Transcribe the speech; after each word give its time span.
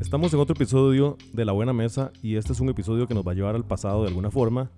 Estamos 0.00 0.32
en 0.32 0.40
otro 0.40 0.54
episodio 0.54 1.16
de 1.32 1.44
La 1.44 1.52
Buena 1.52 1.72
Mesa 1.72 2.10
y 2.22 2.36
este 2.36 2.52
es 2.52 2.60
un 2.60 2.68
episodio 2.70 3.06
que 3.06 3.14
nos 3.14 3.26
va 3.26 3.32
a 3.32 3.34
llevar 3.34 3.54
al 3.54 3.64
pasado 3.64 4.02
de 4.02 4.08
alguna 4.08 4.30
forma. 4.30 4.70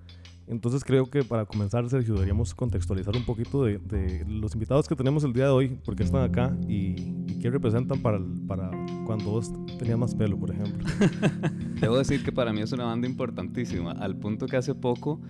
Entonces 0.48 0.82
creo 0.84 1.06
que 1.08 1.22
para 1.22 1.46
comenzar, 1.46 1.88
Sergio, 1.88 2.14
deberíamos 2.14 2.54
contextualizar 2.54 3.16
un 3.16 3.24
poquito 3.24 3.64
de, 3.64 4.24
los 4.28 4.52
invitados 4.54 4.88
que 4.88 4.96
tenemos 4.96 5.22
el 5.22 5.32
día 5.32 5.44
de 5.44 5.50
hoy, 5.50 5.78
porque 5.84 6.02
están 6.02 6.22
acá 6.24 6.54
y, 6.68 6.96
y 7.28 7.38
qué 7.40 7.50
representan 7.50 8.02
para, 8.02 8.16
el- 8.18 8.40
para 8.46 8.70
cuando 9.06 9.30
vos 9.30 9.52
tenías 9.78 9.96
más 9.98 10.14
pelo, 10.14 10.36
por 10.36 10.50
ejemplo. 10.50 10.86
Debo 11.80 11.96
decir 11.96 12.24
que 12.24 12.32
para 12.32 12.52
mí 12.52 12.60
es 12.60 12.72
una 12.72 12.84
banda 12.84 13.06
importantísima, 13.06 13.92
al 13.92 14.16
punto 14.16 14.46
que 14.46 14.56
hace 14.56 14.74
poco 14.74 15.20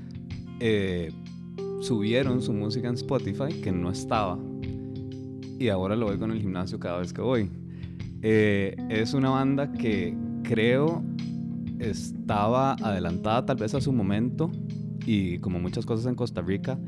eh, 0.58 1.12
subieron 1.80 2.40
su 2.40 2.54
música 2.54 2.88
en 2.88 2.94
Spotify, 2.94 3.60
que 3.62 3.70
no 3.70 3.90
estaba, 3.90 4.38
y 5.58 5.68
ahora 5.68 5.94
lo 5.94 6.06
oigo 6.06 6.24
en 6.24 6.30
el 6.32 6.40
gimnasio 6.40 6.80
cada 6.80 6.98
vez 6.98 7.12
que 7.12 7.20
voy. 7.20 7.50
Eh, 8.22 8.76
es 8.88 9.14
una 9.14 9.30
banda 9.30 9.72
que 9.72 10.16
creo 10.42 11.02
estaba 11.78 12.74
adelantada 12.74 13.44
tal 13.44 13.56
vez 13.56 13.74
a 13.74 13.80
su 13.80 13.92
momento, 13.92 14.50
y 15.04 15.38
como 15.38 15.58
muchas 15.58 15.84
cosas 15.84 16.06
en 16.06 16.14
Costa 16.14 16.40
Rica, 16.40 16.78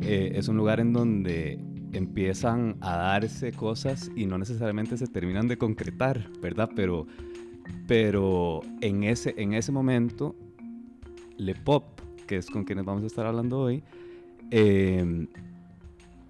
eh, 0.00 0.32
es 0.34 0.48
un 0.48 0.56
lugar 0.56 0.80
en 0.80 0.92
donde 0.92 1.58
empiezan 1.92 2.76
a 2.80 2.96
darse 2.96 3.52
cosas 3.52 4.10
y 4.16 4.26
no 4.26 4.38
necesariamente 4.38 4.96
se 4.96 5.06
terminan 5.06 5.46
de 5.46 5.58
concretar, 5.58 6.28
¿verdad? 6.40 6.70
Pero 6.74 7.06
pero 7.86 8.62
en 8.80 9.04
ese, 9.04 9.34
en 9.36 9.54
ese 9.54 9.72
momento, 9.72 10.34
Le 11.36 11.54
Pop, 11.54 11.84
que 12.26 12.36
es 12.36 12.46
con 12.48 12.64
quienes 12.64 12.84
vamos 12.84 13.04
a 13.04 13.06
estar 13.06 13.26
hablando 13.26 13.60
hoy, 13.60 13.82
eh, 14.50 15.26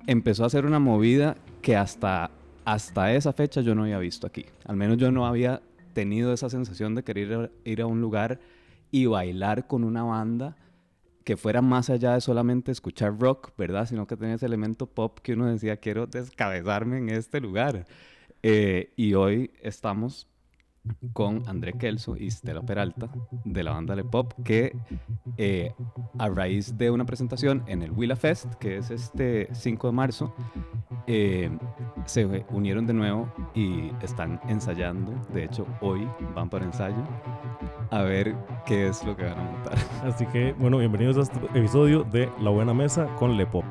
empezó 0.06 0.44
a 0.44 0.46
hacer 0.46 0.66
una 0.66 0.78
movida 0.78 1.36
que 1.62 1.76
hasta, 1.76 2.30
hasta 2.64 3.12
esa 3.12 3.32
fecha 3.32 3.60
yo 3.60 3.74
no 3.74 3.82
había 3.82 3.98
visto 3.98 4.26
aquí. 4.26 4.46
Al 4.64 4.76
menos 4.76 4.96
yo 4.96 5.10
no 5.10 5.26
había 5.26 5.62
tenido 5.92 6.32
esa 6.32 6.50
sensación 6.50 6.94
de 6.94 7.04
querer 7.04 7.52
ir 7.64 7.82
a, 7.82 7.86
un 7.86 8.00
lugar 8.00 8.40
y 8.90 9.06
bailar 9.06 9.66
con 9.66 9.84
una 9.84 10.02
banda 10.02 10.56
que 11.24 11.36
fuera 11.36 11.62
más 11.62 11.88
allá 11.88 12.14
de 12.14 12.20
solamente 12.20 12.70
escuchar 12.70 13.18
rock, 13.18 13.52
¿verdad? 13.56 13.86
Sino 13.86 14.06
que 14.06 14.16
tenía 14.16 14.34
ese 14.34 14.46
elemento 14.46 14.86
pop 14.86 15.18
que 15.22 15.32
uno 15.32 15.46
decía, 15.46 15.78
quiero 15.78 16.06
descabezarme 16.06 16.98
en 16.98 17.08
este 17.08 17.40
lugar. 17.40 17.86
Eh, 18.42 18.92
y 18.96 19.14
hoy 19.14 19.52
estamos 19.62 20.26
con 21.12 21.42
André 21.48 21.72
Kelso 21.72 22.16
y 22.16 22.30
Stella 22.30 22.62
Peralta 22.62 23.08
de 23.44 23.62
la 23.62 23.72
banda 23.72 23.94
Le 23.94 24.04
Pop, 24.04 24.32
que 24.44 24.76
eh, 25.36 25.72
a 26.18 26.28
raíz 26.28 26.76
de 26.76 26.90
una 26.90 27.04
presentación 27.04 27.62
en 27.66 27.82
el 27.82 27.90
Willa 27.90 28.16
Fest, 28.16 28.54
que 28.54 28.78
es 28.78 28.90
este 28.90 29.48
5 29.52 29.86
de 29.88 29.92
marzo, 29.92 30.34
eh, 31.06 31.50
se 32.06 32.24
unieron 32.50 32.86
de 32.86 32.94
nuevo 32.94 33.32
y 33.54 33.90
están 34.02 34.40
ensayando. 34.48 35.12
De 35.32 35.44
hecho, 35.44 35.66
hoy 35.80 36.08
van 36.34 36.50
para 36.50 36.64
ensayo 36.64 37.02
a 37.90 38.02
ver 38.02 38.34
qué 38.66 38.88
es 38.88 39.04
lo 39.04 39.16
que 39.16 39.24
van 39.24 39.38
a 39.38 39.42
montar. 39.42 39.78
Así 40.04 40.26
que, 40.26 40.52
bueno, 40.54 40.78
bienvenidos 40.78 41.16
a 41.18 41.20
este 41.22 41.58
episodio 41.58 42.04
de 42.04 42.30
La 42.40 42.50
Buena 42.50 42.74
Mesa 42.74 43.06
con 43.16 43.36
Le 43.36 43.46
Pop. 43.46 43.64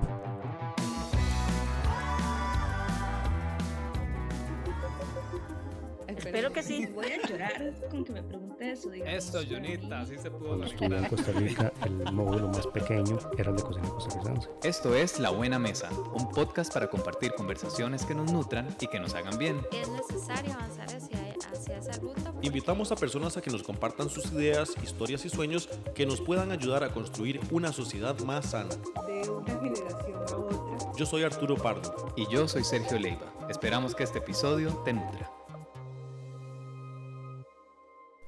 Esto 14.73 14.95
es 14.95 15.19
La 15.19 15.29
Buena 15.29 15.59
Mesa, 15.59 15.88
un 16.16 16.31
podcast 16.31 16.73
para 16.73 16.89
compartir 16.89 17.33
conversaciones 17.35 18.07
que 18.07 18.16
nos 18.16 18.31
nutran 18.31 18.75
y 18.81 18.88
que 18.88 18.99
nos 18.99 19.13
hagan 19.13 19.38
bien. 19.38 19.61
Es 19.71 19.88
necesario 19.88 20.52
avanzar 20.52 20.88
hacia, 20.88 21.35
hacia 21.53 21.77
esa 21.77 21.91
ruta. 21.99 22.31
porque 22.31 22.47
Invitamos 22.47 22.91
a 22.91 22.95
personas 22.95 23.38
a 23.38 23.41
que 23.41 23.51
nos 23.51 23.61
compartan 23.61 24.09
sus 24.09 24.31
ideas, 24.33 24.73
historias 24.83 25.23
y 25.25 25.29
sueños 25.29 25.69
que 25.94 26.07
nos 26.07 26.22
puedan 26.22 26.51
ayudar 26.51 26.84
a 26.84 26.91
construir 26.91 27.39
una 27.51 27.72
sociedad 27.72 28.17
más 28.22 28.50
sana. 28.50 28.73
de 29.06 29.29
una 29.29 29.53
generación 29.61 30.19
a 30.28 30.38
otra. 30.38 30.91
Yo 30.97 31.05
soy 31.05 31.22
Arturo 31.22 31.55
Pardo. 31.55 32.11
Y 32.16 32.25
yo 32.29 32.47
soy 32.47 32.63
Sergio 32.63 32.97
Leiva. 32.97 33.31
Esperamos 33.51 33.94
que 33.94 34.01
este 34.01 34.17
episodio 34.17 34.72
te 34.84 34.94
nutra. 34.94 35.31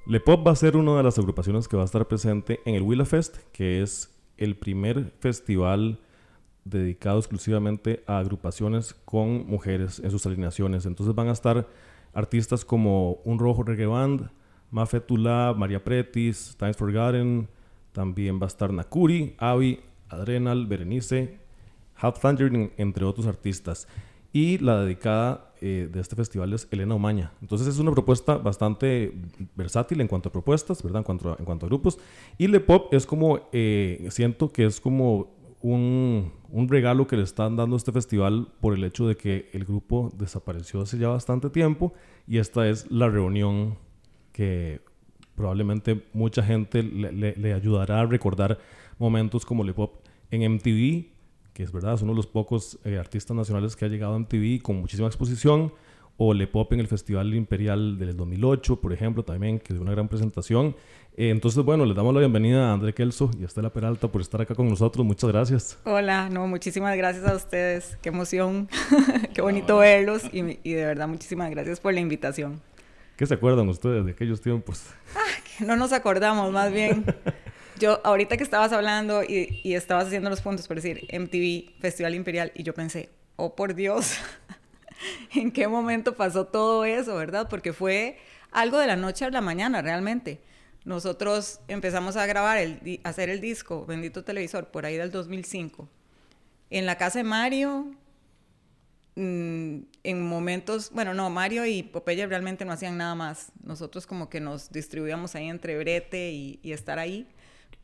Le 0.06 0.20
Pop 0.20 0.46
va 0.46 0.52
a 0.52 0.56
ser 0.56 0.78
una 0.78 0.96
de 0.96 1.02
las 1.02 1.18
agrupaciones 1.18 1.68
que 1.68 1.76
va 1.76 1.82
a 1.82 1.86
estar 1.86 2.08
presente 2.08 2.62
en 2.66 2.76
el 2.76 2.84
Willa 2.84 3.06
Fest, 3.06 3.38
que 3.52 3.82
es 3.82 4.12
el 4.38 4.56
primer 4.56 5.12
festival 5.20 6.05
dedicado 6.66 7.20
exclusivamente 7.20 8.04
a 8.08 8.18
agrupaciones 8.18 8.96
con 9.06 9.48
mujeres 9.48 10.00
en 10.00 10.12
sus 10.12 10.26
alineaciones. 10.26 10.86
Entonces 10.86 11.16
van 11.16 11.30
a 11.30 11.32
estar 11.32 11.68
artistas 12.14 12.66
como 12.66 13.14
Un 13.24 13.40
Rojo 13.40 13.64
Reggae 13.64 13.86
Band, 13.86 14.30
Mafe 14.72 15.00
Tula, 15.00 15.54
María 15.56 15.84
Pretis, 15.84 16.56
Times 16.58 16.76
Forgotten, 16.76 17.48
también 17.92 18.40
va 18.40 18.46
a 18.46 18.48
estar 18.48 18.74
Nakuri, 18.74 19.36
Avi, 19.38 19.80
Adrenal, 20.10 20.66
Berenice, 20.66 21.40
Half 21.96 22.20
Tangerine, 22.20 22.72
entre 22.78 23.06
otros 23.06 23.28
artistas. 23.28 23.88
Y 24.34 24.58
la 24.58 24.82
dedicada 24.82 25.54
eh, 25.62 25.88
de 25.90 26.02
este 26.02 26.16
festival 26.16 26.52
es 26.52 26.68
Elena 26.72 26.96
Omaña. 26.96 27.32
Entonces 27.42 27.68
es 27.68 27.80
una 27.80 27.92
propuesta 27.92 28.36
bastante 28.38 29.14
versátil 29.56 30.02
en 30.02 30.08
cuanto 30.08 30.28
a 30.28 30.32
propuestas, 30.32 30.84
¿verdad? 30.84 31.00
En 31.00 31.04
cuanto 31.06 31.32
a, 31.32 31.36
en 31.40 31.46
cuanto 31.46 31.66
a 31.66 31.70
grupos. 31.70 31.98
Y 32.38 32.48
Le 32.48 32.60
Pop 32.60 32.94
es 32.94 33.06
como, 33.06 33.48
eh, 33.54 34.06
siento 34.10 34.52
que 34.52 34.66
es 34.66 34.82
como 34.82 35.34
un, 35.62 36.32
un 36.56 36.70
regalo 36.70 37.06
que 37.06 37.18
le 37.18 37.24
están 37.24 37.58
dando 37.58 37.76
a 37.76 37.78
este 37.78 37.92
festival 37.92 38.48
por 38.62 38.74
el 38.76 38.86
hecho 38.86 39.10
de 39.10 39.18
que 39.18 39.50
el 39.52 39.66
grupo 39.66 40.14
desapareció 40.18 40.80
hace 40.80 40.98
ya 40.98 41.10
bastante 41.10 41.50
tiempo 41.50 41.92
y 42.28 42.38
esta 42.38 42.70
es 42.70 42.90
la 42.90 43.10
reunión 43.10 43.78
que 44.32 44.80
probablemente 45.36 46.06
mucha 46.14 46.42
gente 46.44 46.82
le, 46.82 47.54
ayudará 47.54 48.00
a 48.00 48.06
recordar 48.06 48.58
momentos 48.98 49.46
como 49.46 49.66
Le 49.66 49.74
Pop 49.74 49.96
en 50.32 50.50
MTV, 50.50 51.08
que 51.52 51.64
es 51.64 51.74
verdad, 51.74 51.96
es 51.96 52.02
uno 52.04 52.14
de 52.14 52.18
los 52.18 52.28
pocos 52.28 52.80
eh, 52.86 52.98
artistas 52.98 53.36
nacionales 53.36 53.76
que 53.76 53.84
ha 53.84 53.90
llegado 53.90 54.14
a 54.14 54.20
MTV 54.20 54.62
con 54.62 54.78
muchísima 54.78 55.10
exposición, 55.10 55.74
o 56.18 56.34
Le 56.34 56.48
Pop 56.48 56.72
en 56.74 56.80
el 56.80 56.88
Festival 56.88 57.34
Imperial 57.34 57.98
del 57.98 58.16
2008, 58.16 58.80
por 58.80 58.94
ejemplo, 58.94 59.24
también, 59.24 59.60
que 59.60 59.74
dio 59.74 59.82
una 59.82 59.92
gran 59.92 60.08
presentación. 60.08 60.76
Eh, 61.18 61.30
entonces, 61.30 61.64
bueno, 61.64 61.86
les 61.86 61.96
damos 61.96 62.14
la 62.14 62.20
bienvenida 62.20 62.70
a 62.70 62.74
André 62.74 62.94
Kelso 62.94 63.32
y 63.40 63.44
a 63.44 63.46
Estela 63.46 63.72
Peralta 63.72 64.08
por 64.08 64.22
estar 64.22 64.42
acá 64.42 64.56
con 64.56 64.68
nosotros. 64.68 65.06
Muchas 65.06 65.30
gracias. 65.32 65.80
Hola, 65.84 66.30
no, 66.30 66.48
muchísimas 66.48 66.96
gracias 66.98 67.26
a 67.26 67.36
ustedes. 67.36 67.98
Qué 68.02 68.10
emoción, 68.10 68.70
qué 69.34 69.42
bonito 69.42 69.78
verlos 69.78 70.24
y, 70.32 70.60
y 70.64 70.74
de 70.74 70.86
verdad 70.86 71.08
muchísimas 71.08 71.50
gracias 71.52 71.80
por 71.80 71.94
la 71.94 72.00
invitación. 72.00 72.62
¿Qué 73.16 73.26
se 73.26 73.34
acuerdan 73.34 73.70
ustedes 73.70 74.06
de 74.06 74.12
aquellos 74.12 74.42
tiempos? 74.42 74.84
No 75.62 75.78
nos 75.78 75.94
acordamos, 75.94 76.52
más 76.52 76.72
bien. 76.72 77.06
Yo, 77.80 78.02
ahorita 78.06 78.36
que 78.36 78.44
estabas 78.44 78.74
hablando 78.74 79.24
y, 79.24 79.62
y 79.64 79.74
estabas 79.74 80.08
haciendo 80.08 80.30
los 80.30 80.42
puntos, 80.42 80.68
por 80.68 80.76
decir, 80.76 81.08
MTV, 81.12 81.80
Festival 81.80 82.16
Imperial, 82.16 82.52
y 82.56 82.64
yo 82.64 82.74
pensé, 82.74 83.10
oh 83.36 83.54
por 83.54 83.76
Dios, 83.76 84.18
¿en 85.34 85.52
qué 85.52 85.68
momento 85.68 86.16
pasó 86.16 86.46
todo 86.46 86.86
eso, 86.86 87.16
verdad? 87.16 87.48
Porque 87.50 87.74
fue 87.74 88.18
algo 88.52 88.78
de 88.80 88.88
la 88.88 88.96
noche 88.96 89.26
a 89.26 89.30
la 89.30 89.42
mañana, 89.42 89.82
realmente. 89.82 90.42
Nosotros 90.84 91.60
empezamos 91.68 92.16
a 92.16 92.26
grabar, 92.26 92.58
el, 92.58 93.02
a 93.04 93.10
hacer 93.10 93.30
el 93.30 93.42
disco, 93.42 93.86
Bendito 93.86 94.24
Televisor, 94.24 94.68
por 94.68 94.86
ahí 94.86 94.98
del 94.98 95.12
2005. 95.12 95.90
En 96.70 96.86
la 96.86 96.98
casa 96.98 97.20
de 97.20 97.24
Mario, 97.24 97.92
mm, 99.16 99.78
en 100.04 100.22
momentos, 100.28 100.92
bueno, 100.92 101.14
no, 101.14 101.30
Mario 101.30 101.66
y 101.66 101.84
Popeye 101.84 102.28
realmente 102.28 102.66
no 102.66 102.72
hacían 102.72 102.98
nada 102.98 103.16
más. 103.16 103.52
Nosotros 103.64 104.06
como 104.06 104.30
que 104.30 104.40
nos 104.40 104.72
distribuíamos 104.72 105.36
ahí 105.36 105.50
entre 105.50 105.78
brete 105.78 106.32
y, 106.32 106.60
y 106.62 106.72
estar 106.72 107.00
ahí, 107.00 107.28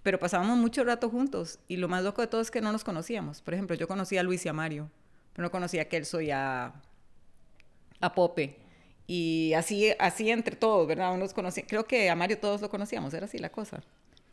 pero 0.03 0.19
pasábamos 0.19 0.57
mucho 0.57 0.83
rato 0.83 1.09
juntos 1.09 1.59
y 1.67 1.78
lo 1.78 1.88
más 1.88 2.03
loco 2.03 2.22
de 2.22 2.28
todo 2.28 2.41
es 2.41 2.51
que 2.51 2.61
no 2.61 2.72
nos 2.72 2.83
conocíamos. 2.83 3.41
Por 3.41 3.55
ejemplo, 3.55 3.75
yo 3.75 3.88
conocía 3.88 4.22
a 4.22 4.23
Luis 4.23 4.45
y 4.45 4.49
a 4.49 4.53
Mario, 4.53 4.91
pero 5.33 5.43
no 5.43 5.51
conocía 5.51 5.83
a 5.83 5.85
Kelso 5.85 6.22
y 6.22 6.31
a, 6.31 6.73
a 8.01 8.13
Pope. 8.13 8.57
Y 9.07 9.53
así, 9.53 9.89
así 9.99 10.29
entre 10.29 10.55
todos, 10.55 10.87
¿verdad? 10.87 11.13
Unos 11.13 11.33
conocía, 11.33 11.65
creo 11.67 11.85
que 11.85 12.09
a 12.09 12.15
Mario 12.15 12.39
todos 12.39 12.61
lo 12.61 12.69
conocíamos, 12.69 13.13
era 13.13 13.25
así 13.25 13.37
la 13.37 13.51
cosa. 13.51 13.83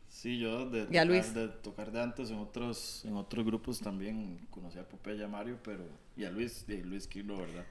Sí, 0.08 0.38
yo 0.38 0.68
de, 0.68 0.80
¿Y 0.80 0.82
a 0.82 0.86
tocar, 0.86 1.06
Luis? 1.06 1.34
de 1.34 1.48
tocar 1.48 1.92
de 1.92 2.02
antes 2.02 2.30
en 2.30 2.38
otros, 2.38 3.04
en 3.04 3.16
otros 3.16 3.44
grupos 3.44 3.80
también 3.80 4.46
conocí 4.50 4.78
a 4.78 4.88
Popeye 4.88 5.18
y 5.18 5.22
a 5.22 5.28
Mario, 5.28 5.58
pero, 5.62 5.84
y 6.16 6.24
a 6.24 6.30
Luis, 6.30 6.64
y 6.68 6.76
Luis 6.78 7.06
Kilo, 7.06 7.36
¿verdad? 7.36 7.64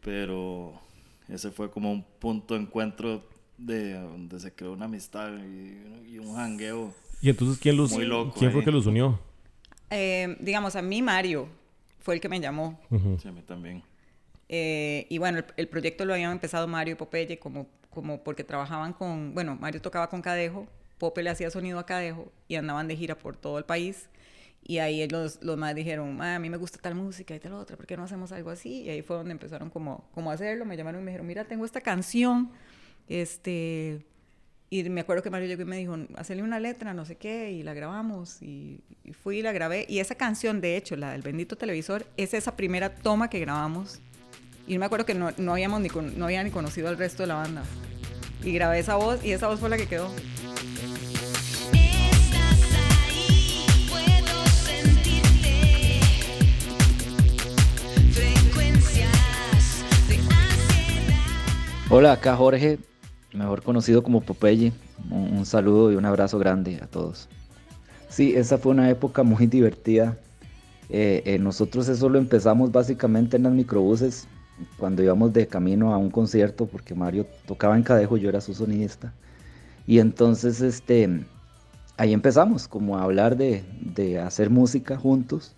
Pero 0.00 0.80
ese 1.28 1.50
fue 1.50 1.70
como 1.70 1.90
un 1.90 2.04
punto 2.04 2.54
de 2.54 2.60
encuentro 2.60 3.24
de 3.58 3.94
donde 3.94 4.38
se 4.38 4.52
creó 4.52 4.72
una 4.72 4.84
amistad 4.84 5.32
y, 5.38 6.14
y 6.14 6.18
un 6.18 6.36
jangueo. 6.36 6.94
Y 7.20 7.30
entonces, 7.30 7.58
¿quién, 7.58 7.76
los, 7.76 7.92
Muy 7.92 8.04
loco 8.04 8.34
¿quién 8.38 8.52
fue 8.52 8.62
que 8.62 8.70
los 8.70 8.86
unió? 8.86 9.18
Eh, 9.90 10.36
digamos, 10.40 10.76
a 10.76 10.82
mí 10.82 11.02
Mario 11.02 11.48
fue 12.00 12.14
el 12.14 12.20
que 12.20 12.28
me 12.28 12.40
llamó. 12.40 12.78
Sí, 13.20 13.28
a 13.28 13.32
mí 13.32 13.42
también. 13.42 13.82
Eh, 14.48 15.06
y 15.08 15.18
bueno, 15.18 15.38
el, 15.38 15.44
el 15.56 15.68
proyecto 15.68 16.04
lo 16.04 16.14
habían 16.14 16.32
empezado 16.32 16.66
Mario 16.68 16.92
y 16.92 16.96
Popeye 16.96 17.38
como, 17.38 17.66
como 17.90 18.22
porque 18.22 18.44
trabajaban 18.44 18.92
con, 18.92 19.34
bueno, 19.34 19.56
Mario 19.56 19.80
tocaba 19.82 20.08
con 20.08 20.22
Cadejo, 20.22 20.66
Pope 20.98 21.22
le 21.22 21.30
hacía 21.30 21.50
sonido 21.50 21.78
a 21.78 21.86
Cadejo 21.86 22.32
y 22.48 22.56
andaban 22.56 22.88
de 22.88 22.96
gira 22.96 23.18
por 23.18 23.36
todo 23.36 23.58
el 23.58 23.64
país. 23.64 24.08
Y 24.68 24.78
ahí 24.78 25.06
los, 25.08 25.42
los 25.42 25.56
más 25.56 25.74
dijeron, 25.76 26.16
"Ma, 26.16 26.34
a 26.36 26.38
mí 26.40 26.50
me 26.50 26.56
gusta 26.56 26.78
tal 26.78 26.94
música 26.96 27.34
y 27.36 27.40
tal 27.40 27.52
otra, 27.52 27.76
¿por 27.76 27.86
qué 27.86 27.96
no 27.96 28.02
hacemos 28.04 28.32
algo 28.32 28.50
así? 28.50 28.82
Y 28.82 28.90
ahí 28.90 29.02
fue 29.02 29.16
donde 29.16 29.32
empezaron 29.32 29.70
como, 29.70 30.08
como 30.12 30.30
a 30.30 30.34
hacerlo, 30.34 30.64
me 30.64 30.76
llamaron 30.76 31.02
y 31.02 31.04
me 31.04 31.10
dijeron, 31.12 31.26
mira, 31.26 31.44
tengo 31.44 31.64
esta 31.64 31.80
canción 31.80 32.50
Este, 33.08 34.04
y 34.70 34.82
me 34.90 35.00
acuerdo 35.02 35.22
que 35.22 35.30
Mario 35.30 35.46
llegó 35.48 35.62
y 35.62 35.66
me 35.66 35.76
dijo, 35.78 35.96
hacerle 36.16 36.42
una 36.42 36.58
letra, 36.58 36.92
no 36.94 37.04
sé 37.04 37.16
qué, 37.16 37.52
y 37.52 37.62
la 37.62 37.72
grabamos. 37.74 38.42
Y, 38.42 38.82
y 39.04 39.12
fui 39.12 39.38
y 39.38 39.42
la 39.42 39.52
grabé. 39.52 39.86
Y 39.88 40.00
esa 40.00 40.16
canción, 40.16 40.60
de 40.60 40.76
hecho, 40.76 40.96
la 40.96 41.12
del 41.12 41.22
bendito 41.22 41.56
televisor, 41.56 42.06
es 42.16 42.34
esa 42.34 42.56
primera 42.56 42.94
toma 42.96 43.30
que 43.30 43.38
grabamos. 43.38 44.00
Y 44.66 44.78
me 44.78 44.86
acuerdo 44.86 45.06
que 45.06 45.14
no, 45.14 45.30
no 45.38 45.52
habíamos 45.52 45.80
ni, 45.80 45.88
con- 45.88 46.18
no 46.18 46.24
había 46.24 46.42
ni 46.42 46.50
conocido 46.50 46.88
al 46.88 46.98
resto 46.98 47.22
de 47.22 47.28
la 47.28 47.34
banda. 47.36 47.62
Y 48.42 48.52
grabé 48.52 48.78
esa 48.80 48.96
voz 48.96 49.24
y 49.24 49.30
esa 49.32 49.48
voz 49.48 49.60
fue 49.60 49.68
la 49.68 49.76
que 49.76 49.86
quedó. 49.86 50.10
Hola, 61.88 62.12
acá 62.12 62.36
Jorge, 62.36 62.78
mejor 63.32 63.62
conocido 63.62 64.02
como 64.02 64.20
Popeye. 64.20 64.72
Un, 65.10 65.36
un 65.38 65.46
saludo 65.46 65.92
y 65.92 65.96
un 65.96 66.04
abrazo 66.04 66.38
grande 66.38 66.80
a 66.82 66.86
todos. 66.86 67.28
Sí, 68.08 68.34
esa 68.34 68.58
fue 68.58 68.72
una 68.72 68.90
época 68.90 69.22
muy 69.22 69.46
divertida. 69.46 70.16
Eh, 70.88 71.22
eh, 71.24 71.38
nosotros 71.38 71.88
eso 71.88 72.08
lo 72.08 72.18
empezamos 72.18 72.72
básicamente 72.72 73.36
en 73.36 73.44
las 73.44 73.52
microbuses, 73.52 74.26
cuando 74.76 75.02
íbamos 75.02 75.32
de 75.32 75.48
camino 75.48 75.92
a 75.94 75.98
un 75.98 76.10
concierto, 76.10 76.66
porque 76.66 76.94
Mario 76.94 77.26
tocaba 77.46 77.76
en 77.76 77.82
Cadejo, 77.82 78.16
yo 78.16 78.28
era 78.28 78.40
su 78.40 78.54
sonidista. 78.54 79.14
Y 79.86 79.98
entonces, 80.00 80.60
este, 80.60 81.26
ahí 81.96 82.12
empezamos, 82.12 82.68
como 82.68 82.98
a 82.98 83.02
hablar 83.04 83.36
de, 83.36 83.64
de 83.80 84.18
hacer 84.20 84.50
música 84.50 84.96
juntos. 84.96 85.56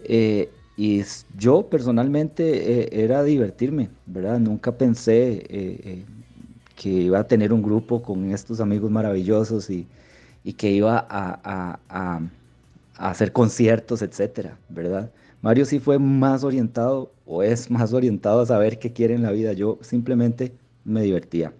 Eh, 0.00 0.52
y 0.76 1.02
yo 1.36 1.68
personalmente 1.70 2.82
eh, 2.84 3.04
era 3.04 3.22
divertirme, 3.24 3.90
¿verdad? 4.06 4.40
Nunca 4.40 4.76
pensé 4.78 5.32
eh, 5.34 5.44
eh, 5.50 6.06
que 6.76 6.88
iba 6.90 7.18
a 7.20 7.28
tener 7.28 7.52
un 7.52 7.62
grupo 7.62 8.02
con 8.02 8.30
estos 8.30 8.60
amigos 8.60 8.90
maravillosos 8.90 9.70
y, 9.70 9.88
y 10.44 10.54
que 10.54 10.70
iba 10.70 10.98
a, 10.98 11.40
a- 11.44 11.80
a- 11.88 12.20
a 12.96 13.10
hacer 13.10 13.32
conciertos, 13.32 14.02
etcétera, 14.02 14.58
¿verdad? 14.68 15.12
Mario 15.40 15.64
sí 15.64 15.78
fue 15.80 15.98
más 15.98 16.44
orientado 16.44 17.12
o 17.32 17.42
es 17.42 17.70
más 17.70 17.94
orientado 17.94 18.42
a 18.42 18.46
saber 18.46 18.78
qué 18.78 18.92
quiere 18.92 19.14
en 19.14 19.22
la 19.22 19.32
vida. 19.32 19.54
Yo 19.54 19.78
simplemente 19.80 20.52
me 20.84 21.00
divertía. 21.00 21.54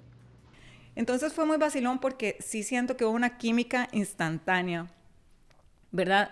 Entonces 0.94 1.32
fue 1.32 1.46
muy 1.46 1.56
vacilón 1.56 1.98
porque 1.98 2.36
sí 2.40 2.62
siento 2.62 2.98
que 2.98 3.06
hubo 3.06 3.14
una 3.14 3.38
química 3.38 3.88
instantánea, 3.92 4.92
¿verdad? 5.90 6.30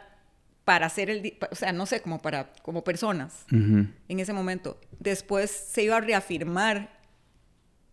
Para 0.67 0.87
hacer 0.87 1.09
el, 1.09 1.39
o 1.51 1.55
sea, 1.55 1.73
no 1.73 1.87
sé, 1.87 2.03
como 2.03 2.21
para, 2.21 2.53
como 2.63 2.85
personas 2.85 3.47
en 3.51 3.95
ese 4.09 4.35
momento. 4.35 4.79
Después 4.99 5.51
se 5.51 5.85
iba 5.85 5.97
a 5.97 6.01
reafirmar, 6.01 6.91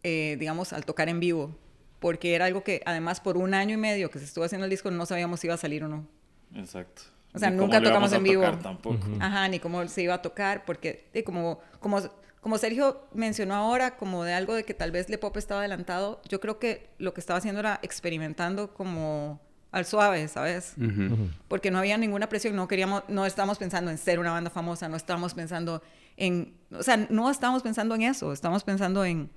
eh, 0.04 0.36
digamos, 0.38 0.74
al 0.74 0.84
tocar 0.84 1.08
en 1.08 1.22
vivo, 1.22 1.58
porque 2.00 2.36
era 2.36 2.46
algo 2.46 2.62
que 2.62 2.82
además 2.86 3.22
por 3.22 3.38
un 3.38 3.54
año 3.54 3.76
y 3.76 3.78
medio 3.78 4.12
que 4.12 4.20
se 4.20 4.26
estuvo 4.26 4.44
haciendo 4.44 4.66
el 4.66 4.70
disco 4.70 4.92
no 4.92 5.06
sabíamos 5.06 5.40
si 5.40 5.48
iba 5.48 5.54
a 5.54 5.58
salir 5.58 5.86
o 5.86 5.88
no. 5.88 6.06
Exacto. 6.54 7.04
O 7.34 7.40
sea, 7.40 7.50
Ni 7.50 7.58
nunca 7.58 7.82
tocamos 7.82 8.12
en 8.14 8.24
vivo. 8.24 8.44
tocar 8.44 8.60
Tampoco. 8.62 9.08
Ajá, 9.20 9.48
ni 9.48 9.60
cómo 9.60 9.88
se 9.88 10.02
iba 10.02 10.16
a 10.16 10.22
tocar, 10.22 10.66
porque 10.66 11.10
como, 11.26 11.60
como, 11.80 12.00
como 12.42 12.58
Sergio 12.58 13.02
mencionó 13.14 13.56
ahora, 13.56 13.98
como 13.98 14.24
de 14.24 14.34
algo 14.34 14.54
de 14.54 14.64
que 14.64 14.74
tal 14.74 14.92
vez 14.92 15.10
Le 15.10 15.18
Pop 15.18 15.36
estaba 15.38 15.60
adelantado, 15.62 16.22
yo 16.28 16.40
creo 16.40 16.60
que 16.60 16.90
lo 16.98 17.14
que 17.14 17.20
estaba 17.20 17.38
haciendo 17.38 17.60
era 17.60 17.80
experimentando 17.84 18.74
como 18.74 19.40
al 19.72 19.86
suave, 19.86 20.28
¿sabes? 20.28 20.74
Ujú. 20.78 21.30
Porque 21.48 21.72
no 21.72 21.78
había 21.78 21.98
ninguna 21.98 22.30
presión, 22.30 22.56
no 22.56 22.68
queríamos, 22.68 23.04
no 23.10 23.26
estábamos 23.26 23.58
pensando 23.58 23.92
en 23.92 23.98
ser 23.98 24.18
una 24.18 24.32
banda 24.32 24.50
famosa, 24.50 24.88
no 24.88 24.96
estábamos 24.96 25.34
pensando 25.34 25.84
en, 26.16 26.56
o 26.72 26.82
sea, 26.82 26.98
no 26.98 27.30
estábamos 27.30 27.62
pensando 27.64 27.94
en 27.96 28.04
eso, 28.04 28.32
estábamos 28.34 28.64
pensando 28.64 29.06
en, 29.06 29.30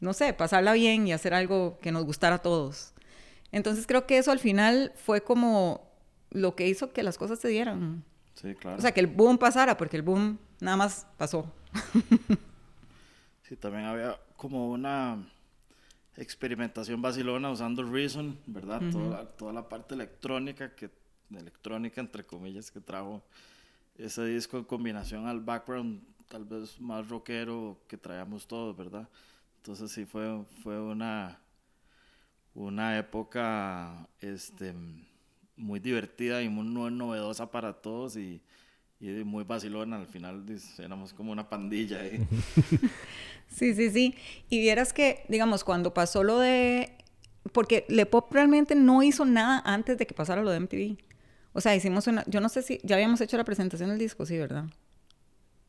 no 0.00 0.12
sé, 0.12 0.32
pasarla 0.32 0.72
bien 0.72 1.06
y 1.06 1.12
hacer 1.12 1.34
algo 1.34 1.78
que 1.80 1.92
nos 1.92 2.04
gustara 2.04 2.36
a 2.36 2.38
todos. 2.38 2.94
Entonces 3.52 3.86
creo 3.86 4.06
que 4.06 4.18
eso 4.18 4.32
al 4.32 4.38
final 4.40 4.92
fue 4.96 5.20
como 5.22 5.85
lo 6.30 6.54
que 6.54 6.68
hizo 6.68 6.92
que 6.92 7.02
las 7.02 7.18
cosas 7.18 7.38
se 7.38 7.48
dieran. 7.48 8.04
Sí, 8.34 8.54
claro. 8.54 8.78
O 8.78 8.80
sea, 8.80 8.92
que 8.92 9.00
el 9.00 9.06
boom 9.06 9.38
pasara, 9.38 9.76
porque 9.76 9.96
el 9.96 10.02
boom 10.02 10.38
nada 10.60 10.76
más 10.76 11.06
pasó. 11.16 11.50
Sí, 13.42 13.54
también 13.54 13.84
había 13.84 14.18
como 14.36 14.70
una 14.70 15.24
experimentación 16.16 17.00
vacilona 17.00 17.50
usando 17.50 17.82
Reason, 17.84 18.36
¿verdad? 18.46 18.82
toda, 18.90 19.08
la, 19.08 19.28
toda 19.28 19.52
la 19.52 19.68
parte 19.68 19.94
electrónica, 19.94 20.74
que, 20.74 20.90
electrónica 21.30 22.00
entre 22.00 22.24
comillas, 22.26 22.70
que 22.70 22.80
trajo 22.80 23.22
ese 23.96 24.24
disco 24.24 24.58
en 24.58 24.64
combinación 24.64 25.26
al 25.26 25.40
background 25.40 26.02
tal 26.28 26.44
vez 26.44 26.80
más 26.80 27.08
rockero 27.08 27.78
que 27.86 27.96
traíamos 27.96 28.46
todos, 28.46 28.76
¿verdad? 28.76 29.08
Entonces 29.58 29.90
sí 29.92 30.04
fue, 30.04 30.44
fue 30.62 30.80
una, 30.80 31.38
una 32.54 32.98
época 32.98 34.08
este, 34.20 34.74
muy 35.56 35.80
divertida 35.80 36.42
y 36.42 36.48
muy 36.48 36.66
no- 36.66 36.90
novedosa 36.90 37.50
para 37.50 37.72
todos 37.74 38.16
y, 38.16 38.42
y 39.00 39.06
muy 39.24 39.44
vacilona. 39.44 39.96
Al 39.96 40.06
final 40.06 40.44
éramos 40.78 41.12
como 41.12 41.32
una 41.32 41.48
pandilla 41.48 42.00
ahí. 42.00 42.26
Sí, 43.48 43.74
sí, 43.74 43.90
sí. 43.90 44.14
Y 44.50 44.58
vieras 44.60 44.92
que, 44.92 45.24
digamos, 45.28 45.62
cuando 45.62 45.94
pasó 45.94 46.24
lo 46.24 46.40
de... 46.40 46.92
Porque 47.52 47.86
Le 47.88 48.04
Pop 48.04 48.30
realmente 48.32 48.74
no 48.74 49.04
hizo 49.04 49.24
nada 49.24 49.62
antes 49.64 49.96
de 49.98 50.06
que 50.06 50.14
pasara 50.14 50.42
lo 50.42 50.50
de 50.50 50.58
MTV. 50.60 50.96
O 51.52 51.60
sea, 51.60 51.74
hicimos 51.76 52.08
una... 52.08 52.24
Yo 52.26 52.40
no 52.40 52.48
sé 52.48 52.62
si... 52.62 52.80
Ya 52.82 52.96
habíamos 52.96 53.20
hecho 53.20 53.36
la 53.36 53.44
presentación 53.44 53.88
del 53.90 53.98
disco, 54.00 54.26
sí, 54.26 54.36
¿verdad? 54.36 54.64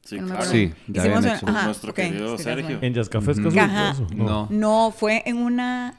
Sí, 0.03 0.17
claro. 0.17 0.41
Sí, 0.43 0.73
ya 0.87 1.01
Hicimos 1.03 1.19
una- 1.19 1.35
hecho. 1.37 1.47
ajá, 1.47 1.65
Nuestro 1.65 1.93
querido 1.93 2.37
sí, 2.37 2.43
Sergio. 2.45 2.79
En 2.81 2.93
Jazz 2.95 3.09
Café 3.09 3.31
es 3.31 3.39
Ajá. 3.57 3.91
eso. 3.91 4.07
No. 4.15 4.47
No, 4.49 4.91
fue 4.91 5.21
en 5.27 5.37
una... 5.37 5.93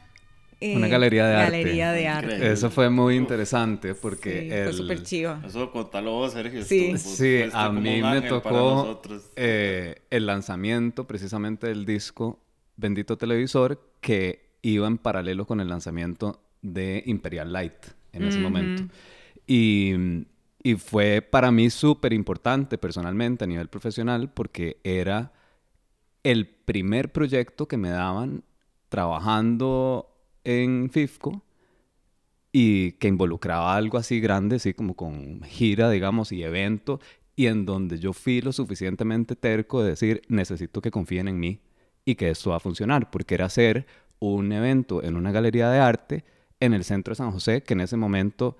eh, 0.60 0.76
Una 0.76 0.88
galería 0.88 1.26
de 1.26 1.34
arte. 1.36 1.58
Galería 1.62 1.92
de 1.92 2.08
arte. 2.08 2.24
Increíble. 2.26 2.52
Eso 2.52 2.70
fue 2.70 2.90
muy 2.90 3.16
interesante 3.16 3.94
porque 3.94 4.40
Sí, 4.42 4.48
fue 4.48 4.64
el- 4.66 4.72
súper 4.74 5.02
chiva. 5.02 5.42
Eso 5.46 5.70
contalo 5.70 6.12
vos, 6.12 6.32
Sergio. 6.32 6.64
Sí. 6.64 6.86
estuvo- 6.86 6.98
Sí, 6.98 7.38
fuiste 7.40 7.50
a 7.56 7.70
mí 7.70 8.02
me 8.02 8.22
tocó 8.22 9.00
eh, 9.36 10.02
el 10.10 10.26
lanzamiento 10.26 11.06
precisamente 11.06 11.66
del 11.68 11.84
disco 11.86 12.40
Bendito 12.76 13.16
Televisor 13.16 13.80
que 14.00 14.50
iba 14.62 14.86
en 14.86 14.98
paralelo 14.98 15.46
con 15.46 15.60
el 15.60 15.68
lanzamiento 15.68 16.40
de 16.62 17.02
Imperial 17.06 17.52
Light 17.52 17.86
en 18.12 18.24
ese 18.24 18.38
momento. 18.40 18.82
Y, 19.46 19.94
y 20.62 20.74
fue 20.74 21.22
para 21.22 21.50
mí 21.52 21.70
súper 21.70 22.12
importante 22.12 22.78
personalmente 22.78 23.44
a 23.44 23.46
nivel 23.46 23.68
profesional 23.68 24.30
porque 24.32 24.78
era 24.82 25.32
el 26.24 26.46
primer 26.48 27.12
proyecto 27.12 27.66
que 27.68 27.76
me 27.76 27.90
daban 27.90 28.42
trabajando 28.88 30.10
en 30.48 30.88
FIFCO 30.90 31.42
y 32.50 32.92
que 32.92 33.08
involucraba 33.08 33.76
algo 33.76 33.98
así 33.98 34.18
grande, 34.18 34.56
así 34.56 34.72
como 34.72 34.94
con 34.94 35.42
gira, 35.42 35.90
digamos, 35.90 36.32
y 36.32 36.42
evento, 36.42 37.00
y 37.36 37.46
en 37.46 37.66
donde 37.66 37.98
yo 37.98 38.14
fui 38.14 38.40
lo 38.40 38.52
suficientemente 38.52 39.36
terco 39.36 39.82
de 39.82 39.90
decir, 39.90 40.22
necesito 40.28 40.80
que 40.80 40.90
confíen 40.90 41.28
en 41.28 41.38
mí 41.38 41.60
y 42.06 42.14
que 42.14 42.30
esto 42.30 42.50
va 42.50 42.56
a 42.56 42.60
funcionar, 42.60 43.10
porque 43.10 43.34
era 43.34 43.44
hacer 43.44 43.86
un 44.20 44.50
evento 44.50 45.02
en 45.02 45.16
una 45.16 45.32
galería 45.32 45.70
de 45.70 45.80
arte 45.80 46.24
en 46.60 46.72
el 46.72 46.82
centro 46.82 47.12
de 47.12 47.16
San 47.16 47.30
José, 47.30 47.62
que 47.62 47.74
en 47.74 47.82
ese 47.82 47.98
momento 47.98 48.56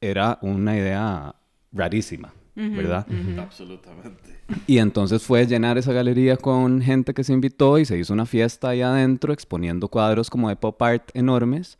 era 0.00 0.38
una 0.42 0.76
idea 0.76 1.36
rarísima, 1.70 2.34
¿verdad? 2.54 3.06
Absolutamente. 3.38 4.38
Y 4.66 4.78
entonces 4.78 5.22
fue 5.22 5.46
llenar 5.46 5.78
esa 5.78 5.92
galería 5.92 6.36
con 6.36 6.80
gente 6.82 7.14
que 7.14 7.24
se 7.24 7.32
invitó 7.32 7.78
y 7.78 7.84
se 7.84 7.98
hizo 7.98 8.12
una 8.12 8.26
fiesta 8.26 8.68
ahí 8.70 8.82
adentro 8.82 9.32
exponiendo 9.32 9.88
cuadros 9.88 10.30
como 10.30 10.48
de 10.48 10.56
pop 10.56 10.80
art 10.82 11.10
enormes, 11.14 11.78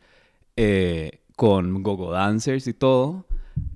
eh, 0.57 1.19
con 1.35 1.83
gogo 1.83 2.11
dancers 2.11 2.67
y 2.67 2.73
todo. 2.73 3.25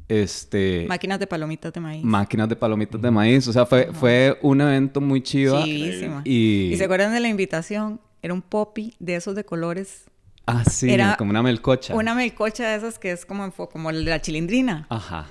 Este, 0.08 0.86
Máquinas 0.90 1.20
de 1.20 1.28
palomitas 1.28 1.72
de 1.72 1.80
maíz. 1.80 2.04
máquinas 2.04 2.50
de 2.50 2.56
palomitas 2.56 3.00
de 3.02 3.12
maíz. 3.12 3.48
O 3.48 3.54
sea, 3.54 3.66
fue, 3.66 3.92
fue 3.94 4.38
un 4.42 4.60
evento 4.60 5.00
muy 5.00 5.22
chiva. 5.22 5.64
Chivísima. 5.64 6.22
Y, 6.26 6.72
¿Y 6.74 6.78
se 6.78 6.86
acuerdan 6.86 7.14
de 7.14 7.20
la 7.20 7.28
invitación? 7.28 8.02
Era 8.22 8.34
un 8.34 8.42
poppy 8.42 8.96
de 9.00 9.16
esos 9.16 9.36
de 9.36 9.46
colores. 9.46 10.06
Ah, 10.48 10.66
sí, 10.66 10.90
Era 10.92 11.16
como 11.16 11.30
una 11.30 11.44
melcocha. 11.44 11.94
Una 11.96 12.16
melcocha 12.16 12.68
de 12.70 12.76
esas 12.78 12.98
que 12.98 13.12
es 13.12 13.24
como, 13.26 13.52
como 13.52 13.92
el 13.92 14.04
de 14.04 14.10
la 14.10 14.20
chilindrina, 14.20 14.88
Ajá. 14.90 15.28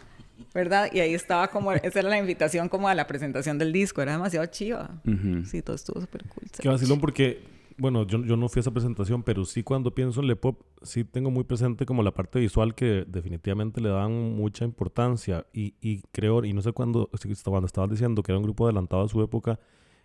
¿Verdad? 0.54 0.88
Y 0.92 1.00
ahí 1.00 1.14
estaba 1.14 1.48
como, 1.48 1.72
esa 1.72 2.00
era 2.00 2.08
la 2.08 2.18
invitación 2.18 2.68
como 2.68 2.88
a 2.88 2.94
la 2.94 3.06
presentación 3.06 3.58
del 3.58 3.72
disco, 3.72 4.02
era 4.02 4.12
demasiado 4.12 4.46
chiva. 4.46 5.00
Sí, 5.44 5.62
todo 5.62 5.76
estuvo 5.76 6.00
súper 6.00 6.24
cool. 6.28 6.44
Qué 6.58 6.68
vacilón 6.68 7.00
porque, 7.00 7.42
bueno, 7.76 8.06
yo, 8.06 8.24
yo 8.24 8.36
no 8.36 8.48
fui 8.48 8.60
a 8.60 8.62
esa 8.62 8.70
presentación, 8.70 9.22
pero 9.22 9.44
sí 9.44 9.62
cuando 9.62 9.94
pienso 9.94 10.20
en 10.20 10.26
Le 10.26 10.36
Pop, 10.36 10.62
sí 10.82 11.04
tengo 11.04 11.30
muy 11.30 11.44
presente 11.44 11.86
como 11.86 12.02
la 12.02 12.12
parte 12.12 12.38
visual 12.40 12.74
que 12.74 13.04
definitivamente 13.06 13.80
le 13.80 13.88
dan 13.90 14.12
mucha 14.12 14.64
importancia. 14.64 15.46
Y, 15.52 15.74
y 15.80 16.02
creo, 16.12 16.44
y 16.44 16.52
no 16.52 16.62
sé 16.62 16.72
cuándo, 16.72 17.10
cuando 17.44 17.66
estabas 17.66 17.90
diciendo 17.90 18.22
que 18.22 18.32
era 18.32 18.38
un 18.38 18.44
grupo 18.44 18.64
adelantado 18.64 19.04
a 19.04 19.08
su 19.08 19.22
época, 19.22 19.58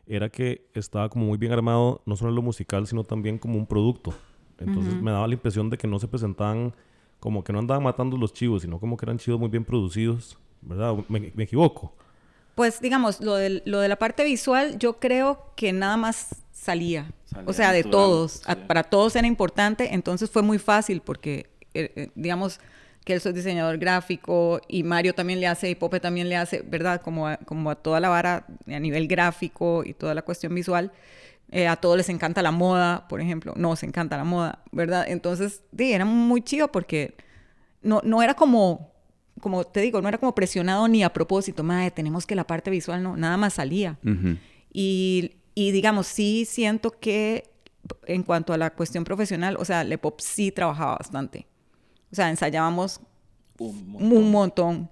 era 0.06 0.30
que 0.30 0.70
estaba 0.74 1.10
como 1.10 1.26
muy 1.26 1.38
bien 1.38 1.52
armado, 1.52 2.02
no 2.06 2.16
solo 2.16 2.30
en 2.30 2.36
lo 2.36 2.42
musical, 2.42 2.88
sino 2.88 3.04
también 3.04 3.38
como 3.38 3.58
un 3.58 3.66
producto. 3.66 4.14
Entonces 4.60 5.02
me 5.02 5.12
daba 5.12 5.28
la 5.28 5.34
impresión 5.34 5.70
de 5.70 5.78
que 5.78 5.88
no 5.88 6.00
se 6.00 6.08
presentaban, 6.08 6.74
como 7.24 7.42
que 7.42 7.54
no 7.54 7.60
andaban 7.60 7.82
matando 7.84 8.18
los 8.18 8.34
chivos, 8.34 8.64
sino 8.64 8.80
como 8.82 8.98
que 8.98 9.06
eran 9.06 9.18
chivos 9.18 9.40
muy 9.40 9.48
bien 9.48 9.64
producidos, 9.64 10.38
¿verdad? 10.62 10.94
¿Me, 11.08 11.32
me 11.34 11.44
equivoco? 11.46 11.94
Pues 12.54 12.82
digamos, 12.82 13.22
lo, 13.22 13.36
del- 13.36 13.64
lo 13.66 13.80
de 13.80 13.88
la 13.88 13.96
parte 13.96 14.26
visual, 14.26 14.78
yo 14.78 15.00
creo 15.00 15.54
que 15.56 15.72
nada 15.72 15.96
más 15.96 16.44
salía. 16.52 17.10
O 17.46 17.54
sea, 17.54 17.72
de 17.72 17.84
todos. 17.86 18.42
A- 18.46 18.56
para 18.68 18.84
todos 18.84 19.16
era 19.16 19.26
importante, 19.26 19.94
entonces 19.94 20.30
fue 20.30 20.42
muy 20.42 20.60
fácil 20.60 21.00
porque, 21.00 21.48
eh, 21.74 21.92
eh, 21.96 22.10
digamos, 22.16 22.60
que 23.06 23.14
él 23.14 23.22
es 23.24 23.34
diseñador 23.34 23.78
gráfico 23.78 24.60
y 24.68 24.84
Mario 24.84 25.16
también 25.16 25.40
le 25.40 25.48
hace 25.48 25.70
y 25.70 25.76
Pope 25.76 26.02
también 26.02 26.28
le 26.28 26.36
hace, 26.36 26.62
¿verdad? 26.62 27.02
Como 27.02 27.28
a, 27.30 27.38
como 27.38 27.70
a 27.70 27.76
toda 27.76 28.02
la 28.02 28.10
vara 28.10 28.46
a 28.68 28.80
nivel 28.80 29.08
gráfico 29.08 29.84
y 29.86 29.94
toda 29.94 30.14
la 30.14 30.24
cuestión 30.24 30.54
visual. 30.54 30.92
Eh, 31.56 31.68
a 31.68 31.76
todos 31.76 31.96
les 31.98 32.10
encanta 32.10 32.42
la 32.42 32.50
moda, 32.50 33.08
por 33.08 33.22
ejemplo. 33.22 33.54
Nos 33.56 33.84
encanta 33.84 34.18
la 34.18 34.24
moda, 34.24 34.64
¿verdad? 34.72 35.06
Entonces, 35.08 35.62
sí, 35.78 35.94
era 35.94 36.04
muy 36.04 36.42
chido 36.42 36.72
porque 36.72 37.14
no, 37.84 38.02
no 38.04 38.24
era 38.24 38.34
como, 38.34 38.92
como 39.40 39.64
te 39.64 39.82
digo, 39.82 40.02
no 40.02 40.08
era 40.08 40.18
como 40.18 40.34
presionado 40.34 40.88
ni 40.88 41.04
a 41.04 41.14
propósito, 41.14 41.64
madre, 41.64 41.92
tenemos 41.92 42.26
que 42.26 42.34
la 42.34 42.48
parte 42.48 42.72
visual, 42.72 43.04
no, 43.04 43.16
nada 43.18 43.38
más 43.38 43.54
salía. 43.54 44.00
Ujú. 44.04 44.38
Y, 44.72 45.36
y 45.54 45.70
digamos, 45.72 46.08
sí 46.08 46.46
siento 46.46 46.90
que 46.90 47.52
en 48.08 48.24
cuanto 48.24 48.54
a 48.54 48.58
la 48.58 48.72
cuestión 48.72 49.04
profesional, 49.04 49.56
o 49.60 49.66
sea, 49.66 49.84
Lepop 49.84 50.22
sí 50.22 50.52
trabajaba 50.52 50.96
bastante. 50.96 51.46
O 52.12 52.16
sea, 52.16 52.32
ensayábamos 52.32 53.00
Un 53.60 54.12
un 54.12 54.32
montón. 54.32 54.90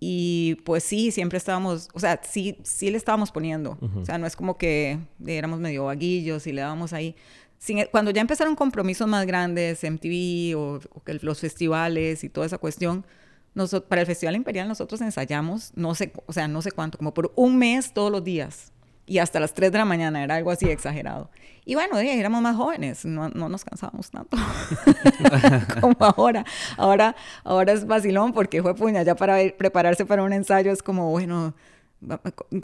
Y 0.00 0.56
pues 0.64 0.84
sí, 0.84 1.10
siempre 1.10 1.38
estábamos, 1.38 1.88
o 1.94 2.00
sea, 2.00 2.20
sí, 2.28 2.58
sí 2.62 2.90
le 2.90 2.96
estábamos 2.98 3.30
poniendo. 3.30 3.78
O 4.02 4.04
sea, 4.04 4.18
no 4.18 4.26
es 4.26 4.36
como 4.36 4.58
que 4.58 4.98
éramos 5.26 5.60
medio 5.60 5.84
vaguillos 5.84 6.46
y 6.46 6.52
le 6.52 6.60
dábamos 6.60 6.92
ahí. 6.92 7.14
Sin- 7.58 7.78
e, 7.78 7.86
cuando 7.86 8.10
ya 8.10 8.20
empezaron 8.20 8.54
compromisos 8.56 9.08
más 9.08 9.24
grandes, 9.26 9.82
MTV 9.82 10.54
o, 10.56 10.80
o 10.92 11.02
que 11.02 11.14
los 11.22 11.40
festivales 11.40 12.22
y 12.24 12.28
toda 12.28 12.46
esa 12.46 12.58
cuestión, 12.58 13.06
noso- 13.54 13.82
para 13.84 14.02
el 14.02 14.06
Festival 14.06 14.36
Imperial 14.36 14.68
nosotros 14.68 15.00
ensayamos, 15.00 15.72
no 15.74 15.94
sé, 15.94 16.12
o 16.26 16.32
sea, 16.34 16.48
no 16.48 16.60
sé 16.60 16.72
cuánto, 16.72 16.98
como 16.98 17.14
por 17.14 17.32
un 17.36 17.56
mes 17.56 17.94
todos 17.94 18.10
los 18.12 18.22
días. 18.22 18.72
Y 19.06 19.18
hasta 19.18 19.38
las 19.40 19.52
3 19.52 19.70
de 19.70 19.78
la 19.78 19.84
mañana, 19.84 20.22
era 20.24 20.36
algo 20.36 20.50
así 20.50 20.68
exagerado. 20.70 21.30
Y 21.66 21.74
bueno, 21.74 21.98
eh, 21.98 22.18
éramos 22.18 22.40
más 22.42 22.56
jóvenes, 22.56 23.04
no, 23.04 23.28
no 23.30 23.48
nos 23.48 23.64
cansábamos 23.64 24.10
tanto 24.10 24.36
como 25.80 25.96
ahora. 26.00 26.44
Ahora, 26.76 27.14
ahora 27.42 27.72
es 27.72 27.86
vacilón 27.86 28.32
porque 28.32 28.62
fue 28.62 28.74
puña, 28.74 29.02
ya 29.02 29.14
para 29.14 29.42
ir- 29.42 29.56
prepararse 29.56 30.04
para 30.06 30.22
un 30.22 30.32
ensayo 30.32 30.72
es 30.72 30.82
como, 30.82 31.10
bueno, 31.10 31.54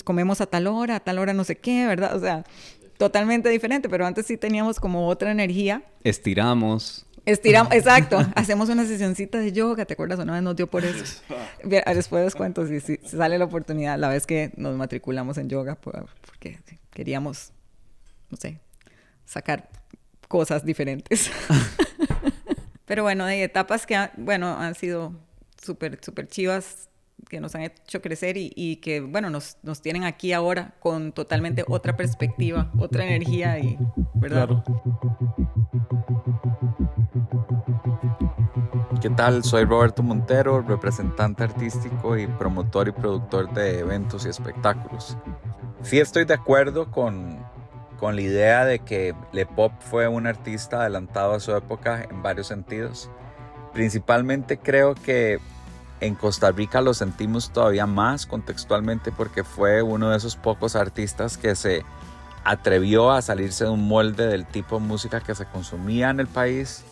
comemos 0.04 0.40
a 0.40 0.47
tal 0.47 0.66
hora, 0.66 0.97
a 0.97 1.00
tal 1.00 1.18
hora 1.18 1.32
no 1.32 1.44
sé 1.44 1.56
qué, 1.59 1.87
¿verdad? 1.87 2.14
O 2.16 2.20
sea, 2.20 2.44
totalmente 2.99 3.49
diferente, 3.49 3.88
pero 3.88 4.06
antes 4.06 4.26
sí 4.26 4.37
teníamos 4.37 4.78
como 4.80 5.09
otra 5.09 5.30
energía. 5.30 5.82
Estiramos. 6.04 7.06
Estiramos, 7.30 7.72
exacto, 7.75 8.18
hacemos 8.34 8.68
una 8.68 8.84
sesioncita 8.84 9.38
de 9.38 9.52
yoga, 9.52 9.84
¿te 9.84 9.94
acuerdas? 9.94 10.18
Una 10.18 10.34
vez 10.34 10.42
nos 10.42 10.56
dio 10.56 10.66
por 10.68 10.84
eso. 10.84 11.04
Después 11.62 12.25
les 12.25 12.34
cuento 12.34 12.66
si, 12.66 12.80
si- 12.80 12.99
sale 13.04 13.38
la 13.38 13.44
oportunidad, 13.46 13.99
la 13.99 14.08
vez 14.08 14.26
que 14.26 14.52
nos 14.56 14.76
matriculamos 14.76 15.38
en 15.38 15.49
yoga, 15.49 15.75
por- 15.76 16.06
porque 16.26 16.58
queríamos, 16.90 17.52
no 18.30 18.37
sé, 18.37 18.58
sacar 19.25 19.68
cosas 20.28 20.64
diferentes. 20.64 21.30
Pero 22.87 23.02
bueno, 23.04 23.25
de 23.26 23.44
etapas 23.44 23.87
que, 23.87 23.96
ha- 23.96 24.12
bueno, 24.16 24.58
han 24.58 24.75
sido 24.75 25.14
súper, 25.62 25.99
súper 26.02 26.26
chivas, 26.28 26.88
que 27.28 27.40
nos 27.40 27.54
han 27.54 27.62
hecho 27.62 28.00
crecer 28.00 28.36
y, 28.36 28.52
y 28.56 28.76
que, 28.76 29.00
bueno, 29.00 29.30
nos, 29.30 29.58
nos 29.62 29.82
tienen 29.82 30.04
aquí 30.04 30.32
ahora 30.32 30.74
con 30.80 31.12
totalmente 31.12 31.64
otra 31.68 31.96
perspectiva, 31.96 32.70
otra 32.78 33.04
energía 33.04 33.58
y, 33.58 33.78
¿verdad? 34.14 34.46
Claro. 34.46 34.64
¿Qué 39.00 39.08
tal? 39.10 39.44
Soy 39.44 39.64
Roberto 39.64 40.02
Montero, 40.02 40.60
representante 40.60 41.42
artístico 41.44 42.18
y 42.18 42.26
promotor 42.26 42.88
y 42.88 42.92
productor 42.92 43.50
de 43.54 43.78
eventos 43.78 44.26
y 44.26 44.28
espectáculos. 44.28 45.16
Sí 45.82 45.98
estoy 45.98 46.26
de 46.26 46.34
acuerdo 46.34 46.90
con, 46.90 47.38
con 47.98 48.14
la 48.14 48.20
idea 48.20 48.64
de 48.66 48.80
que 48.80 49.14
Le 49.32 49.46
Pop 49.46 49.72
fue 49.80 50.06
un 50.06 50.26
artista 50.26 50.80
adelantado 50.80 51.32
a 51.32 51.40
su 51.40 51.56
época 51.56 52.06
en 52.10 52.22
varios 52.22 52.48
sentidos. 52.48 53.10
Principalmente 53.72 54.58
creo 54.58 54.94
que 54.94 55.38
en 56.00 56.14
Costa 56.14 56.50
Rica 56.50 56.80
lo 56.80 56.95
sentimos 56.95 57.52
todavía 57.52 57.87
más 57.87 58.26
contextualmente 58.26 59.12
porque 59.12 59.45
fue 59.45 59.83
uno 59.83 60.11
de 60.11 60.16
esos 60.16 60.37
pocos 60.37 60.76
artistas 60.76 61.37
que 61.37 61.54
se 61.54 61.85
atrevió 62.45 63.11
a 63.11 63.23
salirse 63.23 63.64
de 63.64 63.71
un 63.71 63.87
molde 63.87 64.26
del 64.26 64.47
tipo 64.47 64.78
de 64.78 64.87
música 64.87 65.21
que 65.21 65.35
se 65.35 65.45
consumía 65.47 66.11
en 66.11 66.21
el 66.21 66.26
país 66.26 66.85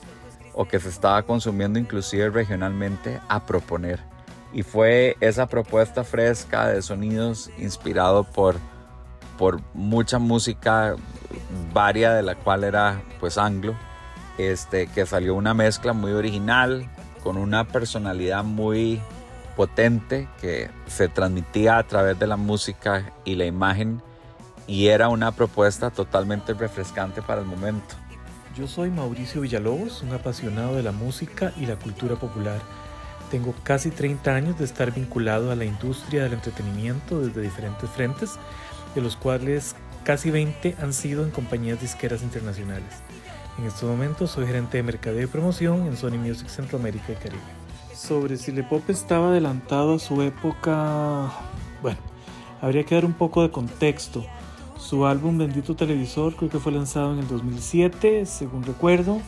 o 0.55 0.67
que 0.67 0.79
se 0.79 0.88
estaba 0.88 1.23
consumiendo 1.23 1.79
inclusive 1.79 2.29
regionalmente 2.31 3.21
a 3.29 3.47
proponer. 3.47 4.00
Y 4.53 4.62
fue 4.62 5.17
esa 5.21 5.47
propuesta 5.47 6.05
fresca 6.05 6.67
de 6.69 6.83
sonidos 6.83 7.50
inspirado 7.59 8.25
por, 8.25 8.57
por 9.38 9.61
mucha 9.75 10.19
música 10.19 10.97
varia 11.73 12.12
de 12.12 12.23
la 12.23 12.35
cual 12.35 12.65
era 12.65 13.00
pues 13.21 13.38
anglo, 13.38 13.75
este, 14.37 14.87
que 14.88 15.07
salió 15.07 15.35
una 15.35 15.55
mezcla 15.55 15.93
muy 15.93 16.12
original, 16.12 16.91
con 17.22 17.37
una 17.37 17.66
personalidad 17.66 18.44
muy 18.44 19.00
potente 19.56 20.28
que 20.40 20.70
se 20.87 21.08
transmitía 21.08 21.78
a 21.78 21.82
través 21.87 22.18
de 22.18 22.26
la 22.26 22.37
música 22.37 23.12
y 23.25 23.34
la 23.34 23.44
imagen 23.44 24.00
y 24.68 24.88
era 24.88 25.08
una 25.08 25.32
propuesta 25.32 25.90
totalmente 25.90 26.54
refrescante 26.54 27.22
para 27.22 27.40
el 27.40 27.46
momento. 27.46 27.96
Yo 28.56 28.68
soy 28.68 28.90
Mauricio 28.90 29.40
Villalobos, 29.40 30.02
un 30.02 30.12
apasionado 30.12 30.76
de 30.76 30.82
la 30.82 30.92
música 30.92 31.52
y 31.56 31.66
la 31.66 31.76
cultura 31.76 32.16
popular. 32.16 32.60
Tengo 33.30 33.54
casi 33.62 33.90
30 33.90 34.34
años 34.34 34.58
de 34.58 34.64
estar 34.64 34.92
vinculado 34.92 35.50
a 35.50 35.56
la 35.56 35.64
industria 35.64 36.25
del 36.25 36.34
entretenimiento 36.34 37.20
desde 37.20 37.40
diferentes 37.40 37.88
frentes, 37.90 38.37
de 38.94 39.00
los 39.00 39.16
cuales 39.16 39.75
casi 40.04 40.30
20 40.30 40.76
han 40.80 40.92
sido 40.92 41.25
en 41.25 41.30
compañías 41.30 41.80
disqueras 41.80 42.22
internacionales. 42.22 43.02
En 43.59 43.67
estos 43.67 43.91
momentos 43.91 44.31
soy 44.31 44.47
gerente 44.47 44.77
de 44.77 44.85
mercadeo 44.85 45.25
y 45.25 45.27
promoción 45.27 45.85
en 45.87 45.97
Sony 45.97 46.17
Music 46.17 46.47
Centroamérica 46.47 47.11
y 47.11 47.17
Caribe. 47.17 47.43
Sobre 47.93 48.37
si 48.37 48.53
Le 48.53 48.62
Pop 48.62 48.88
estaba 48.88 49.31
adelantado 49.31 49.97
a 49.97 49.99
su 49.99 50.23
época, 50.23 51.33
bueno, 51.83 51.99
habría 52.61 52.85
que 52.85 52.95
dar 52.95 53.05
un 53.05 53.15
poco 53.15 53.43
de 53.43 53.50
contexto. 53.50 54.25
Su 54.79 55.07
álbum 55.07 55.38
Bendito 55.38 55.75
Televisor 55.75 56.37
creo 56.37 56.49
que 56.49 56.61
fue 56.61 56.71
lanzado 56.71 57.12
en 57.12 57.19
el 57.19 57.27
2007, 57.27 58.27
según 58.27 58.62
recuerdo. 58.62 59.21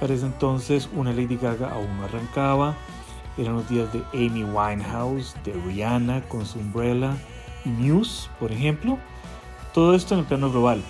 Para 0.00 0.14
ese 0.14 0.24
entonces 0.24 0.88
una 0.96 1.12
Lady 1.12 1.36
Gaga 1.36 1.70
aún 1.70 1.98
no 1.98 2.04
arrancaba. 2.04 2.74
Eran 3.36 3.56
los 3.56 3.68
días 3.68 3.92
de 3.92 4.02
Amy 4.14 4.42
Winehouse, 4.42 5.36
de 5.44 5.52
Rihanna 5.52 6.22
con 6.28 6.46
su 6.46 6.58
Umbrella 6.58 7.14
y 7.66 7.68
Muse, 7.68 8.30
por 8.40 8.52
ejemplo. 8.52 8.98
Todo 9.74 9.94
esto 9.94 10.14
en 10.14 10.20
el 10.20 10.26
plano 10.26 10.50
global. 10.50 10.82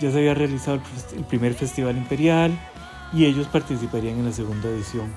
Ya 0.00 0.12
se 0.12 0.18
había 0.18 0.34
realizado 0.34 0.80
el 1.16 1.24
primer 1.24 1.54
Festival 1.54 1.96
Imperial 1.96 2.56
y 3.12 3.24
ellos 3.24 3.46
participarían 3.48 4.18
en 4.18 4.26
la 4.26 4.32
segunda 4.32 4.68
edición. 4.68 5.12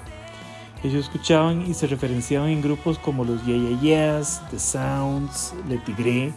Ellos 0.83 1.05
escuchaban 1.05 1.69
y 1.69 1.75
se 1.75 1.85
referenciaban 1.85 2.49
en 2.49 2.61
grupos 2.61 2.97
como 2.97 3.23
los 3.23 3.45
Yeah 3.45 3.57
Yeah 3.57 3.81
Yeahs, 3.81 4.41
The 4.49 4.57
Sounds, 4.57 5.53
Le 5.69 5.77
Tigre, 5.77 6.33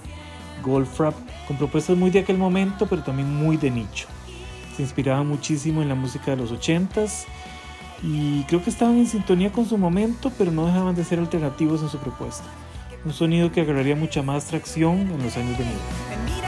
Goldfrapp, 0.62 1.14
con 1.48 1.56
propuestas 1.56 1.96
muy 1.96 2.10
de 2.10 2.20
aquel 2.20 2.36
momento, 2.36 2.86
pero 2.86 3.02
también 3.02 3.34
muy 3.34 3.56
de 3.56 3.70
nicho. 3.70 4.06
Se 4.76 4.82
inspiraban 4.82 5.26
muchísimo 5.26 5.80
en 5.80 5.88
la 5.88 5.94
música 5.94 6.32
de 6.32 6.36
los 6.36 6.52
80s 6.52 7.24
y 8.02 8.42
creo 8.42 8.62
que 8.62 8.68
estaban 8.68 8.98
en 8.98 9.06
sintonía 9.06 9.50
con 9.50 9.66
su 9.66 9.78
momento, 9.78 10.30
pero 10.36 10.50
no 10.50 10.66
dejaban 10.66 10.94
de 10.94 11.04
ser 11.04 11.18
alternativos 11.18 11.80
en 11.80 11.88
su 11.88 11.98
propuesta. 11.98 12.44
Un 13.06 13.12
sonido 13.14 13.50
que 13.50 13.62
agarraría 13.62 13.96
mucha 13.96 14.22
más 14.22 14.46
tracción 14.46 15.00
en 15.00 15.22
los 15.22 15.36
años 15.36 15.56
venideros. 15.56 16.43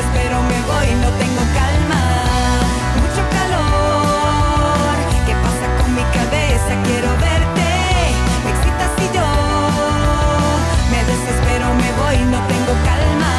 Desespero, 0.00 0.40
me 0.42 0.58
voy, 0.70 0.88
no 1.02 1.10
tengo 1.20 1.42
calma. 1.52 2.02
Mucho 3.02 3.22
calor. 3.36 4.96
¿Qué 5.26 5.34
pasa 5.44 5.66
con 5.82 5.94
mi 5.94 6.00
cabeza? 6.16 6.72
Quiero 6.84 7.10
verte. 7.20 7.68
Me 8.44 8.50
excitas 8.50 8.92
y 8.96 9.06
yo. 9.14 9.28
Me 10.90 11.00
desespero, 11.04 11.66
me 11.74 11.90
voy, 12.00 12.16
no 12.32 12.38
tengo 12.48 12.72
calma. 12.88 13.32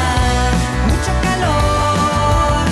Mucho 0.86 1.12
calor. 1.24 2.62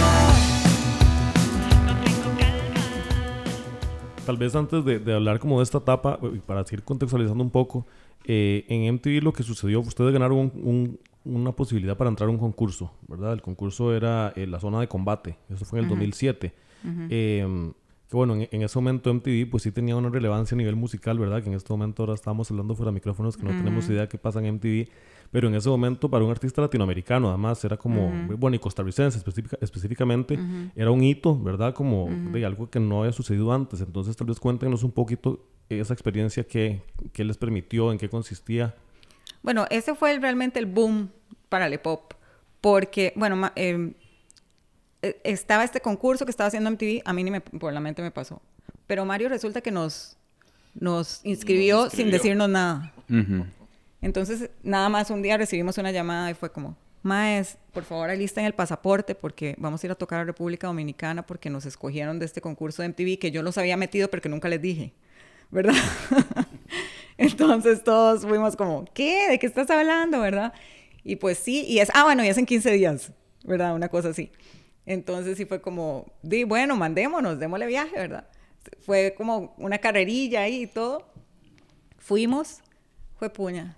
Tal 4.25 4.37
vez 4.37 4.55
antes 4.55 4.85
de, 4.85 4.99
de 5.01 5.15
hablar 5.15 5.41
como 5.41 5.59
de 5.59 5.65
esta 5.65 5.79
etapa, 5.79 6.21
para 6.47 6.65
seguir 6.65 6.85
contextualizando 6.85 7.43
un 7.43 7.51
poco, 7.51 7.87
eh, 8.25 8.65
en 8.69 8.95
MTV 8.95 9.21
lo 9.21 9.33
que 9.33 9.43
sucedió, 9.43 9.81
ustedes 9.81 10.13
ganaron 10.13 10.39
un- 10.39 10.53
un- 10.63 11.01
una 11.25 11.53
posibilidad 11.53 11.97
para 11.97 12.09
entrar 12.11 12.29
a 12.29 12.33
un 12.33 12.39
concurso, 12.39 12.93
¿verdad? 13.09 13.33
El 13.33 13.43
concurso 13.43 13.95
era 13.95 14.33
eh, 14.37 14.47
la 14.47 14.59
zona 14.61 14.81
de 14.81 14.89
combate, 14.89 15.37
eso 15.51 15.65
fue 15.65 15.79
en 15.79 15.85
el 15.85 15.91
Ujú. 15.91 15.97
2007. 15.97 16.55
Ujú. 16.85 17.01
Eh, 17.11 17.73
que 18.09 18.17
bueno, 18.17 18.35
en, 18.35 18.49
en 18.51 18.63
ese 18.63 18.77
momento 18.77 19.09
MTV 19.11 19.49
pues 19.49 19.63
sí 19.63 19.71
tenía 19.71 19.95
una 19.95 20.09
relevancia 20.09 20.57
a 20.57 20.59
nivel 20.59 20.75
musical, 20.75 21.17
¿verdad? 21.19 21.43
Que 21.45 21.49
en 21.49 21.55
este 21.55 21.73
momento 21.73 22.03
ahora 22.03 22.15
estamos 22.15 22.51
hablando 22.51 22.75
fuera 22.75 22.91
de 22.91 22.95
micrófonos 22.95 23.37
que 23.37 23.45
no 23.45 23.51
tenemos 23.51 23.85
Ujú. 23.85 23.93
idea 23.93 24.09
qué 24.09 24.19
pasa 24.19 24.41
en 24.41 24.47
MTV, 24.47 24.89
pero 25.31 25.47
en 25.47 25.55
ese 25.55 25.69
momento 25.69 26.11
para 26.11 26.25
un 26.25 26.31
artista 26.33 26.61
latinoamericano 26.61 27.29
además 27.29 27.65
era 27.65 27.77
como, 27.77 28.09
Ujú. 28.09 28.37
bueno, 28.37 28.57
y 28.57 28.59
costarricense 28.59 29.17
específica- 29.19 29.59
específicamente, 29.61 30.35
Ujú. 30.35 30.73
era 30.75 30.91
un 30.91 31.05
hito, 31.05 31.39
¿verdad? 31.41 31.73
Como 31.73 32.09
de 32.33 32.45
algo 32.45 32.69
que 32.69 32.81
no 32.81 33.01
había 33.01 33.13
sucedido 33.13 33.53
antes. 33.53 33.81
Entonces 33.81 34.17
tal 34.17 34.27
vez 34.27 34.41
cuéntenos 34.41 34.83
un 34.83 34.91
poquito 34.91 35.47
esa 35.69 35.93
experiencia 35.95 36.43
que, 36.43 36.83
que 37.13 37.23
les 37.23 37.37
permitió, 37.39 37.93
en 37.93 37.99
qué 37.99 38.09
consistía. 38.09 38.75
Bueno, 39.43 39.67
ese 39.71 39.95
fue 39.95 40.13
el- 40.13 40.21
realmente 40.23 40.59
el 40.59 40.67
boom 40.67 41.11
para 41.49 41.67
el 41.67 41.79
pop, 41.81 42.13
porque, 42.61 43.13
bueno, 43.17 43.37
ma- 43.37 43.53
eh, 43.57 43.93
eh, 45.03 45.21
estaba 45.25 45.65
este 45.65 45.81
concurso 45.81 46.25
que 46.25 46.31
estaba 46.31 46.49
haciendo 46.49 46.69
MTV, 46.71 47.03
a 47.05 47.13
mí 47.13 47.25
ni 47.25 47.31
me, 47.31 47.41
por 47.41 47.73
la 47.73 47.81
mente 47.81 48.03
me 48.03 48.11
pasó. 48.11 48.41
Pero 48.87 49.05
Mario 49.05 49.29
resulta 49.29 49.61
que 49.61 49.71
nos, 49.71 50.17
nos 50.75 51.21
inscribió, 51.25 51.85
Nos 51.85 51.93
sin 51.93 52.11
decirnos 52.11 52.49
nada. 52.49 52.93
Entonces, 54.03 54.51
nada 54.63 54.89
más 54.89 55.11
un 55.11 55.23
día 55.23 55.37
recibimos 55.37 55.77
una 55.79 55.91
llamada 55.91 56.31
y 56.31 56.35
fue 56.35 56.51
como, 56.53 56.77
Maes, 57.03 57.57
por 57.73 57.85
favor 57.85 58.11
alisten 58.11 58.45
el 58.45 58.53
pasaporte 58.55 59.15
porque 59.15 59.55
vamos 59.59 59.83
a 59.83 59.87
ir 59.87 59.91
a 59.91 59.95
tocar 59.95 60.21
a 60.21 60.25
República 60.25 60.67
Dominicana 60.67 61.27
porque 61.27 61.49
nos 61.51 61.65
escogieron 61.67 62.19
de 62.19 62.27
este 62.27 62.41
concurso 62.43 62.83
de 62.83 62.87
MTV 62.91 63.19
que 63.19 63.31
yo 63.31 63.43
los 63.43 63.57
había 63.59 63.77
metido 63.79 64.09
pero 64.11 64.23
que 64.23 64.29
nunca 64.29 64.49
les 64.49 64.61
dije, 64.61 64.93
¿verdad? 65.51 65.75
Entonces 67.21 67.85
todos 67.85 68.25
fuimos 68.25 68.57
como, 68.57 68.87
¿qué? 68.95 69.29
¿De 69.29 69.39
qué 69.39 69.47
estás 69.47 69.69
hablando, 69.69 70.21
verdad? 70.21 70.55
Y 71.05 71.17
pues 71.17 71.37
sí, 71.37 71.67
y 71.69 71.81
es, 71.81 71.91
ah, 71.93 72.05
bueno, 72.05 72.25
y 72.25 72.29
es 72.29 72.39
en 72.39 72.47
15 72.47 72.73
días, 72.73 73.13
¿verdad? 73.45 73.75
Una 73.75 73.91
cosa 73.91 74.09
así. 74.09 74.33
Entonces 74.87 75.37
sí 75.37 75.45
fue 75.45 75.61
como, 75.61 76.07
di, 76.23 76.45
bueno, 76.45 76.77
mandémonos, 76.77 77.39
démosle 77.39 77.67
viaje, 77.67 77.95
¿verdad? 77.95 78.27
Fue 78.81 79.15
como 79.19 79.55
una 79.59 79.77
carrerilla 79.79 80.41
ahí 80.43 80.63
y 80.63 80.67
todo. 80.67 81.13
Fuimos, 81.99 82.61
fue 83.17 83.29
puña. 83.29 83.77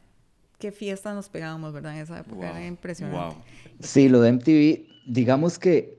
Qué 0.60 0.70
fiesta 0.70 1.12
nos 1.12 1.28
pegábamos, 1.28 1.72
¿verdad? 1.72 1.96
En 1.96 2.02
esa 2.02 2.20
época 2.20 2.48
era 2.50 2.64
impresionante. 2.64 3.36
Sí, 3.80 4.08
lo 4.08 4.20
de 4.20 4.34
MTV, 4.34 4.86
digamos 5.08 5.58
que 5.58 5.98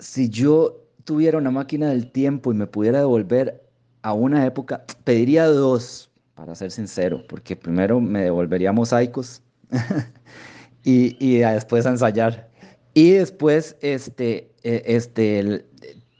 si 0.00 0.28
yo 0.28 0.88
tuviera 1.04 1.38
una 1.38 1.52
máquina 1.52 1.90
del 1.90 2.10
tiempo 2.10 2.50
y 2.50 2.56
me 2.56 2.66
pudiera 2.66 2.98
devolver 2.98 3.62
a 4.02 4.12
una 4.12 4.44
época, 4.44 4.84
pediría 5.04 5.46
dos, 5.46 6.09
para 6.40 6.54
ser 6.54 6.70
sincero, 6.70 7.22
porque 7.28 7.54
primero 7.54 8.00
me 8.00 8.22
devolvería 8.22 8.70
a 8.70 8.72
mosaicos 8.72 9.42
y, 10.82 11.14
y 11.20 11.40
después 11.40 11.84
ensayar. 11.84 12.48
Y 12.94 13.10
después, 13.10 13.76
este, 13.82 14.50
eh, 14.62 14.82
este, 14.86 15.66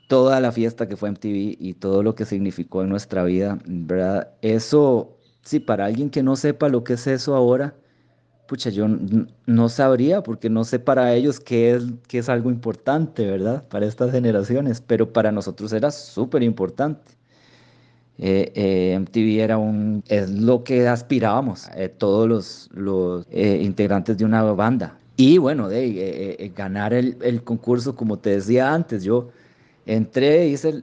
toda 0.08 0.38
la 0.40 0.52
fiesta 0.52 0.86
que 0.86 0.98
fue 0.98 1.08
MTV 1.08 1.56
y 1.58 1.72
todo 1.72 2.02
lo 2.02 2.14
que 2.14 2.26
significó 2.26 2.82
en 2.82 2.90
nuestra 2.90 3.24
vida, 3.24 3.58
¿verdad? 3.64 4.34
Eso, 4.42 5.16
sí, 5.40 5.58
para 5.58 5.86
alguien 5.86 6.10
que 6.10 6.22
no 6.22 6.36
sepa 6.36 6.68
lo 6.68 6.84
que 6.84 6.92
es 6.94 7.06
eso 7.06 7.34
ahora, 7.34 7.74
pucha, 8.46 8.68
yo 8.68 8.88
no 9.46 9.68
sabría, 9.70 10.22
porque 10.22 10.50
no 10.50 10.64
sé 10.64 10.80
para 10.80 11.14
ellos 11.14 11.40
qué 11.40 11.70
es, 11.76 11.84
qué 12.08 12.18
es 12.18 12.28
algo 12.28 12.50
importante, 12.50 13.24
¿verdad? 13.24 13.66
Para 13.68 13.86
estas 13.86 14.12
generaciones, 14.12 14.82
pero 14.82 15.14
para 15.14 15.32
nosotros 15.32 15.72
era 15.72 15.90
súper 15.90 16.42
importante. 16.42 17.19
Eh, 18.22 18.52
eh, 18.54 18.94
MTV 18.98 19.40
era 19.42 19.56
un, 19.56 20.04
es 20.08 20.28
lo 20.28 20.62
que 20.62 20.86
aspirábamos, 20.86 21.70
eh, 21.74 21.88
todos 21.88 22.28
los, 22.28 22.68
los 22.74 23.26
eh, 23.30 23.60
integrantes 23.62 24.18
de 24.18 24.26
una 24.26 24.42
banda. 24.42 24.98
Y 25.16 25.38
bueno, 25.38 25.70
de, 25.70 26.34
eh, 26.38 26.52
ganar 26.54 26.92
el, 26.92 27.16
el 27.22 27.42
concurso, 27.42 27.96
como 27.96 28.18
te 28.18 28.30
decía 28.30 28.74
antes, 28.74 29.04
yo 29.04 29.30
entré, 29.86 30.48
hice 30.48 30.82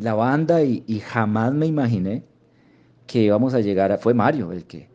la 0.00 0.14
banda 0.14 0.62
y, 0.62 0.84
y 0.86 1.00
jamás 1.00 1.52
me 1.52 1.66
imaginé 1.66 2.22
que 3.08 3.22
íbamos 3.22 3.52
a 3.54 3.60
llegar 3.60 3.90
a... 3.90 3.98
Fue 3.98 4.14
Mario 4.14 4.52
el 4.52 4.64
que 4.64 4.88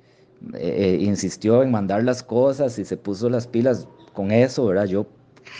insistió 1.00 1.62
en 1.64 1.72
mandar 1.72 2.04
las 2.04 2.24
cosas 2.24 2.80
y 2.80 2.86
se 2.86 2.96
puso 2.98 3.30
las 3.30 3.48
pilas 3.48 3.88
con 4.14 4.32
eso, 4.32 4.66
¿verdad? 4.66 4.86
Yo 4.86 5.08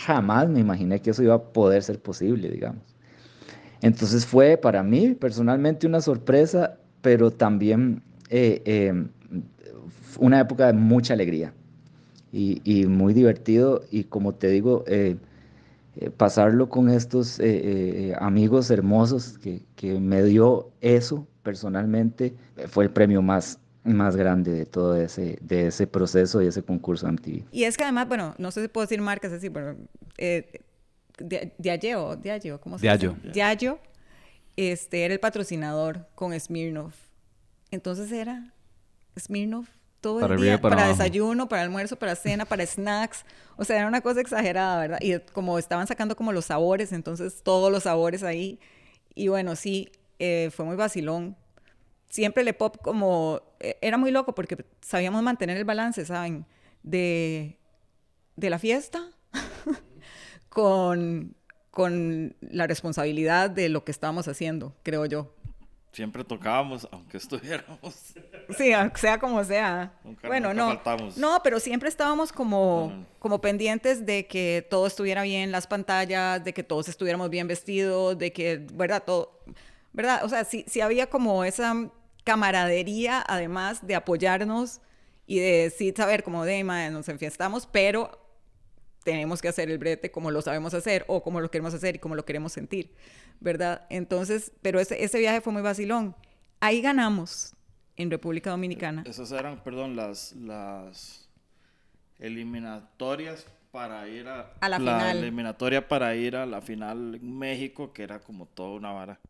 jamás 0.06 0.48
me 0.48 0.60
imaginé 0.60 1.00
que 1.00 1.10
eso 1.10 1.22
iba 1.22 1.34
a 1.34 1.42
poder 1.42 1.82
ser 1.82 2.00
posible, 2.00 2.50
digamos. 2.50 2.95
Entonces 3.82 4.26
fue 4.26 4.56
para 4.56 4.82
mí 4.82 5.14
personalmente 5.14 5.86
una 5.86 6.00
sorpresa, 6.00 6.78
pero 7.02 7.30
también 7.30 8.02
eh, 8.30 8.62
eh, 8.64 9.06
una 10.18 10.40
época 10.40 10.66
de 10.66 10.72
mucha 10.72 11.14
alegría 11.14 11.52
y, 12.32 12.86
muy 12.86 13.14
divertido 13.14 13.82
y 13.90 14.04
como 14.04 14.34
te 14.34 14.48
digo, 14.48 14.84
eh, 14.86 15.16
pasarlo 16.18 16.68
con 16.68 16.90
estos 16.90 17.40
amigos 18.18 18.70
hermosos 18.70 19.38
que, 19.38 19.62
que 19.74 19.98
me 19.98 20.22
dio 20.22 20.70
eso 20.82 21.26
personalmente 21.42 22.34
fue 22.68 22.84
el 22.84 22.90
premio 22.90 23.22
más, 23.22 23.58
más 23.84 24.16
grande 24.16 24.52
de 24.52 24.66
todo 24.66 24.96
ese, 24.96 25.38
de 25.40 25.68
ese 25.68 25.86
proceso 25.86 26.42
y 26.42 26.46
ese 26.46 26.62
concurso 26.62 27.06
MTV. 27.06 27.44
Y 27.52 27.64
es 27.64 27.76
que 27.76 27.84
además, 27.84 28.08
bueno, 28.08 28.34
no 28.38 28.50
sé 28.50 28.62
si 28.62 28.68
puedo 28.68 28.84
decir 28.84 29.00
marcas 29.00 29.32
así, 29.32 29.48
pero 29.48 29.76
eh, 30.18 30.60
Diageo, 31.18 32.16
Diageo, 32.16 32.60
¿cómo 32.60 32.78
se 32.78 32.82
Diageo. 32.82 33.12
dice? 33.14 33.30
Diageo, 33.30 33.80
este, 34.56 35.04
era 35.04 35.14
el 35.14 35.20
patrocinador 35.20 36.08
con 36.14 36.38
Smirnoff. 36.38 36.94
Entonces 37.70 38.10
era 38.12 38.52
Smirnoff 39.18 39.68
todo 40.00 40.20
Para 40.20 40.34
el 40.34 40.40
arriba 40.40 40.52
día, 40.54 40.60
para 40.60 40.76
para, 40.76 40.88
desayuno, 40.88 41.48
para 41.48 41.62
almuerzo, 41.62 41.96
para 41.96 42.14
cena, 42.14 42.44
para 42.44 42.64
snacks. 42.64 43.24
O 43.56 43.64
sea, 43.64 43.76
era 43.78 43.88
una 43.88 44.02
cosa 44.02 44.20
exagerada, 44.20 44.78
¿verdad? 44.80 44.98
Y 45.00 45.18
como 45.32 45.58
estaban 45.58 45.86
sacando 45.86 46.14
como 46.16 46.32
los 46.32 46.44
sabores, 46.44 46.92
entonces 46.92 47.42
todos 47.42 47.72
los 47.72 47.84
sabores 47.84 48.22
ahí. 48.22 48.60
Y 49.14 49.28
bueno, 49.28 49.56
sí, 49.56 49.90
eh, 50.18 50.50
fue 50.54 50.64
muy 50.64 50.76
vacilón. 50.76 51.36
Siempre 52.08 52.44
le 52.44 52.52
pop 52.52 52.76
como... 52.82 53.40
eh, 53.58 53.78
era 53.80 53.96
muy 53.96 54.10
loco 54.10 54.34
porque 54.34 54.64
sabíamos 54.80 55.22
mantener 55.22 55.56
el 55.56 55.64
balance, 55.64 56.04
¿saben? 56.04 56.46
De, 56.82 57.58
de 58.36 58.50
la 58.50 58.58
fiesta 58.58 59.10
con, 60.60 61.34
con 61.70 62.34
la 62.40 62.66
responsabilidad 62.66 63.50
de 63.50 63.68
lo 63.68 63.84
que 63.84 63.90
estábamos 63.92 64.26
haciendo, 64.26 64.74
creo 64.82 65.04
yo. 65.04 65.34
Siempre 65.92 66.24
tocábamos, 66.24 66.88
aunque 66.90 67.16
estuviéramos. 67.22 67.94
Sí, 68.56 68.72
sea 68.94 69.18
como 69.18 69.44
sea. 69.44 69.92
Nunca- 70.02 70.28
bueno, 70.28 70.48
nunca 70.54 70.62
no. 70.62 70.68
faltamos. 70.76 71.18
No, 71.18 71.40
pero 71.44 71.60
siempre 71.60 71.90
estábamos 71.90 72.32
como, 72.32 73.04
como 73.18 73.42
pendientes 73.42 74.06
de 74.06 74.26
que 74.26 74.66
todo 74.70 74.86
estuviera 74.86 75.22
bien, 75.24 75.52
las 75.52 75.66
pantallas, 75.66 76.42
de 76.42 76.54
que 76.54 76.62
todos 76.62 76.88
estuviéramos 76.88 77.28
bien 77.28 77.46
vestidos, 77.48 78.16
de 78.16 78.32
que, 78.32 78.66
¿verdad? 78.72 79.02
Todo, 79.04 79.38
¿verdad? 79.92 80.24
O 80.24 80.30
sea, 80.30 80.44
sí, 80.44 80.64
sí 80.66 80.80
había 80.80 81.08
como 81.10 81.44
esa 81.44 81.90
camaradería, 82.24 83.22
además 83.28 83.86
de 83.86 83.94
apoyarnos 83.94 84.80
y 85.26 85.38
de 85.38 85.70
sí 85.76 85.92
saber 85.94 86.22
como 86.22 86.46
de, 86.46 86.64
"Mae, 86.64 86.90
nos 86.90 87.10
enfiestamos, 87.10 87.66
pero 87.66 88.25
tenemos 89.06 89.40
que 89.40 89.48
hacer 89.48 89.70
el 89.70 89.78
brete 89.78 90.10
como 90.10 90.30
lo 90.32 90.42
sabemos 90.42 90.74
hacer 90.74 91.04
o 91.06 91.22
como 91.22 91.40
lo 91.40 91.48
queremos 91.48 91.72
hacer 91.72 91.94
y 91.94 91.98
como 92.00 92.16
lo 92.16 92.24
queremos 92.24 92.52
sentir, 92.52 92.92
¿verdad? 93.40 93.86
Entonces, 93.88 94.52
pero 94.62 94.80
ese, 94.80 95.02
ese 95.02 95.18
viaje 95.20 95.40
fue 95.40 95.52
muy 95.52 95.62
vacilón. 95.62 96.14
Ahí 96.60 96.82
ganamos 96.82 97.54
en 97.96 98.10
República 98.10 98.50
Dominicana. 98.50 99.04
Esas 99.06 99.30
eran, 99.30 99.62
perdón, 99.62 99.94
las, 99.94 100.32
las 100.32 101.28
eliminatorias 102.18 103.46
para 103.70 104.08
ir 104.08 104.26
a, 104.26 104.52
A 104.60 104.68
la 104.68 104.78
final. 104.78 105.18
eliminatoria 105.18 105.86
para 105.86 106.14
ir 106.16 106.34
a 106.34 106.46
la 106.46 106.60
final 106.60 107.14
en 107.14 107.38
México, 107.38 107.92
que 107.92 108.02
era 108.02 108.18
como 108.18 108.46
toda 108.46 108.70
una 108.70 108.90
vara. 108.90 109.20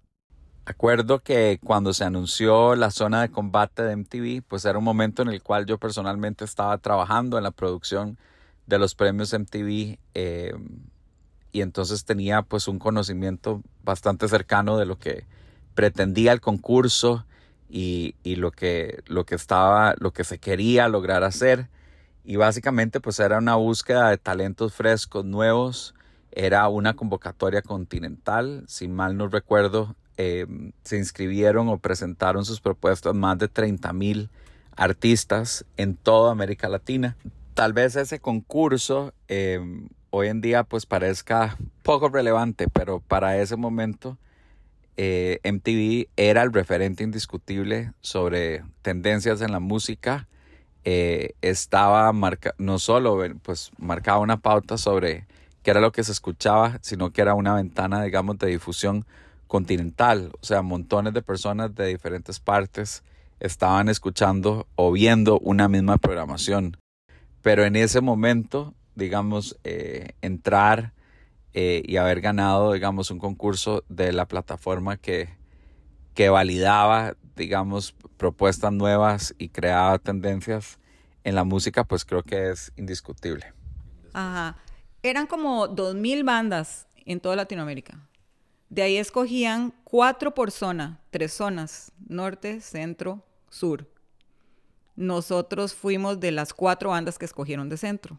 Acuerdo 0.65 1.21
que 1.21 1.61
cuando 1.63 1.93
se 1.93 2.05
anunció 2.05 2.75
la 2.77 2.91
zona 2.91 3.21
de 3.23 3.29
combate 3.31 3.83
de 3.83 3.95
MTV, 3.97 4.43
pues 4.49 4.65
era 4.65 4.79
un 4.79 4.85
momento 4.85 5.23
en 5.23 5.29
el 5.29 5.43
cual 5.43 5.67
yo 5.67 5.79
personalmente 5.79 6.45
estaba 6.45 6.79
trabajando 6.79 7.37
en 7.37 7.45
la 7.45 7.51
producción 7.53 8.19
de 8.67 8.79
los 8.79 8.95
premios 8.95 9.33
MTV 9.33 9.99
eh, 10.15 10.55
y 11.53 11.63
entonces 11.63 12.05
tenía 12.05 12.43
pues 12.43 12.69
un 12.69 12.79
conocimiento 12.79 13.63
bastante 13.83 14.29
cercano 14.29 14.77
de 14.77 14.87
lo 14.87 14.99
que 14.99 15.25
pretendía 15.75 16.33
el 16.33 16.41
concurso 16.41 17.25
y, 17.69 18.15
y 18.23 18.37
lo 18.37 18.51
que 18.51 19.03
lo 19.07 19.25
que 19.25 19.35
estaba 19.35 19.95
lo 19.99 20.13
que 20.13 20.25
se 20.25 20.39
quería 20.39 20.89
lograr 20.89 21.25
hacer. 21.25 21.69
Y 22.25 22.37
básicamente 22.37 23.01
pues 23.01 23.21
era 23.21 23.39
una 23.39 23.55
búsqueda 23.55 24.11
de 24.11 24.19
talentos 24.19 24.75
frescos 24.75 25.25
nuevos. 25.25 25.95
Era 26.33 26.69
una 26.69 26.95
convocatoria 26.95 27.63
continental. 27.63 28.65
Si 28.67 28.89
mal 28.89 29.17
no 29.17 29.29
recuerdo 29.29 29.97
eh, 30.19 30.47
se 30.83 30.99
inscribieron 30.99 31.69
o 31.69 31.79
presentaron 31.79 32.45
sus 32.45 32.61
propuestas 32.61 33.15
más 33.15 33.39
de 33.39 33.49
30 33.49 33.93
mil 33.93 34.29
artistas 34.77 35.65
en 35.77 35.95
toda 35.95 36.33
América 36.33 36.69
Latina 36.69 37.17
tal 37.57 37.73
vez 37.73 37.97
ese 37.97 38.21
concurso 38.21 39.15
eh, 39.29 39.59
hoy 40.11 40.29
en 40.29 40.43
día 40.43 40.63
pues 40.63 40.85
parezca 40.85 41.57
poco 41.83 42.11
relevante 42.11 42.69
pero 42.69 43.01
para 43.01 43.39
ese 43.39 43.57
momento 43.57 44.19
eh, 44.99 45.41
MTV 45.43 46.11
era 46.17 46.43
el 46.43 46.53
referente 46.53 47.03
indiscutible 47.03 47.93
sobre 48.03 48.63
tendencias 48.83 49.41
en 49.41 49.53
la 49.53 49.61
música. 49.61 50.29
Eh, 50.85 51.33
estaba 51.41 52.13
no 52.59 52.79
solo 52.79 53.25
eh, 53.25 53.35
pues 53.43 53.71
marcaba 53.79 54.21
una 54.21 54.39
pauta 54.39 54.77
sobre 54.79 55.27
qué 55.63 55.71
era 55.73 55.81
lo 55.81 55.93
que 55.93 56.05
se 56.05 56.13
escuchaba, 56.13 56.79
sino 56.83 57.11
que 57.11 57.23
era 57.23 57.35
una 57.35 57.55
ventana, 57.55 58.03
digamos, 58.03 58.39
de 58.39 58.49
difusión 58.49 59.07
continental. 59.47 60.31
O 60.41 60.45
sea, 60.45 60.61
montones 60.61 61.15
de 61.15 61.23
personas 61.23 61.75
de 61.75 61.87
diferentes 61.87 62.39
partes 62.39 63.03
estaban 63.41 63.89
escuchando 63.89 64.67
o 64.77 64.93
viendo 64.93 65.39
una 65.41 65.69
misma 65.69 65.99
programación. 65.99 66.77
Pero 67.47 67.65
en 67.65 67.77
ese 67.77 68.01
momento, 68.01 68.75
digamos, 68.97 69.57
eh, 69.63 70.15
entrar 70.21 70.95
eh, 71.53 71.81
y 71.87 71.97
haber 71.97 72.21
ganado, 72.21 72.73
digamos, 72.73 73.13
un 73.13 73.21
concurso 73.21 73.85
de 73.89 74.13
la 74.13 74.27
plataforma 74.27 74.97
que, 74.97 75.29
que 76.15 76.29
validaba, 76.29 77.15
digamos, 77.37 77.95
propuestas 78.17 78.73
nuevas 78.73 79.33
y 79.39 79.51
creaba 79.51 79.97
tendencias 80.01 80.81
en 81.23 81.37
la 81.37 81.45
música, 81.45 81.85
pues 81.85 82.05
creo 82.05 82.25
que 82.25 82.51
es 82.51 82.73
indiscutible. 82.75 83.53
Ajá. 84.13 84.57
Eran 85.05 85.29
como 85.29 85.69
2.000 85.69 86.25
bandas 86.25 86.89
en 87.05 87.21
toda 87.21 87.37
Latinoamérica. 87.37 88.01
De 88.71 88.83
ahí 88.83 88.97
escogían 88.97 89.73
cuatro 89.85 90.35
por 90.35 90.51
zona, 90.51 90.99
tres 91.13 91.33
zonas, 91.33 91.93
norte, 92.09 92.61
centro, 92.61 93.23
sur. 93.51 93.87
Nosotros 94.97 95.75
fuimos 95.75 96.21
de 96.21 96.33
las 96.33 96.53
cuatro 96.55 96.91
bandas 96.91 97.19
que 97.19 97.25
escogieron 97.25 97.69
de 97.69 97.77
centro. 97.77 98.19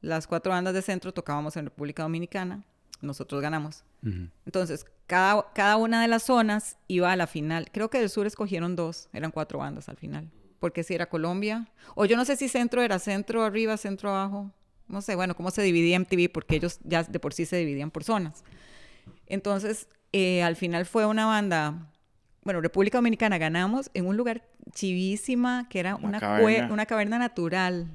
Las 0.00 0.26
cuatro 0.26 0.52
bandas 0.52 0.74
de 0.74 0.82
centro 0.82 1.12
tocábamos 1.12 1.56
en 1.56 1.66
República 1.66 2.02
Dominicana, 2.02 2.64
nosotros 3.00 3.40
ganamos. 3.40 3.84
Entonces, 4.44 4.84
cada, 5.06 5.50
cada 5.54 5.76
una 5.76 6.02
de 6.02 6.08
las 6.08 6.24
zonas 6.24 6.76
iba 6.88 7.10
a 7.10 7.16
la 7.16 7.26
final. 7.26 7.70
Creo 7.72 7.88
que 7.88 7.98
del 8.00 8.10
sur 8.10 8.26
escogieron 8.26 8.76
dos, 8.76 9.08
eran 9.12 9.30
cuatro 9.30 9.60
bandas 9.60 9.88
al 9.88 9.96
final. 9.96 10.30
Porque 10.58 10.82
si 10.82 10.94
era 10.94 11.08
Colombia, 11.08 11.70
o 11.94 12.04
yo 12.04 12.16
no 12.16 12.24
sé 12.24 12.36
si 12.36 12.48
centro 12.48 12.82
era 12.82 12.98
centro 12.98 13.44
arriba, 13.44 13.76
centro 13.76 14.10
abajo. 14.10 14.50
No 14.88 15.00
sé, 15.00 15.14
bueno, 15.14 15.34
cómo 15.34 15.50
se 15.50 15.62
dividía 15.62 15.98
MTV, 15.98 16.30
porque 16.32 16.56
ellos 16.56 16.80
ya 16.84 17.02
de 17.02 17.18
por 17.18 17.32
sí 17.32 17.46
se 17.46 17.56
dividían 17.56 17.90
por 17.90 18.04
zonas. 18.04 18.44
Entonces, 19.26 19.88
eh, 20.12 20.42
al 20.42 20.56
final 20.56 20.86
fue 20.86 21.06
una 21.06 21.26
banda, 21.26 21.92
bueno, 22.44 22.60
República 22.60 22.98
Dominicana 22.98 23.38
ganamos 23.38 23.90
en 23.94 24.06
un 24.06 24.16
lugar 24.16 24.42
chivísima, 24.72 25.66
que 25.68 25.80
era 25.80 25.96
una, 25.96 26.20
caverna. 26.20 26.72
una 26.72 26.86
caverna 26.86 27.18
natural. 27.18 27.88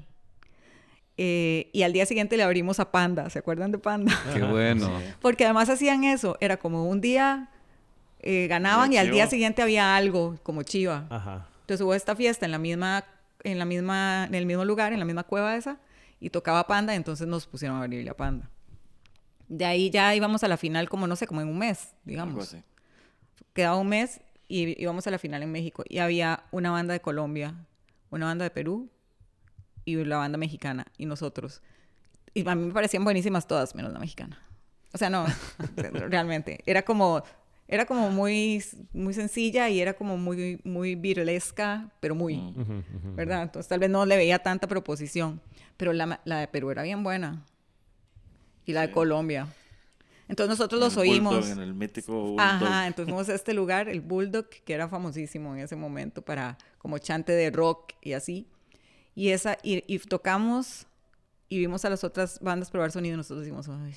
Eh, 1.16 1.70
y 1.72 1.82
al 1.82 1.92
día 1.92 2.06
siguiente 2.06 2.36
le 2.36 2.42
abrimos 2.42 2.80
a 2.80 2.90
Panda, 2.90 3.30
¿se 3.30 3.38
acuerdan 3.38 3.70
de 3.72 3.78
Panda? 3.78 4.12
Qué 4.34 4.42
bueno. 4.42 4.90
Porque 5.20 5.44
además 5.44 5.68
hacían 5.68 6.04
eso, 6.04 6.36
era 6.40 6.56
como 6.56 6.88
un 6.88 7.00
día 7.00 7.50
eh, 8.20 8.46
ganaban 8.48 8.92
y 8.92 8.96
al 8.96 9.10
día 9.10 9.26
siguiente 9.26 9.62
había 9.62 9.96
algo, 9.96 10.38
como 10.42 10.62
chiva. 10.62 11.06
Ajá. 11.10 11.46
Entonces 11.60 11.84
hubo 11.84 11.94
esta 11.94 12.16
fiesta 12.16 12.44
en 12.46 12.52
la 12.52 12.58
misma, 12.58 13.04
en 13.44 13.58
la 13.58 13.64
misma, 13.64 14.24
en 14.26 14.34
el 14.34 14.46
mismo 14.46 14.64
lugar, 14.64 14.92
en 14.92 14.98
la 14.98 15.04
misma 15.04 15.22
cueva 15.22 15.56
esa, 15.56 15.78
y 16.18 16.30
tocaba 16.30 16.66
Panda, 16.66 16.94
entonces 16.94 17.26
nos 17.28 17.46
pusieron 17.46 17.76
a 17.78 17.82
abrirle 17.82 18.10
a 18.10 18.16
Panda. 18.16 18.50
De 19.46 19.64
ahí 19.64 19.90
ya 19.90 20.14
íbamos 20.14 20.42
a 20.42 20.48
la 20.48 20.56
final 20.56 20.88
como, 20.88 21.06
no 21.06 21.16
sé, 21.16 21.26
como 21.26 21.40
en 21.40 21.48
un 21.48 21.58
mes, 21.58 21.84
Algo 21.84 22.00
digamos. 22.04 22.48
así. 22.48 22.62
Quedaba 23.52 23.76
un 23.76 23.88
mes 23.88 24.20
y 24.50 24.82
íbamos 24.82 25.06
a 25.06 25.12
la 25.12 25.18
final 25.18 25.44
en 25.44 25.52
México. 25.52 25.84
Y 25.88 25.98
había 25.98 26.42
una 26.50 26.72
banda 26.72 26.92
de 26.92 27.00
Colombia, 27.00 27.54
una 28.10 28.26
banda 28.26 28.42
de 28.42 28.50
Perú 28.50 28.90
y 29.84 29.94
la 30.04 30.16
banda 30.16 30.36
mexicana 30.38 30.86
y 30.98 31.06
nosotros. 31.06 31.62
Y 32.34 32.46
a 32.48 32.54
mí 32.56 32.66
me 32.66 32.72
parecían 32.72 33.04
buenísimas 33.04 33.46
todas, 33.46 33.76
menos 33.76 33.92
la 33.92 34.00
mexicana. 34.00 34.42
O 34.92 34.98
sea, 34.98 35.08
no, 35.08 35.24
realmente. 35.76 36.58
Era 36.66 36.82
como, 36.82 37.22
era 37.68 37.86
como 37.86 38.10
muy, 38.10 38.60
muy 38.92 39.14
sencilla 39.14 39.68
y 39.68 39.80
era 39.80 39.94
como 39.94 40.16
muy, 40.16 40.60
muy 40.64 40.96
virlesca, 40.96 41.88
pero 42.00 42.16
muy, 42.16 42.36
Mm. 42.36 43.14
¿verdad? 43.14 43.42
Entonces 43.44 43.68
tal 43.68 43.78
vez 43.78 43.88
no 43.88 44.04
le 44.04 44.16
veía 44.16 44.40
tanta 44.40 44.66
proposición. 44.66 45.40
Pero 45.76 45.92
la, 45.92 46.20
la 46.24 46.40
de 46.40 46.48
Perú 46.48 46.72
era 46.72 46.82
bien 46.82 47.04
buena. 47.04 47.44
Y 48.66 48.72
la 48.72 48.80
de 48.82 48.90
Colombia. 48.90 49.46
Entonces 50.30 50.48
nosotros 50.58 50.80
En 50.80 50.84
los 50.84 50.96
el 50.96 51.20
Bulldog, 51.20 51.32
oímos. 51.34 51.50
en 51.50 51.58
el 51.58 51.74
mítico 51.74 52.12
Bulldog. 52.12 52.40
Ajá, 52.40 52.86
entonces 52.86 53.12
fuimos 53.12 53.28
a 53.28 53.34
este 53.34 53.52
lugar, 53.52 53.88
el 53.88 54.00
Bulldog, 54.00 54.48
que 54.48 54.72
era 54.72 54.88
famosísimo 54.88 55.54
en 55.54 55.60
ese 55.62 55.76
momento 55.76 56.22
para 56.22 56.56
como 56.78 56.98
chante 56.98 57.32
de 57.32 57.50
rock 57.50 57.92
y 58.00 58.12
así. 58.12 58.46
Y 59.14 59.30
esa, 59.30 59.58
y, 59.62 59.82
y 59.92 59.98
tocamos 59.98 60.86
y 61.48 61.58
vimos 61.58 61.84
a 61.84 61.90
las 61.90 62.04
otras 62.04 62.38
bandas 62.40 62.70
probar 62.70 62.92
sonido 62.92 63.14
y 63.14 63.16
nosotros 63.16 63.40
decimos, 63.40 63.68
ay, 63.68 63.92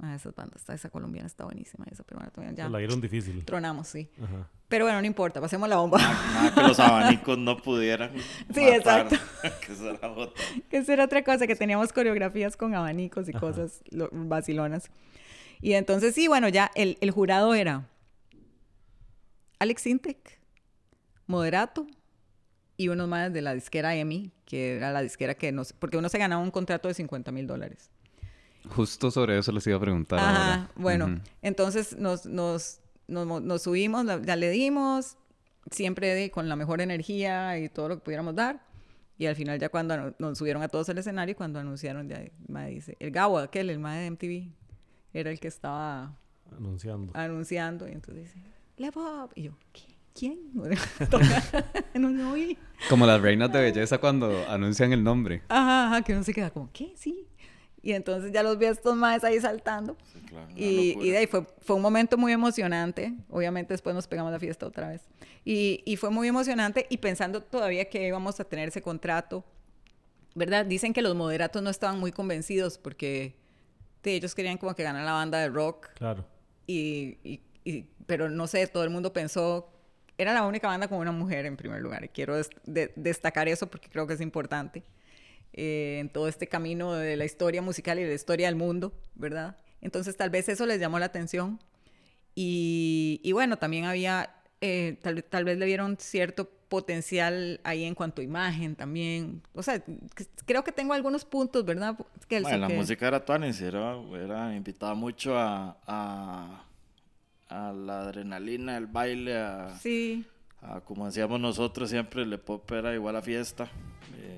ah, 0.00 0.14
esas 0.14 0.34
bandas, 0.34 0.60
está- 0.62 0.74
esa 0.74 0.90
colombiana 0.90 1.26
está 1.26 1.44
buenísima, 1.44 1.84
esa 1.90 2.02
peruana 2.02 2.30
también, 2.30 2.54
ya. 2.56 2.68
La 2.68 2.78
dieron 2.78 3.00
difícil. 3.00 3.44
Tronamos, 3.44 3.88
sí. 3.88 4.10
Ajá. 4.22 4.48
Pero 4.68 4.84
bueno, 4.84 5.00
no 5.00 5.06
importa, 5.06 5.40
pasemos 5.40 5.68
la 5.68 5.76
bomba. 5.76 5.98
Nada 5.98 6.54
que 6.54 6.60
los 6.62 6.80
abanicos 6.80 7.38
no 7.38 7.56
pudieran. 7.56 8.10
Sí, 8.54 8.60
matar, 8.62 9.06
exacto. 9.06 9.16
que 9.66 9.72
esa 9.72 9.90
era 9.90 10.10
otra. 10.10 10.42
Esa 10.70 10.92
era 10.92 11.04
otra 11.04 11.22
cosa, 11.24 11.46
que 11.46 11.54
teníamos 11.56 11.92
coreografías 11.92 12.56
con 12.56 12.74
abanicos 12.74 13.28
y 13.28 13.32
cosas 13.32 13.80
lo- 13.90 14.08
vacilonas. 14.12 14.90
Y 15.60 15.72
entonces, 15.74 16.14
sí, 16.14 16.26
bueno, 16.28 16.48
ya 16.48 16.70
el, 16.74 16.98
el 17.00 17.10
jurado 17.12 17.54
era 17.54 17.88
Alex 19.58 19.86
Intec, 19.86 20.38
Moderato 21.26 21.86
y 22.76 22.88
unos 22.88 23.08
más 23.08 23.32
de 23.32 23.40
la 23.42 23.54
disquera 23.54 23.94
EMI, 23.94 24.32
que 24.44 24.76
era 24.76 24.92
la 24.92 25.00
disquera 25.00 25.34
que 25.34 25.50
nos... 25.52 25.72
Porque 25.72 25.96
uno 25.96 26.08
se 26.08 26.18
ganaba 26.18 26.42
un 26.42 26.50
contrato 26.50 26.88
de 26.88 26.94
50 26.94 27.32
mil 27.32 27.46
dólares. 27.46 27.90
Justo 28.70 29.10
sobre 29.10 29.38
eso 29.38 29.52
les 29.52 29.66
iba 29.66 29.76
a 29.76 29.80
preguntar 29.80 30.18
Ajá, 30.18 30.54
ahora. 30.54 30.70
bueno, 30.76 31.06
Ujú. 31.06 31.14
entonces 31.42 31.96
nos, 31.98 32.26
nos, 32.26 32.80
nos, 33.08 33.42
nos 33.42 33.62
subimos, 33.62 34.04
la- 34.04 34.20
ya 34.22 34.36
le 34.36 34.50
dimos, 34.50 35.16
siempre 35.70 36.14
de- 36.14 36.30
con 36.30 36.48
la 36.48 36.56
mejor 36.56 36.80
energía 36.80 37.58
y 37.58 37.68
todo 37.68 37.88
lo 37.88 37.96
que 37.98 38.04
pudiéramos 38.04 38.34
dar. 38.34 38.64
Y 39.18 39.26
al 39.26 39.34
final 39.36 39.58
ya 39.58 39.68
cuando 39.70 40.14
nos 40.18 40.36
subieron 40.38 40.62
a 40.62 40.68
todos 40.68 40.88
al 40.90 40.98
escenario, 40.98 41.34
cuando 41.36 41.58
anunciaron, 41.58 42.08
ya 42.08 42.16
el 42.16 42.32
mae 42.48 42.70
dice, 42.70 42.96
el 43.00 43.10
Gabo, 43.10 43.38
aquel, 43.38 43.70
el 43.70 43.78
mae 43.78 44.00
de 44.02 44.06
MTV, 44.10 44.52
era 45.14 45.30
el 45.30 45.40
que 45.40 45.48
estaba 45.48 46.14
Anunciando. 46.54 47.12
anunciando. 47.14 47.88
Y 47.88 47.92
entonces 47.92 48.24
dice, 48.24 48.46
Le 48.76 48.90
Bob. 48.90 49.30
Y 49.34 49.44
yo, 49.44 49.52
¿qué? 49.72 49.82
¿Quién? 50.14 50.38
no, 51.94 52.10
no 52.10 52.32
oí. 52.32 52.58
Como 52.88 53.06
las 53.06 53.20
reinas 53.20 53.50
de 53.52 53.60
belleza 53.60 53.98
cuando 53.98 54.46
anuncian 54.48 54.92
el 54.92 55.02
nombre. 55.02 55.42
Ajá, 55.48 55.86
ajá, 55.88 56.02
que 56.02 56.12
uno 56.12 56.22
se 56.22 56.32
queda 56.34 56.50
como, 56.50 56.70
¿qué? 56.72 56.92
Sí. 56.96 57.26
Y 57.86 57.92
entonces 57.92 58.32
ya 58.32 58.42
los 58.42 58.58
vi 58.58 58.66
a 58.66 58.70
estos 58.70 58.96
maes 58.96 59.22
ahí 59.22 59.40
saltando. 59.40 59.96
y, 60.56 60.98
y 61.00 61.10
de 61.10 61.18
ahí 61.18 61.26
fue, 61.28 61.46
fue 61.60 61.76
un 61.76 61.82
momento 61.82 62.18
muy 62.18 62.32
emocionante. 62.32 63.12
Obviamente 63.30 63.74
después 63.74 63.94
nos 63.94 64.08
pegamos 64.08 64.32
la 64.32 64.40
fiesta 64.40 64.66
otra 64.66 64.88
vez. 64.88 65.02
Y, 65.44 65.82
y 65.84 65.94
fue 65.94 66.10
muy 66.10 66.26
emocionante 66.26 66.86
y 66.90 66.96
pensando 66.96 67.44
todavía 67.44 67.84
que 67.88 68.04
íbamos 68.04 68.40
a 68.40 68.44
tener 68.44 68.70
ese 68.70 68.82
contrato, 68.82 69.44
¿verdad? 70.34 70.66
Dicen 70.66 70.92
que 70.92 71.00
los 71.00 71.14
moderatos 71.14 71.62
no 71.62 71.70
estaban 71.70 72.00
muy 72.00 72.10
convencidos 72.10 72.76
porque 72.76 73.36
de, 74.02 74.16
ellos 74.16 74.34
querían 74.34 74.58
como 74.58 74.74
que 74.74 74.82
ganara 74.82 75.04
la 75.04 75.12
banda 75.12 75.38
de 75.38 75.48
rock. 75.48 75.86
Claro. 75.94 76.24
Y, 76.66 77.18
y- 77.22 77.40
y- 77.64 77.84
pero 78.06 78.28
no 78.28 78.48
sé, 78.48 78.66
todo 78.66 78.82
el 78.82 78.90
mundo 78.90 79.12
pensó, 79.12 79.70
era 80.18 80.34
la 80.34 80.44
única 80.44 80.66
banda 80.66 80.88
con 80.88 80.98
una 80.98 81.12
mujer 81.12 81.46
en 81.46 81.56
primer 81.56 81.80
lugar. 81.82 82.04
Y 82.04 82.08
quiero 82.08 82.34
des- 82.34 82.50
de- 82.64 82.92
destacar 82.96 83.46
eso 83.46 83.68
porque 83.68 83.88
creo 83.88 84.08
que 84.08 84.14
es 84.14 84.20
importante 84.20 84.82
eh, 85.56 85.98
en 86.00 86.08
todo 86.10 86.28
este 86.28 86.46
camino 86.46 86.92
de 86.92 87.16
la 87.16 87.24
historia 87.24 87.62
musical 87.62 87.98
y 87.98 88.02
de 88.02 88.08
la 88.10 88.14
historia 88.14 88.46
del 88.46 88.56
mundo, 88.56 88.92
¿verdad? 89.14 89.56
Entonces 89.80 90.16
tal 90.16 90.30
vez 90.30 90.48
eso 90.48 90.66
les 90.66 90.78
llamó 90.80 90.98
la 90.98 91.06
atención. 91.06 91.58
Y, 92.34 93.20
y 93.22 93.32
bueno, 93.32 93.56
también 93.56 93.84
había, 93.86 94.30
eh, 94.60 94.98
tal, 95.02 95.24
tal 95.24 95.44
vez 95.44 95.58
le 95.58 95.66
vieron 95.66 95.96
cierto 95.98 96.50
potencial 96.68 97.60
ahí 97.64 97.84
en 97.84 97.94
cuanto 97.94 98.20
a 98.20 98.24
imagen 98.24 98.74
también. 98.76 99.40
O 99.54 99.62
sea, 99.62 99.78
que- 99.80 100.26
creo 100.44 100.62
que 100.64 100.72
tengo 100.72 100.92
algunos 100.92 101.24
puntos, 101.24 101.64
¿verdad? 101.64 101.96
Que 102.28 102.40
Bueno, 102.40 102.58
la 102.58 102.66
que- 102.68 102.74
música 102.74 103.06
era 103.08 103.24
Tuanis, 103.24 103.60
era, 103.60 103.96
era 104.20 104.54
invitaba 104.54 104.94
mucho 104.94 105.38
a, 105.38 105.78
a, 105.86 106.64
a 107.48 107.72
la 107.72 108.00
adrenalina, 108.02 108.76
el 108.76 108.86
baile, 108.86 109.36
a, 109.38 109.78
Sí. 109.78 110.26
a 110.60 110.80
como 110.80 111.06
decíamos 111.06 111.40
nosotros 111.40 111.88
siempre, 111.88 112.22
el 112.22 112.38
pop 112.40 112.70
era 112.72 112.92
igual 112.94 113.16
a 113.16 113.22
fiesta. 113.22 113.70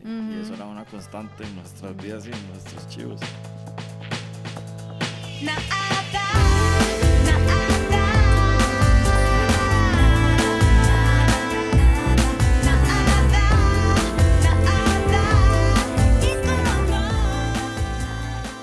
Eh, 0.04 0.36
Y 0.36 0.40
eso 0.42 0.54
era 0.54 0.66
una 0.66 0.84
constante 0.84 1.44
en 1.44 1.54
nuestras 1.56 1.96
vidas 1.96 2.26
y 2.26 2.32
en 2.32 2.48
nuestros 2.48 2.88
chivos. 2.88 3.20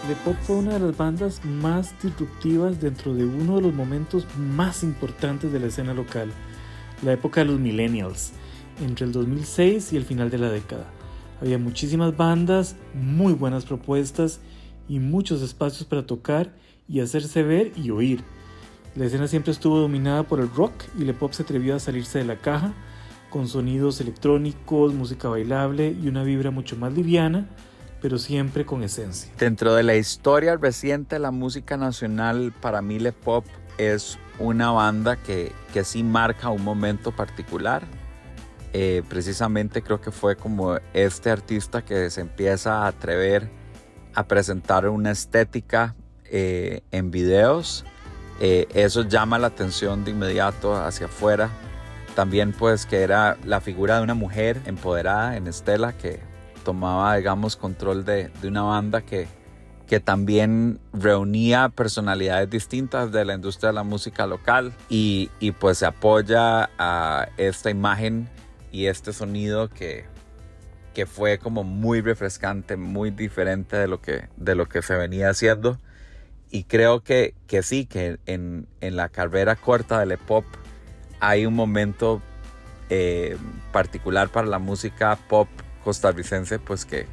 The 0.07 0.15
Pop 0.23 0.35
fue 0.43 0.57
una 0.57 0.73
de 0.73 0.79
las 0.79 0.95
bandas 0.95 1.43
más 1.43 1.95
disruptivas 2.03 2.79
dentro 2.79 3.15
de 3.15 3.25
uno 3.25 3.55
de 3.55 3.63
los 3.63 3.73
momentos 3.73 4.27
más 4.37 4.83
importantes 4.83 5.51
de 5.51 5.59
la 5.59 5.67
escena 5.67 5.95
local, 5.95 6.31
la 7.01 7.13
época 7.13 7.41
de 7.41 7.47
los 7.47 7.59
millennials, 7.59 8.33
entre 8.85 9.07
el 9.07 9.11
2006 9.11 9.93
y 9.93 9.97
el 9.97 10.05
final 10.05 10.29
de 10.29 10.37
la 10.37 10.49
década. 10.49 10.85
Había 11.45 11.59
muchísimas 11.59 12.17
bandas, 12.17 12.75
muy 12.95 13.33
buenas 13.33 13.65
propuestas 13.65 14.39
y 14.89 14.97
muchos 14.97 15.43
espacios 15.43 15.85
para 15.87 16.03
tocar 16.03 16.51
y 16.89 17.01
hacerse 17.01 17.43
ver 17.43 17.71
y 17.75 17.91
oír. 17.91 18.23
La 18.95 19.05
escena 19.05 19.27
siempre 19.27 19.51
estuvo 19.51 19.77
dominada 19.77 20.23
por 20.23 20.39
el 20.39 20.49
rock 20.49 20.73
y 20.97 21.03
el 21.03 21.13
pop 21.13 21.33
se 21.33 21.43
atrevió 21.43 21.75
a 21.75 21.79
salirse 21.79 22.17
de 22.17 22.25
la 22.25 22.37
caja 22.37 22.73
con 23.29 23.47
sonidos 23.47 24.01
electrónicos, 24.01 24.95
música 24.95 25.29
bailable 25.29 25.91
y 25.91 26.07
una 26.07 26.23
vibra 26.23 26.49
mucho 26.49 26.77
más 26.77 26.93
liviana, 26.93 27.47
pero 28.01 28.17
siempre 28.17 28.65
con 28.65 28.81
esencia. 28.81 29.31
Dentro 29.37 29.75
de 29.75 29.83
la 29.83 29.95
historia 29.95 30.57
reciente 30.57 31.19
la 31.19 31.29
música 31.29 31.77
nacional, 31.77 32.53
para 32.59 32.81
mí 32.81 32.97
Le 32.97 33.11
Pop 33.11 33.45
es 33.77 34.17
una 34.39 34.71
banda 34.71 35.15
que, 35.15 35.51
que 35.75 35.83
sí 35.83 36.01
marca 36.01 36.49
un 36.49 36.63
momento 36.63 37.11
particular. 37.11 37.83
Eh, 38.77 39.03
precisamente 39.07 39.81
creo 39.81 40.01
que 40.01 40.11
fue 40.11 40.35
como 40.35 40.75
este 40.93 41.31
artista 41.31 41.85
que 41.85 42.09
se 42.09 42.19
empieza 42.19 42.83
a 42.83 42.87
atrever 42.87 43.49
a 44.13 44.27
presentar 44.27 44.89
una 44.89 45.11
estética 45.11 45.95
eh, 46.25 46.81
en 46.91 47.09
videos. 47.09 47.85
Eh, 48.41 48.67
eso 48.73 49.03
llama 49.03 49.39
la 49.39 49.47
atención 49.47 50.03
de 50.03 50.11
inmediato 50.11 50.75
hacia 50.75 51.05
afuera. 51.05 51.51
También 52.15 52.51
pues 52.51 52.85
que 52.85 53.01
era 53.01 53.37
la 53.45 53.61
figura 53.61 53.95
de 53.95 54.03
una 54.03 54.13
mujer 54.13 54.59
empoderada 54.65 55.37
en 55.37 55.47
Estela 55.47 55.93
que 55.93 56.19
tomaba, 56.65 57.15
digamos, 57.15 57.55
control 57.55 58.03
de, 58.03 58.27
de 58.41 58.47
una 58.49 58.63
banda 58.63 59.03
que, 59.03 59.29
que 59.87 60.01
también 60.01 60.81
reunía 60.91 61.69
personalidades 61.69 62.49
distintas 62.49 63.13
de 63.13 63.23
la 63.23 63.35
industria 63.35 63.69
de 63.69 63.75
la 63.75 63.83
música 63.83 64.27
local 64.27 64.73
y, 64.89 65.29
y 65.39 65.51
pues 65.51 65.77
se 65.77 65.85
apoya 65.85 66.69
a 66.77 67.29
esta 67.37 67.69
imagen 67.69 68.27
y 68.75 68.87
este 68.87 69.13
sonido 69.13 69.69
que, 69.69 70.03
que 70.93 71.05
fue 71.05 71.39
como 71.39 71.63
muy 71.63 72.01
refrescante, 72.01 72.75
muy 72.75 73.09
diferente 73.09 73.77
de 73.77 73.87
lo 73.87 74.01
que, 74.01 74.27
de 74.35 74.53
lo 74.53 74.65
que 74.67 74.81
se 74.81 74.95
venía 74.95 75.29
haciendo. 75.29 75.79
Y 76.51 76.65
creo 76.65 77.01
que, 77.01 77.35
que 77.47 77.63
sí, 77.63 77.85
que 77.85 78.19
en, 78.25 78.67
en 78.81 78.97
la 78.97 79.07
carrera 79.07 79.55
corta 79.55 80.05
del 80.05 80.17
pop 80.17 80.43
hay 81.21 81.45
un 81.45 81.53
momento 81.53 82.21
eh, 82.89 83.37
particular 83.71 84.27
para 84.27 84.45
la 84.45 84.59
música 84.59 85.17
pop 85.29 85.47
costarricense, 85.81 86.59
pues 86.59 86.83
que, 86.83 87.05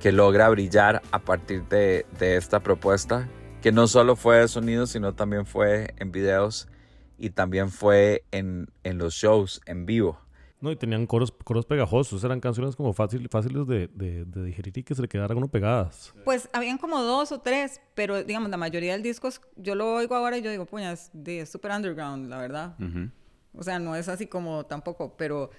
que 0.00 0.12
logra 0.12 0.50
brillar 0.50 1.00
a 1.10 1.20
partir 1.20 1.62
de, 1.68 2.04
de, 2.18 2.36
esta 2.36 2.60
propuesta, 2.60 3.26
que 3.62 3.72
no 3.72 3.86
solo 3.86 4.14
fue 4.14 4.40
de 4.40 4.48
sonido, 4.48 4.86
sino 4.86 5.14
también 5.14 5.46
fue 5.46 5.94
en 5.96 6.12
videos 6.12 6.68
y 7.16 7.30
también 7.30 7.70
fue 7.70 8.24
en, 8.30 8.68
en 8.84 8.98
los 8.98 9.14
shows 9.14 9.62
en 9.64 9.86
vivo. 9.86 10.27
No, 10.60 10.72
y 10.72 10.76
tenían 10.76 11.06
coros, 11.06 11.30
coros 11.30 11.64
pegajosos, 11.66 12.24
eran 12.24 12.40
canciones 12.40 12.74
como 12.74 12.92
fácil, 12.92 13.28
fáciles 13.28 13.66
de, 13.66 13.88
de, 13.88 14.24
de, 14.24 14.44
digerir 14.44 14.76
y 14.76 14.82
que 14.82 14.94
se 14.94 15.02
le 15.02 15.08
quedaran 15.08 15.38
uno 15.38 15.46
pegadas. 15.46 16.12
Pues 16.24 16.48
habían 16.52 16.78
como 16.78 17.00
dos 17.00 17.30
o 17.30 17.40
tres, 17.40 17.80
pero 17.94 18.24
digamos, 18.24 18.50
la 18.50 18.56
mayoría 18.56 18.92
del 18.92 19.02
disco, 19.02 19.28
yo 19.56 19.76
lo 19.76 19.94
oigo 19.94 20.16
ahora 20.16 20.36
y 20.36 20.42
yo 20.42 20.50
digo, 20.50 20.66
puña, 20.66 20.92
es 20.92 21.10
de 21.12 21.46
super 21.46 21.70
underground, 21.70 22.28
la 22.28 22.38
verdad. 22.38 22.74
Uh 22.80 22.84
-huh. 22.84 23.10
O 23.54 23.62
sea, 23.62 23.78
no 23.78 23.94
es 23.94 24.08
así 24.08 24.26
como 24.26 24.66
tampoco, 24.66 25.14
pero, 25.16 25.50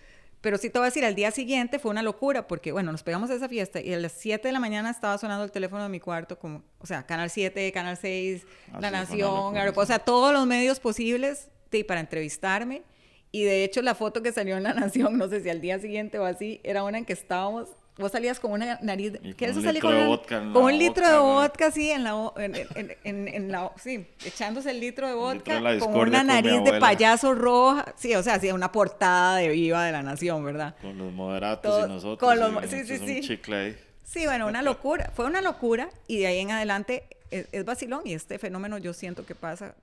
pero 0.41 0.57
sí 0.57 0.69
te 0.69 0.79
voy 0.79 0.85
a 0.85 0.89
decir, 0.89 1.05
al 1.05 1.15
día 1.15 1.31
siguiente 1.31 1.79
fue 1.79 1.91
una 1.91 2.03
locura, 2.03 2.47
porque 2.47 2.73
bueno, 2.73 2.91
nos 2.91 3.03
pegamos 3.03 3.29
a 3.29 3.35
esa 3.35 3.47
fiesta 3.47 3.79
y 3.79 3.93
a 3.93 3.97
las 3.99 4.11
7 4.11 4.47
de 4.47 4.51
la 4.51 4.59
mañana 4.59 4.89
estaba 4.89 5.17
sonando 5.17 5.45
el 5.45 5.51
teléfono 5.51 5.83
de 5.83 5.89
mi 5.89 6.01
cuarto, 6.01 6.37
como, 6.37 6.63
o 6.77 6.85
sea, 6.85 7.05
Canal 7.05 7.29
7, 7.29 7.71
Canal 7.71 7.95
6, 7.95 8.45
ah, 8.73 8.79
La 8.81 8.89
sí, 8.89 8.93
Nación, 8.93 9.53
o 9.75 9.85
sea, 9.85 9.99
todos 9.99 10.33
los 10.33 10.45
medios 10.45 10.79
posibles 10.79 11.49
sí, 11.71 11.83
para 11.83 12.01
entrevistarme. 12.01 12.83
Y 13.31 13.43
de 13.43 13.63
hecho 13.63 13.81
la 13.81 13.95
foto 13.95 14.23
que 14.23 14.31
salió 14.31 14.57
en 14.57 14.63
La 14.63 14.73
Nación, 14.73 15.17
no 15.17 15.27
sé 15.27 15.41
si 15.41 15.49
al 15.49 15.61
día 15.61 15.79
siguiente 15.79 16.17
o 16.19 16.25
así, 16.25 16.59
era 16.63 16.83
una 16.83 16.97
en 16.97 17.05
que 17.05 17.13
estábamos, 17.13 17.69
vos 17.97 18.11
salías 18.11 18.39
con 18.39 18.51
una 18.51 18.79
nariz, 18.81 19.13
¿qué 19.37 19.45
eso 19.45 19.61
salí 19.61 19.79
con, 19.79 19.95
un, 19.95 20.17
con 20.17 20.63
un 20.63 20.77
litro 20.77 21.07
de 21.07 21.17
vodka, 21.17 21.67
así, 21.67 21.91
en 21.91 22.05
la, 22.05 22.31
en, 22.37 22.55
en, 22.55 22.97
en, 23.03 23.27
en, 23.27 23.51
la, 23.51 23.71
sí, 23.77 24.07
echándose 24.25 24.71
el 24.71 24.79
litro 24.79 25.07
de 25.07 25.13
vodka, 25.13 25.59
litro 25.59 25.71
de 25.71 25.79
con 25.79 25.95
una 25.95 26.23
nariz 26.23 26.53
con 26.53 26.63
de 26.63 26.79
payaso 26.79 27.35
roja, 27.35 27.93
sí, 27.97 28.15
o 28.15 28.23
sea, 28.23 28.35
hacía 28.35 28.55
una 28.55 28.71
portada 28.71 29.37
de 29.37 29.49
Viva 29.49 29.83
de 29.83 29.91
La 29.91 30.01
Nación, 30.01 30.43
¿verdad? 30.43 30.75
Con 30.81 30.97
los 30.97 31.13
moderatos 31.13 31.71
Todo, 31.71 31.85
y 31.85 31.89
nosotros. 31.89 32.17
Con 32.17 32.39
los, 32.39 32.69
sí, 32.69 32.83
sí, 32.85 32.97
sí. 32.97 33.21
Chicle 33.21 33.55
ahí. 33.55 33.77
Sí, 34.03 34.25
bueno, 34.25 34.47
una 34.47 34.61
locura, 34.63 35.11
fue 35.13 35.25
una 35.25 35.41
locura 35.41 35.89
y 36.07 36.17
de 36.17 36.27
ahí 36.27 36.39
en 36.39 36.49
adelante 36.49 37.03
es, 37.29 37.47
es 37.51 37.63
vacilón 37.63 38.01
y 38.05 38.13
este 38.13 38.39
fenómeno 38.39 38.79
yo 38.79 38.93
siento 38.93 39.23
que 39.23 39.35
pasa 39.35 39.75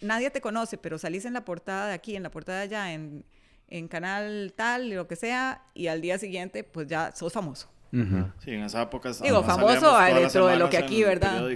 nadie 0.00 0.30
te 0.30 0.40
conoce, 0.40 0.78
pero 0.78 0.98
salís 0.98 1.24
en 1.24 1.32
la 1.32 1.44
portada 1.44 1.88
de 1.88 1.94
aquí, 1.94 2.16
en 2.16 2.22
la 2.22 2.30
portada 2.30 2.58
de 2.58 2.64
allá, 2.64 2.92
en, 2.92 3.24
en 3.68 3.88
canal 3.88 4.52
tal, 4.56 4.90
lo 4.90 5.06
que 5.06 5.16
sea, 5.16 5.62
y 5.74 5.88
al 5.88 6.00
día 6.00 6.18
siguiente, 6.18 6.64
pues 6.64 6.86
ya 6.86 7.12
sos 7.14 7.32
famoso. 7.32 7.68
Uh 7.92 7.96
-huh. 7.96 8.32
Sí, 8.44 8.50
en 8.52 8.62
esa 8.62 8.82
época 8.82 9.10
Digo, 9.22 9.42
famoso 9.42 9.98
dentro 9.98 10.46
de 10.46 10.56
lo 10.56 10.68
que 10.68 10.78
aquí, 10.78 11.02
¿verdad? 11.02 11.48
Y 11.48 11.54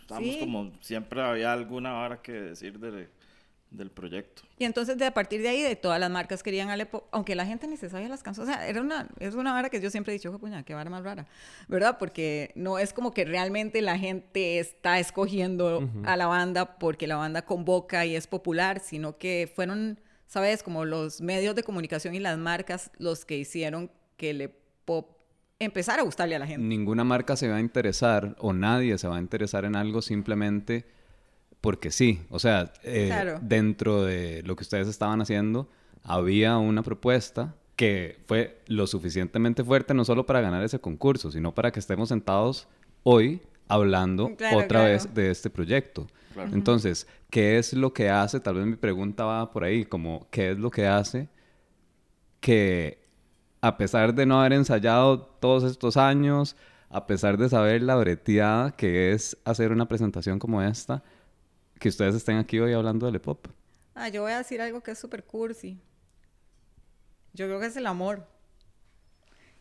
estamos 0.00 0.24
sí. 0.24 0.38
como, 0.40 0.72
siempre 0.80 1.22
había 1.22 1.52
alguna 1.52 1.98
hora 2.00 2.20
que 2.20 2.32
decir 2.32 2.78
de, 2.78 3.08
del 3.76 3.90
proyecto. 3.90 4.42
Y 4.58 4.64
entonces, 4.64 4.96
de, 4.96 5.04
a 5.04 5.14
partir 5.14 5.42
de 5.42 5.48
ahí, 5.48 5.62
de 5.62 5.76
todas 5.76 5.98
las 5.98 6.10
marcas 6.10 6.42
querían 6.42 6.70
Alepo, 6.70 7.08
aunque 7.10 7.34
la 7.34 7.44
gente 7.44 7.66
ni 7.66 7.76
se 7.76 7.90
sabía 7.90 8.08
las 8.08 8.22
canciones, 8.22 8.54
o 8.54 8.56
sea, 8.56 8.68
era 8.68 8.80
una, 8.80 9.08
es 9.18 9.34
una 9.34 9.52
vara 9.52 9.68
que 9.68 9.80
yo 9.80 9.90
siempre 9.90 10.12
he 10.12 10.16
dicho, 10.18 10.36
puña, 10.38 10.62
qué 10.62 10.74
vara 10.74 10.90
más 10.90 11.02
rara, 11.02 11.26
¿verdad? 11.68 11.98
Porque 11.98 12.52
no 12.54 12.78
es 12.78 12.92
como 12.92 13.12
que 13.12 13.24
realmente 13.24 13.82
la 13.82 13.98
gente 13.98 14.58
está 14.58 14.98
escogiendo 14.98 15.78
uh 15.78 15.82
-huh. 15.82 16.06
a 16.06 16.16
la 16.16 16.26
banda 16.26 16.78
porque 16.78 17.06
la 17.06 17.16
banda 17.16 17.42
convoca 17.42 18.06
y 18.06 18.16
es 18.16 18.26
popular, 18.26 18.80
sino 18.80 19.18
que 19.18 19.50
fueron, 19.54 20.00
¿sabes? 20.26 20.62
Como 20.62 20.84
los 20.84 21.20
medios 21.20 21.54
de 21.54 21.62
comunicación 21.62 22.14
y 22.14 22.20
las 22.20 22.38
marcas 22.38 22.90
los 22.98 23.24
que 23.24 23.36
hicieron 23.36 23.90
que 24.16 24.30
el 24.30 24.50
pop 24.84 25.10
empezara 25.58 26.02
a 26.02 26.04
gustarle 26.04 26.36
a 26.36 26.38
la 26.38 26.46
gente. 26.46 26.64
Ninguna 26.64 27.04
marca 27.04 27.36
se 27.36 27.48
va 27.48 27.56
a 27.56 27.60
interesar 27.60 28.36
o 28.38 28.52
nadie 28.52 28.98
se 28.98 29.08
va 29.08 29.16
a 29.16 29.20
interesar 29.20 29.64
en 29.64 29.76
algo 29.76 30.02
simplemente 30.02 30.86
porque 31.64 31.90
sí, 31.90 32.20
o 32.28 32.38
sea, 32.38 32.74
eh, 32.82 33.06
claro. 33.06 33.38
dentro 33.40 34.04
de 34.04 34.42
lo 34.44 34.54
que 34.54 34.64
ustedes 34.64 34.86
estaban 34.86 35.22
haciendo, 35.22 35.66
había 36.02 36.58
una 36.58 36.82
propuesta 36.82 37.54
que 37.74 38.18
fue 38.26 38.60
lo 38.66 38.86
suficientemente 38.86 39.64
fuerte 39.64 39.94
no 39.94 40.04
solo 40.04 40.26
para 40.26 40.42
ganar 40.42 40.62
ese 40.62 40.78
concurso, 40.78 41.32
sino 41.32 41.54
para 41.54 41.72
que 41.72 41.80
estemos 41.80 42.10
sentados 42.10 42.68
hoy 43.02 43.40
hablando 43.66 44.36
claro, 44.36 44.58
otra 44.58 44.80
claro. 44.80 44.84
vez 44.84 45.14
de 45.14 45.30
este 45.30 45.48
proyecto. 45.48 46.06
Entonces, 46.52 47.06
¿qué 47.30 47.56
es 47.56 47.72
lo 47.72 47.94
que 47.94 48.10
hace? 48.10 48.40
Tal 48.40 48.56
vez 48.56 48.66
mi 48.66 48.76
pregunta 48.76 49.24
va 49.24 49.50
por 49.50 49.64
ahí, 49.64 49.86
como, 49.86 50.28
¿qué 50.30 50.50
es 50.50 50.58
lo 50.58 50.70
que 50.70 50.86
hace 50.86 51.30
que 52.40 52.98
a 53.62 53.78
pesar 53.78 54.14
de 54.14 54.26
no 54.26 54.38
haber 54.38 54.52
ensayado 54.52 55.18
todos 55.40 55.64
estos 55.64 55.96
años, 55.96 56.56
a 56.90 57.06
pesar 57.06 57.38
de 57.38 57.48
saber 57.48 57.82
la 57.82 57.96
breteada 57.96 58.72
que 58.72 59.12
es 59.12 59.38
hacer 59.46 59.72
una 59.72 59.88
presentación 59.88 60.38
como 60.38 60.60
esta, 60.60 61.02
que 61.78 61.88
ustedes 61.88 62.14
estén 62.14 62.38
aquí 62.38 62.58
hoy 62.58 62.72
hablando 62.72 63.10
del 63.10 63.20
pop. 63.20 63.46
Ah, 63.94 64.08
yo 64.08 64.22
voy 64.22 64.32
a 64.32 64.38
decir 64.38 64.60
algo 64.60 64.82
que 64.82 64.92
es 64.92 64.98
súper 64.98 65.24
cursi. 65.24 65.80
Yo 67.32 67.46
creo 67.46 67.60
que 67.60 67.66
es 67.66 67.76
el 67.76 67.86
amor. 67.86 68.26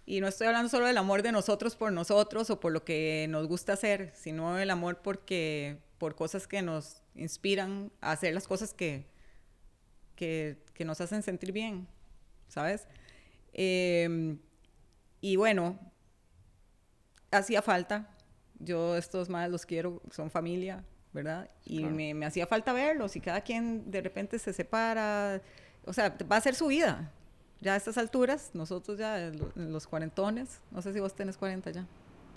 Y 0.06 0.20
no 0.20 0.28
estoy 0.28 0.48
hablando 0.48 0.70
solo 0.70 0.86
del 0.86 0.98
amor 0.98 1.22
de 1.22 1.32
nosotros 1.32 1.76
por 1.76 1.92
nosotros 1.92 2.50
o 2.50 2.60
por 2.60 2.72
lo 2.72 2.84
que 2.84 3.28
nos 3.30 3.48
gusta 3.48 3.74
hacer, 3.74 4.12
sino 4.16 4.60
el 4.60 4.70
amor 4.70 5.02
porque, 5.02 5.78
por 5.98 6.16
cosas 6.16 6.48
que 6.48 6.62
nos 6.62 7.02
inspiran 7.16 7.92
a 8.02 8.12
hacer 8.12 8.34
las 8.34 8.48
cosas 8.48 8.74
que, 8.74 9.06
que, 10.16 10.58
que 10.74 10.84
nos 10.84 11.00
hacen 11.00 11.24
sentir 11.24 11.52
bien, 11.54 11.88
¿sabes? 12.50 12.88
Eh, 13.54 14.38
y 15.22 15.36
bueno, 15.38 15.80
hacía 17.32 17.62
falta. 17.62 18.10
Yo 18.60 18.98
estos 18.98 19.30
más 19.30 19.50
los 19.50 19.66
quiero, 19.66 20.02
son 20.12 20.30
familia, 20.30 20.84
¿verdad? 21.14 21.50
Y 21.66 21.80
claro. 21.80 21.96
me, 21.96 22.14
me, 22.14 22.26
hacía 22.26 22.48
falta 22.48 22.74
verlos 22.74 23.16
y 23.16 23.22
cada 23.22 23.42
quien 23.42 23.90
de 23.90 24.02
repente 24.02 24.40
se 24.40 24.52
separa, 24.52 25.42
o 25.86 25.94
sea, 25.94 26.16
va 26.32 26.38
a 26.38 26.42
ser 26.42 26.56
su 26.56 26.68
vida. 26.68 27.12
Ya 27.62 27.76
a 27.76 27.78
estas 27.78 27.98
alturas, 27.98 28.52
nosotros 28.54 28.98
ya, 28.98 29.32
los 29.56 29.88
cuarentones, 29.88 30.60
no 30.72 30.82
sé 30.82 30.92
si 30.92 31.00
vos 31.00 31.16
tenés 31.16 31.38
40 31.38 31.72
ya. 31.72 31.88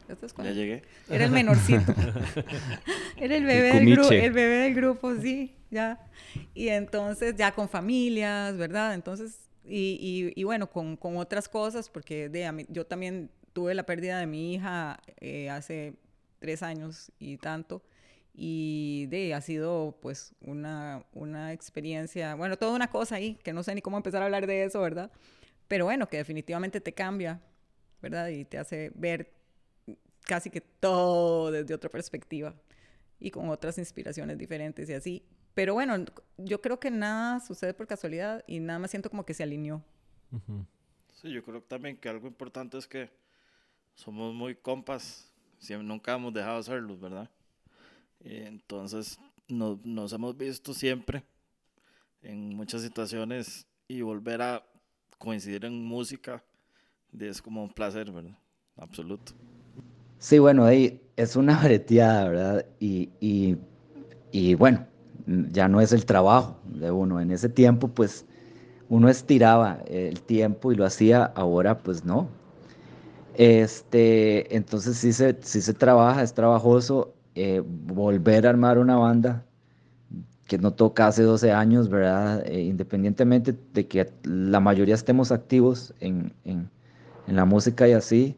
¿Ya, 0.08 0.44
ya 0.44 0.52
llegué. 0.52 0.82
Era 1.10 1.24
el 1.24 1.32
menorcito. 1.32 1.92
Era 3.16 3.36
el 3.36 3.44
bebé, 3.44 3.72
del 3.72 3.90
grupo, 3.90 4.12
el 4.12 4.32
bebé 4.32 4.54
del 4.58 4.74
grupo, 4.74 5.16
sí, 5.16 5.56
ya. 5.68 5.98
Y 6.54 6.68
entonces 6.68 7.34
ya 7.34 7.50
con 7.50 7.68
familias, 7.68 8.56
¿verdad? 8.56 8.94
Entonces, 8.94 9.36
y, 9.64 9.98
y, 10.34 10.40
y 10.40 10.44
bueno, 10.44 10.70
con, 10.70 10.96
con, 10.96 11.16
otras 11.16 11.48
cosas, 11.48 11.88
porque 11.88 12.28
de, 12.28 12.52
mí, 12.52 12.66
yo 12.68 12.86
también 12.86 13.30
tuve 13.52 13.74
la 13.74 13.84
pérdida 13.84 14.20
de 14.20 14.26
mi 14.26 14.54
hija 14.54 15.00
eh, 15.20 15.50
hace 15.50 15.94
tres 16.38 16.62
años 16.62 17.10
y 17.18 17.38
tanto 17.38 17.82
y 18.38 19.06
de, 19.06 19.32
ha 19.32 19.40
sido 19.40 19.98
pues 20.02 20.34
una, 20.42 21.06
una 21.14 21.54
experiencia, 21.54 22.34
bueno, 22.34 22.58
toda 22.58 22.76
una 22.76 22.90
cosa 22.90 23.14
ahí, 23.14 23.36
que 23.42 23.54
no 23.54 23.62
sé 23.62 23.74
ni 23.74 23.80
cómo 23.80 23.96
empezar 23.96 24.20
a 24.20 24.26
hablar 24.26 24.46
de 24.46 24.64
eso, 24.64 24.80
¿verdad? 24.82 25.10
Pero 25.68 25.86
bueno, 25.86 26.06
que 26.10 26.18
definitivamente 26.18 26.82
te 26.82 26.92
cambia, 26.92 27.40
¿verdad? 28.02 28.28
Y 28.28 28.44
te 28.44 28.58
hace 28.58 28.92
ver 28.94 29.32
casi 30.26 30.50
que 30.50 30.60
todo 30.60 31.50
desde 31.50 31.72
otra 31.72 31.88
perspectiva 31.88 32.54
y 33.18 33.30
con 33.30 33.48
otras 33.48 33.78
inspiraciones 33.78 34.36
diferentes 34.36 34.90
y 34.90 34.92
así. 34.92 35.24
Pero 35.54 35.72
bueno, 35.72 36.04
yo 36.36 36.60
creo 36.60 36.78
que 36.78 36.90
nada 36.90 37.40
sucede 37.40 37.72
por 37.72 37.86
casualidad 37.86 38.44
y 38.46 38.60
nada 38.60 38.78
más 38.78 38.90
siento 38.90 39.08
como 39.08 39.24
que 39.24 39.32
se 39.32 39.44
alineó. 39.44 39.82
Uh 40.30 40.36
-huh. 40.36 40.66
Sí, 41.14 41.30
yo 41.30 41.42
creo 41.42 41.62
también 41.62 41.96
que 41.96 42.10
algo 42.10 42.28
importante 42.28 42.76
es 42.76 42.86
que 42.86 43.08
somos 43.94 44.34
muy 44.34 44.54
compas, 44.54 45.32
siempre, 45.58 45.88
nunca 45.88 46.12
hemos 46.12 46.34
dejado 46.34 46.58
de 46.58 46.64
serlos, 46.64 47.00
¿verdad? 47.00 47.30
Entonces 48.28 49.18
nos, 49.48 49.84
nos 49.84 50.12
hemos 50.12 50.36
visto 50.36 50.74
siempre 50.74 51.24
en 52.22 52.54
muchas 52.54 52.82
situaciones 52.82 53.66
y 53.88 54.02
volver 54.02 54.42
a 54.42 54.66
coincidir 55.18 55.64
en 55.64 55.84
música 55.84 56.42
es 57.24 57.40
como 57.40 57.62
un 57.62 57.70
placer, 57.70 58.10
¿verdad? 58.10 58.36
Absoluto. 58.76 59.32
Sí, 60.18 60.38
bueno, 60.38 60.64
ahí 60.64 61.00
es 61.16 61.36
una 61.36 61.58
breteada, 61.62 62.28
¿verdad? 62.28 62.66
Y, 62.80 63.10
y, 63.20 63.56
y, 64.32 64.54
bueno, 64.54 64.86
ya 65.26 65.68
no 65.68 65.80
es 65.80 65.92
el 65.92 66.04
trabajo 66.04 66.58
de 66.64 66.90
uno. 66.90 67.20
En 67.20 67.30
ese 67.30 67.48
tiempo, 67.48 67.88
pues, 67.88 68.26
uno 68.88 69.08
estiraba 69.08 69.80
el 69.86 70.20
tiempo 70.20 70.72
y 70.72 70.76
lo 70.76 70.84
hacía, 70.84 71.24
ahora, 71.24 71.78
pues 71.78 72.04
no. 72.04 72.28
Este, 73.34 74.54
entonces 74.56 74.96
sí 74.96 75.12
se, 75.12 75.36
sí 75.42 75.60
se 75.60 75.74
trabaja, 75.74 76.22
es 76.22 76.32
trabajoso 76.32 77.15
eh, 77.36 77.62
volver 77.64 78.46
a 78.46 78.50
armar 78.50 78.78
una 78.78 78.96
banda 78.96 79.44
que 80.46 80.58
no 80.58 80.72
toca 80.72 81.06
hace 81.06 81.22
12 81.22 81.52
años, 81.52 81.88
¿verdad? 81.88 82.44
Eh, 82.46 82.62
independientemente 82.62 83.54
de 83.74 83.86
que 83.86 84.10
la 84.24 84.58
mayoría 84.58 84.94
estemos 84.94 85.30
activos 85.30 85.92
en, 86.00 86.32
en, 86.44 86.70
en, 87.26 87.36
la 87.36 87.44
música 87.44 87.86
y 87.86 87.92
así, 87.92 88.36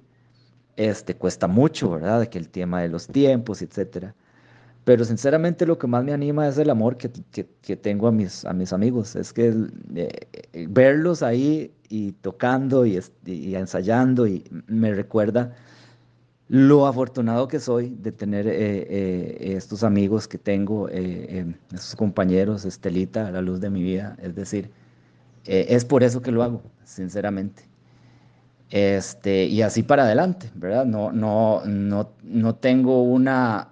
este, 0.76 1.14
cuesta 1.14 1.46
mucho, 1.46 1.90
¿verdad? 1.90 2.26
Que 2.26 2.38
el 2.38 2.48
tema 2.48 2.82
de 2.82 2.88
los 2.88 3.06
tiempos, 3.06 3.62
etcétera. 3.62 4.14
Pero 4.84 5.04
sinceramente 5.04 5.64
lo 5.66 5.78
que 5.78 5.87
más 5.87 6.02
me 6.02 6.12
anima 6.12 6.48
es 6.48 6.58
el 6.58 6.70
amor 6.70 6.96
que, 6.96 7.11
que, 7.30 7.46
que 7.62 7.76
tengo 7.76 8.08
a 8.08 8.12
mis, 8.12 8.44
a 8.46 8.52
mis 8.52 8.72
amigos. 8.72 9.14
Es 9.16 9.32
que 9.32 9.54
eh, 9.94 10.66
verlos 10.70 11.22
ahí 11.22 11.72
y 11.88 12.12
tocando 12.12 12.84
y, 12.84 13.00
y, 13.26 13.54
ensayando 13.54 14.26
y 14.26 14.44
me 14.66 14.92
recuerda 14.92 15.54
lo 16.48 16.87
afortunado 16.87 17.46
que 17.46 17.61
soy 17.61 17.90
de 17.90 18.11
tener 18.12 18.46
eh, 18.46 18.52
eh, 18.56 19.54
estos 19.56 19.84
amigos 19.84 20.26
que 20.26 20.38
tengo, 20.38 20.88
estos 20.88 21.94
compañeros, 21.94 22.64
Estelita, 22.64 23.30
la 23.30 23.42
luz 23.42 23.61
de 23.61 23.70
mi 23.70 23.82
vida. 23.82 24.16
Es 24.22 24.34
decir, 24.34 24.70
es 25.44 25.84
por 25.84 26.02
eso 26.02 26.20
que 26.22 26.30
lo 26.30 26.42
hago, 26.42 26.62
sinceramente. 26.84 27.68
Este, 28.70 29.46
y 29.46 29.62
así 29.62 29.82
para 29.82 30.04
adelante, 30.04 30.50
¿verdad? 30.54 30.84
No, 30.84 31.11
no, 31.11 31.62
no, 31.64 32.12
no 32.22 32.54
tengo 32.54 33.02
una, 33.02 33.68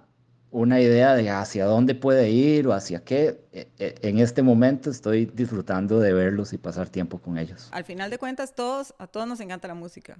una 0.49 0.81
idea 0.81 1.13
de 1.13 1.29
hacia 1.29 1.65
dónde 1.65 1.93
puede 1.93 2.31
ir 2.31 2.67
o 2.67 2.73
hacia 2.73 3.03
qué. 3.03 3.39
E, 3.51 3.67
e, 3.77 3.95
en 4.01 4.17
este 4.17 4.41
momento 4.41 4.89
estoy 4.89 5.25
disfrutando 5.27 5.99
de 5.99 6.13
verlos 6.13 6.53
y 6.53 6.57
pasar 6.57 6.89
tiempo 6.89 7.19
con 7.19 7.37
ellos. 7.37 7.69
Al 7.71 7.83
final 7.83 8.09
de 8.09 8.17
cuentas, 8.17 8.55
todos, 8.55 8.95
a 8.97 9.05
todos 9.05 9.27
nos 9.27 9.39
encanta 9.39 9.67
la 9.67 9.75
música. 9.75 10.17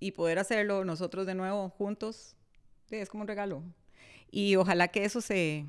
Y 0.00 0.12
poder 0.12 0.38
hacerlo 0.38 0.84
nosotros 0.84 1.26
de 1.26 1.34
nuevo 1.34 1.70
juntos 1.70 2.36
es 2.90 3.08
como 3.08 3.22
un 3.22 3.28
regalo. 3.28 3.62
Y 4.30 4.56
ojalá 4.56 4.88
que 4.88 5.04
eso 5.04 5.20
se 5.20 5.66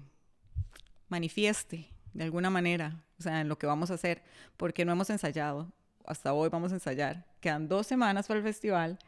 manifieste 1.07 1.87
de 2.13 2.23
alguna 2.23 2.49
manera, 2.49 3.03
o 3.17 3.23
sea, 3.23 3.41
en 3.41 3.49
lo 3.49 3.57
que 3.57 3.67
vamos 3.67 3.91
a 3.91 3.95
hacer, 3.95 4.21
porque 4.57 4.85
no 4.85 4.91
hemos 4.91 5.09
ensayado. 5.09 5.71
Hasta 6.05 6.33
hoy 6.33 6.49
vamos 6.49 6.71
a 6.71 6.75
ensayar. 6.75 7.25
Quedan 7.39 7.67
dos 7.67 7.87
semanas 7.87 8.27
para 8.27 8.39
el 8.39 8.43
festival 8.43 8.99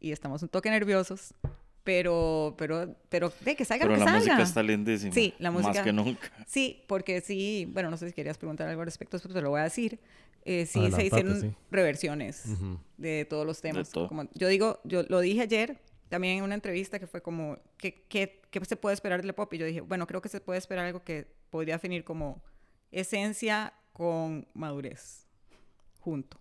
y 0.00 0.12
estamos 0.12 0.42
un 0.42 0.48
toque 0.48 0.70
nerviosos, 0.70 1.34
pero, 1.84 2.54
pero, 2.58 2.96
pero, 3.10 3.32
de 3.42 3.54
que 3.54 3.64
salga 3.64 3.84
pero 3.84 3.96
lo 3.96 3.98
que 3.98 4.04
la 4.04 4.10
salga. 4.10 4.18
música 4.34 4.42
está 4.42 4.62
lindísima. 4.62 5.12
Sí, 5.12 5.34
la 5.38 5.50
música. 5.50 5.74
Más 5.74 5.82
que 5.82 5.92
nunca. 5.92 6.32
Sí, 6.46 6.82
porque 6.88 7.20
sí, 7.20 7.68
bueno, 7.72 7.90
no 7.90 7.96
sé 7.96 8.08
si 8.08 8.14
querías 8.14 8.38
preguntar 8.38 8.68
algo 8.68 8.80
al 8.80 8.86
respecto, 8.86 9.18
pero 9.20 9.34
te 9.34 9.42
lo 9.42 9.50
voy 9.50 9.60
a 9.60 9.64
decir. 9.64 10.00
Eh, 10.46 10.66
sí, 10.66 10.78
Adelantate, 10.78 11.02
se 11.02 11.06
hicieron 11.06 11.40
sí. 11.40 11.52
reversiones 11.70 12.44
Ujú. 12.46 12.78
de 12.96 13.24
todos 13.24 13.46
los 13.46 13.60
temas. 13.60 13.90
todo. 13.90 14.08
Como, 14.08 14.28
yo 14.34 14.48
digo, 14.48 14.80
yo 14.84 15.02
lo 15.08 15.20
dije 15.20 15.42
ayer 15.42 15.78
también 16.08 16.38
en 16.38 16.44
una 16.44 16.54
entrevista 16.54 16.98
que 16.98 17.06
fue 17.06 17.22
como, 17.22 17.58
¿qué, 17.76 18.04
qué, 18.08 18.42
qué 18.50 18.64
se 18.64 18.76
puede 18.76 18.94
esperar 18.94 19.22
del 19.22 19.32
pop? 19.34 19.52
Y 19.54 19.58
yo 19.58 19.66
dije, 19.66 19.80
bueno, 19.80 20.06
creo 20.06 20.20
que 20.20 20.28
se 20.28 20.40
puede 20.40 20.58
esperar 20.58 20.86
algo 20.86 21.02
que 21.02 21.26
podría 21.50 21.74
definir 21.74 22.04
como 22.04 22.42
esencia 22.92 23.72
con 23.92 24.46
madurez, 24.54 25.26
junto. 26.00 26.38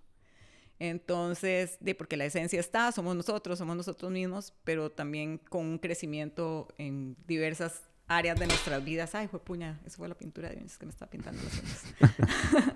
Entonces, 0.83 1.77
de, 1.79 1.95
porque 1.95 2.17
la 2.17 2.25
esencia 2.25 2.59
está, 2.59 2.91
somos 2.91 3.15
nosotros, 3.15 3.57
somos 3.57 3.77
nosotros 3.77 4.11
mismos, 4.11 4.53
pero 4.65 4.91
también 4.91 5.37
con 5.37 5.65
un 5.65 5.77
crecimiento 5.77 6.67
en 6.77 7.15
diversas 7.25 7.83
áreas 8.05 8.37
de 8.37 8.47
nuestras 8.47 8.83
vidas. 8.83 9.15
Ay, 9.15 9.29
fue 9.29 9.39
puña, 9.39 9.79
eso 9.85 9.95
fue 9.95 10.09
la 10.09 10.15
pintura 10.15 10.49
de 10.49 10.55
Vinicius 10.55 10.77
que 10.77 10.85
me 10.85 10.91
está 10.91 11.09
pintando 11.09 11.41
las 11.41 11.57
uñas. 11.57 12.75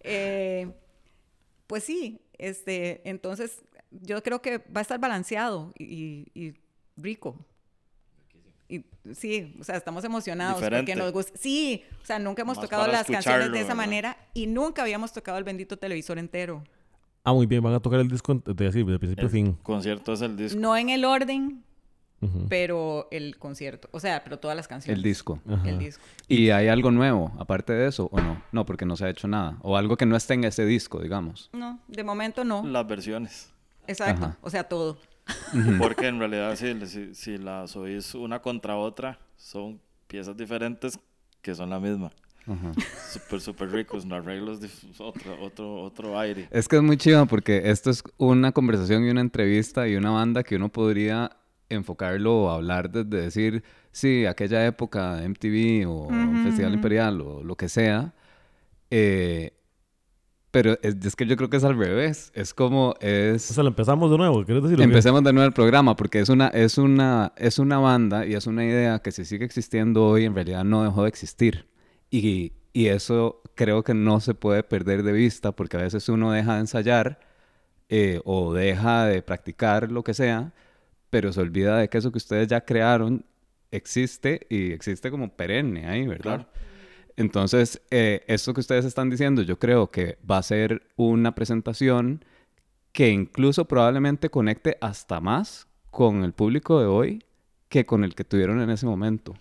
Eh, 0.00 0.70
pues 1.66 1.82
sí, 1.82 2.20
este, 2.34 3.00
entonces 3.08 3.62
yo 3.90 4.22
creo 4.22 4.42
que 4.42 4.58
va 4.58 4.80
a 4.80 4.82
estar 4.82 5.00
balanceado 5.00 5.72
y, 5.78 6.26
y 6.34 6.54
rico. 6.98 7.38
Y 8.68 8.84
sí, 9.14 9.56
o 9.58 9.64
sea, 9.64 9.76
estamos 9.76 10.04
emocionados 10.04 10.56
Diferente. 10.56 10.92
porque 10.92 11.02
nos 11.02 11.10
gusta. 11.10 11.32
Sí, 11.38 11.82
o 12.02 12.04
sea, 12.04 12.18
nunca 12.18 12.42
hemos 12.42 12.58
Más 12.58 12.66
tocado 12.66 12.86
las 12.86 13.06
canciones 13.06 13.50
de 13.50 13.60
esa 13.60 13.68
¿verdad? 13.68 13.76
manera 13.76 14.28
y 14.34 14.46
nunca 14.46 14.82
habíamos 14.82 15.14
tocado 15.14 15.38
el 15.38 15.44
bendito 15.44 15.78
televisor 15.78 16.18
entero. 16.18 16.62
Ah, 17.26 17.32
muy 17.32 17.46
bien, 17.46 17.60
van 17.60 17.74
a 17.74 17.80
tocar 17.80 17.98
el 17.98 18.08
disco 18.08 18.36
de, 18.36 18.68
así, 18.68 18.84
de 18.84 18.98
principio 19.00 19.26
a 19.26 19.28
fin. 19.28 19.58
concierto 19.64 20.12
es 20.12 20.20
el 20.20 20.36
disco. 20.36 20.60
No 20.60 20.76
en 20.76 20.90
el 20.90 21.04
orden, 21.04 21.64
pero 22.48 23.08
el 23.10 23.36
concierto. 23.36 23.88
O 23.90 23.98
sea, 23.98 24.22
pero 24.22 24.38
todas 24.38 24.56
las 24.56 24.68
canciones. 24.68 24.96
El 24.96 25.02
disco. 25.02 25.40
Ajá. 25.50 25.68
El 25.68 25.80
disco. 25.80 26.04
¿Y 26.28 26.50
hay 26.50 26.68
algo 26.68 26.92
nuevo 26.92 27.32
aparte 27.40 27.72
de 27.72 27.88
eso 27.88 28.08
o 28.12 28.20
no? 28.20 28.40
No, 28.52 28.64
porque 28.64 28.86
no 28.86 28.96
se 28.96 29.06
ha 29.06 29.10
hecho 29.10 29.26
nada. 29.26 29.58
O 29.62 29.76
algo 29.76 29.96
que 29.96 30.06
no 30.06 30.14
esté 30.14 30.34
en 30.34 30.44
ese 30.44 30.64
disco, 30.64 31.00
digamos. 31.00 31.50
No, 31.52 31.80
de 31.88 32.04
momento 32.04 32.44
no. 32.44 32.64
Las 32.64 32.86
versiones. 32.86 33.52
Exacto. 33.88 34.26
Ajá. 34.26 34.38
O 34.40 34.48
sea, 34.48 34.62
todo. 34.62 34.96
Porque 35.80 36.06
en 36.06 36.20
realidad 36.20 36.54
si, 36.54 36.86
si, 36.86 37.12
si 37.12 37.38
las 37.38 37.74
oís 37.74 38.14
una 38.14 38.40
contra 38.40 38.76
otra, 38.76 39.18
son 39.36 39.80
piezas 40.06 40.36
diferentes 40.36 41.00
que 41.42 41.56
son 41.56 41.70
la 41.70 41.80
misma. 41.80 42.12
Ajá. 42.46 42.72
Súper, 43.12 43.40
súper 43.40 43.70
ricos, 43.70 44.04
no 44.06 44.14
arreglos, 44.14 44.60
dif- 44.60 45.00
otro, 45.00 45.40
otro, 45.42 45.80
otro 45.82 46.18
aire. 46.18 46.46
Es 46.50 46.68
que 46.68 46.76
es 46.76 46.82
muy 46.82 46.96
chido 46.96 47.26
porque 47.26 47.62
esto 47.70 47.90
es 47.90 48.02
una 48.18 48.52
conversación 48.52 49.04
y 49.04 49.10
una 49.10 49.20
entrevista 49.20 49.88
y 49.88 49.96
una 49.96 50.10
banda 50.10 50.42
que 50.42 50.56
uno 50.56 50.68
podría 50.68 51.30
enfocarlo 51.68 52.42
o 52.44 52.50
hablar 52.50 52.90
desde 52.90 53.20
decir, 53.24 53.64
sí, 53.90 54.26
aquella 54.26 54.64
época 54.66 55.16
de 55.16 55.24
MTV 55.24 55.86
o 55.88 56.06
Ujú, 56.06 56.36
Festival. 56.44 56.74
Imperial 56.74 57.20
o 57.20 57.42
lo 57.42 57.56
que 57.56 57.68
sea. 57.68 58.12
eh, 58.90 59.52
pero 60.52 60.78
es, 60.82 60.96
es 61.04 61.16
que 61.16 61.26
yo 61.26 61.36
creo 61.36 61.50
que 61.50 61.58
es 61.58 61.64
al 61.64 61.76
revés. 61.76 62.30
Es 62.34 62.54
como 62.54 62.94
es... 63.00 63.50
O 63.50 63.54
sea, 63.54 63.62
lo 63.62 63.68
empezamos 63.68 64.10
de 64.10 64.16
nuevo, 64.16 64.42
¿quieres 64.44 64.62
decir? 64.62 64.80
Empecemos 64.80 65.22
de 65.22 65.32
nuevo 65.32 65.46
el 65.46 65.52
programa 65.52 65.96
porque 65.96 66.20
es 66.20 66.28
una, 66.30 66.48
es, 66.48 66.78
una, 66.78 67.32
es 67.36 67.58
una 67.58 67.78
banda 67.78 68.24
y 68.24 68.34
es 68.34 68.46
una 68.46 68.64
idea 68.64 69.00
que 69.00 69.12
si 69.12 69.24
sigue 69.26 69.44
existiendo 69.44 70.06
hoy 70.06 70.24
en 70.24 70.34
realidad 70.34 70.64
no 70.64 70.82
dejó 70.82 71.02
de 71.02 71.08
existir. 71.10 71.66
Y, 72.10 72.52
y 72.72 72.86
eso 72.86 73.42
creo 73.54 73.82
que 73.82 73.94
no 73.94 74.20
se 74.20 74.34
puede 74.34 74.62
perder 74.62 75.02
de 75.02 75.12
vista 75.12 75.52
porque 75.52 75.76
a 75.76 75.82
veces 75.82 76.08
uno 76.08 76.30
deja 76.30 76.54
de 76.54 76.60
ensayar 76.60 77.20
eh, 77.88 78.20
o 78.24 78.52
deja 78.52 79.06
de 79.06 79.22
practicar 79.22 79.90
lo 79.90 80.04
que 80.04 80.14
sea, 80.14 80.52
pero 81.10 81.32
se 81.32 81.40
olvida 81.40 81.78
de 81.78 81.88
que 81.88 81.98
eso 81.98 82.12
que 82.12 82.18
ustedes 82.18 82.48
ya 82.48 82.64
crearon 82.64 83.24
existe 83.70 84.46
y 84.50 84.72
existe 84.72 85.10
como 85.10 85.28
perenne 85.34 85.86
ahí, 85.86 86.06
¿verdad? 86.06 86.46
Claro. 86.46 86.48
Entonces, 87.16 87.80
eh, 87.90 88.24
esto 88.26 88.52
que 88.52 88.60
ustedes 88.60 88.84
están 88.84 89.08
diciendo, 89.08 89.42
yo 89.42 89.58
creo 89.58 89.90
que 89.90 90.18
va 90.28 90.38
a 90.38 90.42
ser 90.42 90.82
una 90.96 91.34
presentación 91.34 92.24
que 92.92 93.08
incluso 93.08 93.66
probablemente 93.66 94.30
conecte 94.30 94.76
hasta 94.80 95.20
más 95.20 95.66
con 95.90 96.24
el 96.24 96.32
público 96.32 96.80
de 96.80 96.86
hoy 96.86 97.24
que 97.68 97.86
con 97.86 98.04
el 98.04 98.14
que 98.14 98.24
tuvieron 98.24 98.60
en 98.60 98.70
ese 98.70 98.86
momento. 98.86 99.34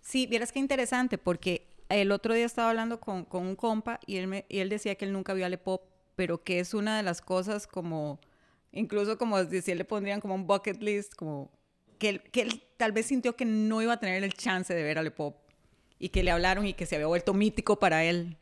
Sí, 0.00 0.26
vieras 0.26 0.52
qué 0.52 0.58
interesante, 0.58 1.18
porque 1.18 1.66
el 1.94 2.12
otro 2.12 2.34
día 2.34 2.46
estaba 2.46 2.70
hablando 2.70 3.00
con, 3.00 3.24
con 3.24 3.46
un 3.46 3.56
compa 3.56 4.00
y 4.06 4.16
él, 4.16 4.26
me, 4.26 4.46
y 4.48 4.58
él 4.60 4.68
decía 4.68 4.94
que 4.94 5.04
él 5.04 5.12
nunca 5.12 5.34
vio 5.34 5.46
a 5.46 5.50
Pop, 5.58 5.82
pero 6.16 6.42
que 6.42 6.60
es 6.60 6.74
una 6.74 6.96
de 6.96 7.02
las 7.02 7.20
cosas 7.20 7.66
como, 7.66 8.20
incluso 8.72 9.18
como 9.18 9.42
si 9.44 9.70
él 9.70 9.78
le 9.78 9.84
pondrían 9.84 10.20
como 10.20 10.34
un 10.34 10.46
bucket 10.46 10.82
list, 10.82 11.14
como 11.14 11.50
que 11.98 12.08
él, 12.08 12.22
que 12.22 12.42
él 12.42 12.62
tal 12.76 12.92
vez 12.92 13.06
sintió 13.06 13.36
que 13.36 13.44
no 13.44 13.82
iba 13.82 13.94
a 13.94 14.00
tener 14.00 14.22
el 14.24 14.32
chance 14.34 14.72
de 14.74 14.82
ver 14.82 14.98
a 14.98 15.14
Pop 15.14 15.36
y 15.98 16.08
que 16.08 16.22
le 16.22 16.30
hablaron 16.30 16.66
y 16.66 16.74
que 16.74 16.86
se 16.86 16.96
había 16.96 17.06
vuelto 17.06 17.34
mítico 17.34 17.78
para 17.78 18.04
él. 18.04 18.36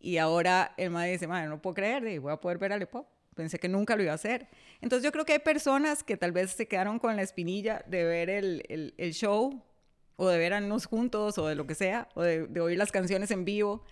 Y 0.00 0.18
ahora 0.18 0.74
el 0.76 0.90
madre 0.90 1.12
dice, 1.12 1.26
madre, 1.26 1.48
no 1.48 1.60
puedo 1.60 1.74
creer, 1.74 2.02
de, 2.02 2.18
voy 2.18 2.32
a 2.32 2.36
poder 2.36 2.58
ver 2.58 2.72
a 2.72 2.86
Pop. 2.86 3.08
Pensé 3.34 3.58
que 3.58 3.68
nunca 3.68 3.96
lo 3.96 4.02
iba 4.02 4.12
a 4.12 4.14
hacer. 4.14 4.46
Entonces 4.80 5.04
yo 5.04 5.10
creo 5.10 5.24
que 5.24 5.32
hay 5.32 5.38
personas 5.40 6.04
que 6.04 6.16
tal 6.16 6.30
vez 6.30 6.52
se 6.52 6.68
quedaron 6.68 6.98
con 6.98 7.16
la 7.16 7.22
espinilla 7.22 7.84
de 7.88 8.04
ver 8.04 8.30
el, 8.30 8.94
el 8.96 9.12
show 9.12 9.60
o 10.16 10.28
de 10.28 10.38
vernos 10.38 10.86
juntos 10.86 11.38
o 11.38 11.46
de 11.46 11.54
lo 11.54 11.66
que 11.66 11.74
sea, 11.74 12.08
o 12.14 12.22
de, 12.22 12.60
oír 12.60 12.78
las 12.78 12.92
canciones 12.92 13.30
en 13.30 13.44
vivo, 13.44 13.84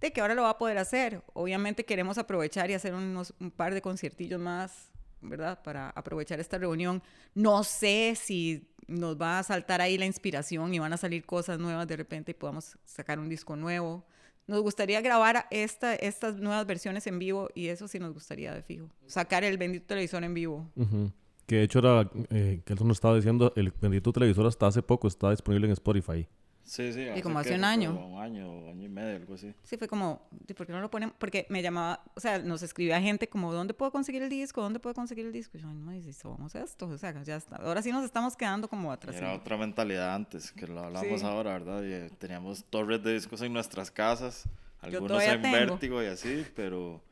de 0.00 0.12
que 0.12 0.20
ahora 0.20 0.34
lo 0.34 0.42
va 0.42 0.50
a 0.50 0.58
poder 0.58 0.78
hacer. 0.78 1.22
Obviamente 1.32 1.84
queremos 1.84 2.18
aprovechar 2.18 2.70
y 2.70 2.74
hacer 2.74 2.94
unos, 2.94 3.34
un 3.40 3.50
par 3.50 3.72
de 3.74 3.80
conciertillos 3.80 4.40
más, 4.40 4.90
¿verdad? 5.20 5.62
Para 5.62 5.90
aprovechar 5.90 6.40
esta 6.40 6.58
reunión. 6.58 7.02
No 7.34 7.64
sé 7.64 8.14
si 8.16 8.68
nos 8.86 9.20
va 9.20 9.38
a 9.38 9.42
saltar 9.42 9.80
ahí 9.80 9.96
la 9.96 10.04
inspiración 10.04 10.74
y 10.74 10.78
van 10.78 10.92
a 10.92 10.98
salir 10.98 11.24
cosas 11.24 11.58
nuevas 11.58 11.88
de 11.88 11.96
repente 11.96 12.32
y 12.32 12.34
podamos 12.34 12.76
sacar 12.84 13.18
un 13.18 13.28
disco 13.28 13.56
nuevo. 13.56 14.04
Nos 14.46 14.60
gustaría 14.60 15.00
grabar 15.00 15.46
esta, 15.50 15.94
estas 15.94 16.36
nuevas 16.36 16.66
versiones 16.66 17.06
en 17.06 17.18
vivo 17.18 17.48
y 17.54 17.68
eso 17.68 17.88
sí 17.88 17.98
nos 17.98 18.12
gustaría 18.12 18.52
de 18.52 18.62
fijo. 18.62 18.90
Sacar 19.06 19.42
el 19.42 19.56
bendito 19.56 19.86
televisor 19.86 20.22
en 20.22 20.34
vivo. 20.34 20.70
Uh. 20.76 21.08
Que 21.46 21.56
de 21.56 21.62
hecho 21.64 21.78
era, 21.80 22.10
eh, 22.30 22.60
que 22.64 22.72
él 22.72 22.78
nos 22.84 22.96
estaba 22.96 23.16
diciendo, 23.16 23.52
el 23.56 23.72
bendito 23.80 24.12
televisor 24.12 24.46
hasta 24.46 24.66
hace 24.66 24.82
poco 24.82 25.08
está 25.08 25.30
disponible 25.30 25.66
en 25.66 25.72
Spotify. 25.72 26.26
Sí, 26.64 26.92
sí. 26.94 27.06
Y 27.14 27.20
como 27.20 27.38
hace 27.38 27.54
un 27.54 27.64
año. 27.64 27.92
Un 27.92 28.20
año, 28.20 28.70
año 28.70 28.84
y 28.84 28.88
medio, 28.88 29.16
algo 29.16 29.34
así. 29.34 29.54
Sí, 29.64 29.76
fue 29.76 29.86
como, 29.86 30.26
¿por 30.56 30.66
qué 30.66 30.72
no 30.72 30.80
lo 30.80 30.90
ponen? 30.90 31.12
Porque 31.18 31.46
me 31.50 31.62
llamaba, 31.62 32.02
o 32.14 32.20
sea, 32.20 32.38
nos 32.38 32.62
escribía 32.62 33.00
gente 33.00 33.28
como, 33.28 33.52
¿dónde 33.52 33.74
puedo 33.74 33.92
conseguir 33.92 34.22
el 34.22 34.30
disco? 34.30 34.62
¿Dónde 34.62 34.80
puedo 34.80 34.94
conseguir 34.94 35.26
el 35.26 35.32
disco? 35.32 35.58
Y 35.58 35.60
yo, 35.60 35.68
no, 35.68 35.94
y 35.94 36.02
si 36.02 36.14
somos 36.14 36.54
esto, 36.54 36.88
o 36.88 36.96
sea, 36.96 37.22
ya 37.22 37.36
está. 37.36 37.56
Ahora 37.56 37.82
sí 37.82 37.92
nos 37.92 38.04
estamos 38.04 38.34
quedando 38.34 38.68
como 38.68 38.90
atrás. 38.90 39.14
Era 39.16 39.34
otra 39.34 39.58
mentalidad 39.58 40.14
antes, 40.14 40.52
que 40.52 40.66
lo 40.66 40.80
hablamos 40.80 41.20
sí. 41.20 41.26
ahora, 41.26 41.52
¿verdad? 41.52 41.82
Y, 41.82 41.92
eh, 41.92 42.10
teníamos 42.18 42.64
torres 42.64 43.02
de 43.02 43.12
discos 43.12 43.42
en 43.42 43.52
nuestras 43.52 43.90
casas, 43.90 44.48
algunos 44.80 45.22
en 45.22 45.42
tengo. 45.42 45.56
vértigo 45.56 46.02
y 46.02 46.06
así, 46.06 46.46
pero, 46.56 47.02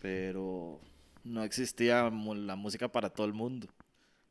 pero 0.00 0.80
no 1.26 1.42
existía 1.42 2.10
la 2.10 2.56
música 2.56 2.88
para 2.88 3.10
todo 3.10 3.26
el 3.26 3.32
mundo. 3.32 3.68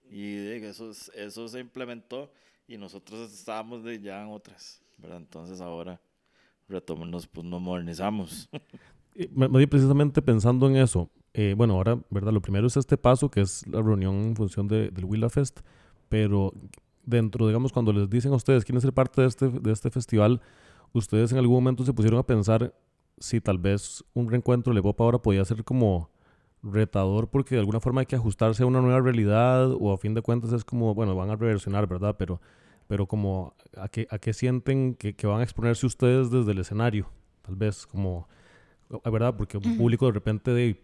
Y 0.09 0.35
eso, 0.35 0.91
eso 1.15 1.47
se 1.47 1.59
implementó 1.59 2.31
y 2.67 2.77
nosotros 2.77 3.31
estábamos 3.33 3.83
de 3.83 3.99
ya 3.99 4.21
en 4.21 4.29
otras, 4.29 4.81
¿verdad? 4.97 5.17
Entonces 5.17 5.61
ahora 5.61 5.99
retomamos, 6.67 7.27
pues 7.27 7.45
nos 7.45 7.61
modernizamos. 7.61 8.49
Me, 9.33 9.47
me 9.47 9.65
precisamente 9.65 10.21
pensando 10.21 10.67
en 10.67 10.75
eso, 10.75 11.09
eh, 11.33 11.53
bueno, 11.55 11.75
ahora, 11.75 11.97
¿verdad? 12.09 12.33
Lo 12.33 12.41
primero 12.41 12.67
es 12.67 12.75
este 12.75 12.97
paso, 12.97 13.31
que 13.31 13.39
es 13.39 13.65
la 13.65 13.81
reunión 13.81 14.13
en 14.13 14.35
función 14.35 14.67
de, 14.67 14.89
del 14.89 15.05
Willa 15.05 15.29
Fest, 15.29 15.61
pero 16.09 16.51
dentro, 17.05 17.47
digamos, 17.47 17.71
cuando 17.71 17.93
les 17.93 18.09
dicen 18.09 18.33
a 18.33 18.35
ustedes 18.35 18.65
quieren 18.65 18.81
ser 18.81 18.91
parte 18.91 19.21
de 19.21 19.27
este, 19.27 19.47
de 19.47 19.71
este 19.71 19.89
festival, 19.89 20.41
ustedes 20.91 21.31
en 21.31 21.37
algún 21.37 21.55
momento 21.55 21.85
se 21.85 21.93
pusieron 21.93 22.19
a 22.19 22.23
pensar 22.23 22.73
si 23.17 23.39
tal 23.39 23.57
vez 23.57 24.03
un 24.13 24.29
reencuentro 24.29 24.73
de 24.73 24.81
pop 24.81 24.99
ahora 24.99 25.19
podía 25.19 25.45
ser 25.45 25.63
como 25.63 26.09
retador 26.65 27.29
porque 27.29 27.55
de 27.55 27.59
alguna 27.59 27.79
forma 27.79 28.01
hay 28.01 28.07
que 28.07 28.15
ajustarse 28.15 28.63
a 28.63 28.65
una 28.65 28.81
nueva 28.81 28.99
realidad 28.99 29.71
o 29.71 29.93
a 29.93 29.97
fin 29.97 30.13
de 30.13 30.21
cuentas 30.21 30.51
es 30.51 30.63
como, 30.63 30.93
bueno, 30.93 31.15
van 31.15 31.29
a 31.29 31.35
reversionar, 31.35 31.87
¿verdad? 31.87 32.15
Pero, 32.17 32.41
pero 32.87 33.05
como 33.05 33.53
a 33.77 33.87
qué, 33.87 34.07
a 34.09 34.17
qué 34.17 34.33
sienten 34.33 34.95
que, 34.95 35.15
que 35.15 35.27
van 35.27 35.41
a 35.41 35.43
exponerse 35.43 35.85
ustedes 35.85 36.31
desde 36.31 36.51
el 36.51 36.59
escenario, 36.59 37.09
tal 37.41 37.55
vez 37.55 37.85
como, 37.85 38.27
¿verdad? 39.03 39.35
Porque 39.37 39.57
un 39.57 39.77
público 39.77 40.07
de 40.07 40.11
repente 40.13 40.51
de 40.51 40.79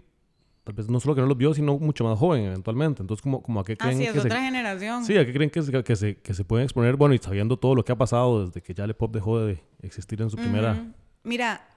tal 0.63 0.75
vez 0.75 0.89
no 0.89 0.99
solo 0.99 1.15
que 1.15 1.21
no 1.21 1.27
los 1.27 1.37
vio, 1.37 1.53
sino 1.53 1.77
mucho 1.79 2.03
más 2.03 2.17
joven 2.19 2.43
eventualmente. 2.43 3.01
Entonces, 3.01 3.21
como, 3.21 3.41
como 3.41 3.59
a 3.59 3.63
qué 3.63 3.75
creen 3.75 3.95
Así 3.95 4.05
es, 4.05 4.13
que 4.13 4.19
otra 4.19 4.37
se, 4.37 4.45
generación. 4.45 5.05
Sí, 5.05 5.17
a 5.17 5.25
qué 5.25 5.33
creen 5.33 5.49
que 5.49 5.61
se, 5.61 5.83
que, 5.83 5.95
se, 5.95 6.17
que 6.17 6.33
se 6.33 6.43
pueden 6.43 6.65
exponer, 6.65 6.95
bueno, 6.95 7.15
y 7.15 7.17
sabiendo 7.17 7.57
todo 7.57 7.75
lo 7.75 7.83
que 7.83 7.91
ha 7.91 7.97
pasado 7.97 8.45
desde 8.45 8.61
que 8.61 8.73
ya 8.73 8.83
el 8.83 8.93
pop 8.93 9.13
dejó 9.13 9.39
de 9.39 9.63
existir 9.81 10.21
en 10.21 10.29
su 10.29 10.37
primera... 10.37 10.93
Mira, 11.23 11.67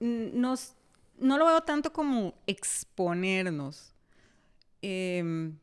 nos, 0.00 0.74
no 1.18 1.38
lo 1.38 1.46
veo 1.46 1.60
tanto 1.62 1.92
como 1.92 2.34
exponernos. 2.46 3.94
Em, 4.82 5.56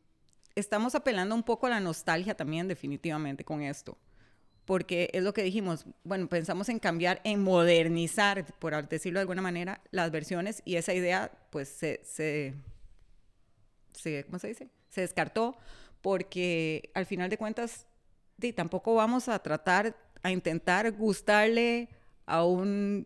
estamos 0.55 0.95
apelando 0.95 1.35
un 1.35 1.43
poco 1.43 1.67
a 1.67 1.71
la 1.71 1.79
nostalgia 1.79 2.35
también, 2.35 2.67
definitivamente, 2.67 3.43
con 3.43 3.61
esto. 3.61 3.97
Porque 4.65 5.09
es 5.13 5.23
lo 5.23 5.33
que 5.33 5.43
dijimos, 5.43 5.85
bueno, 6.03 6.27
pensamos 6.29 6.69
en 6.69 6.79
cambiar, 6.79 7.21
en 7.23 7.41
modernizar, 7.43 8.45
por 8.59 8.87
decirlo 8.89 9.19
de 9.19 9.23
alguna 9.23 9.41
manera, 9.41 9.81
las 9.91 10.11
versiones 10.11 10.61
y 10.65 10.75
esa 10.77 10.93
idea, 10.93 11.31
pues, 11.51 11.69
se, 11.69 12.01
se, 12.03 12.55
se- 13.93 14.23
¿cómo 14.25 14.39
se 14.39 14.47
dice? 14.47 14.69
Se 14.89 15.01
descartó 15.01 15.57
porque 16.01 16.91
al 16.93 17.05
final 17.05 17.29
de 17.29 17.37
cuentas, 17.37 17.85
di, 18.37 18.53
tampoco 18.53 18.95
vamos 18.95 19.27
a 19.27 19.39
tratar, 19.39 19.95
a 20.23 20.31
intentar 20.31 20.91
gustarle 20.91 21.89
a 22.25 22.43
un 22.45 23.05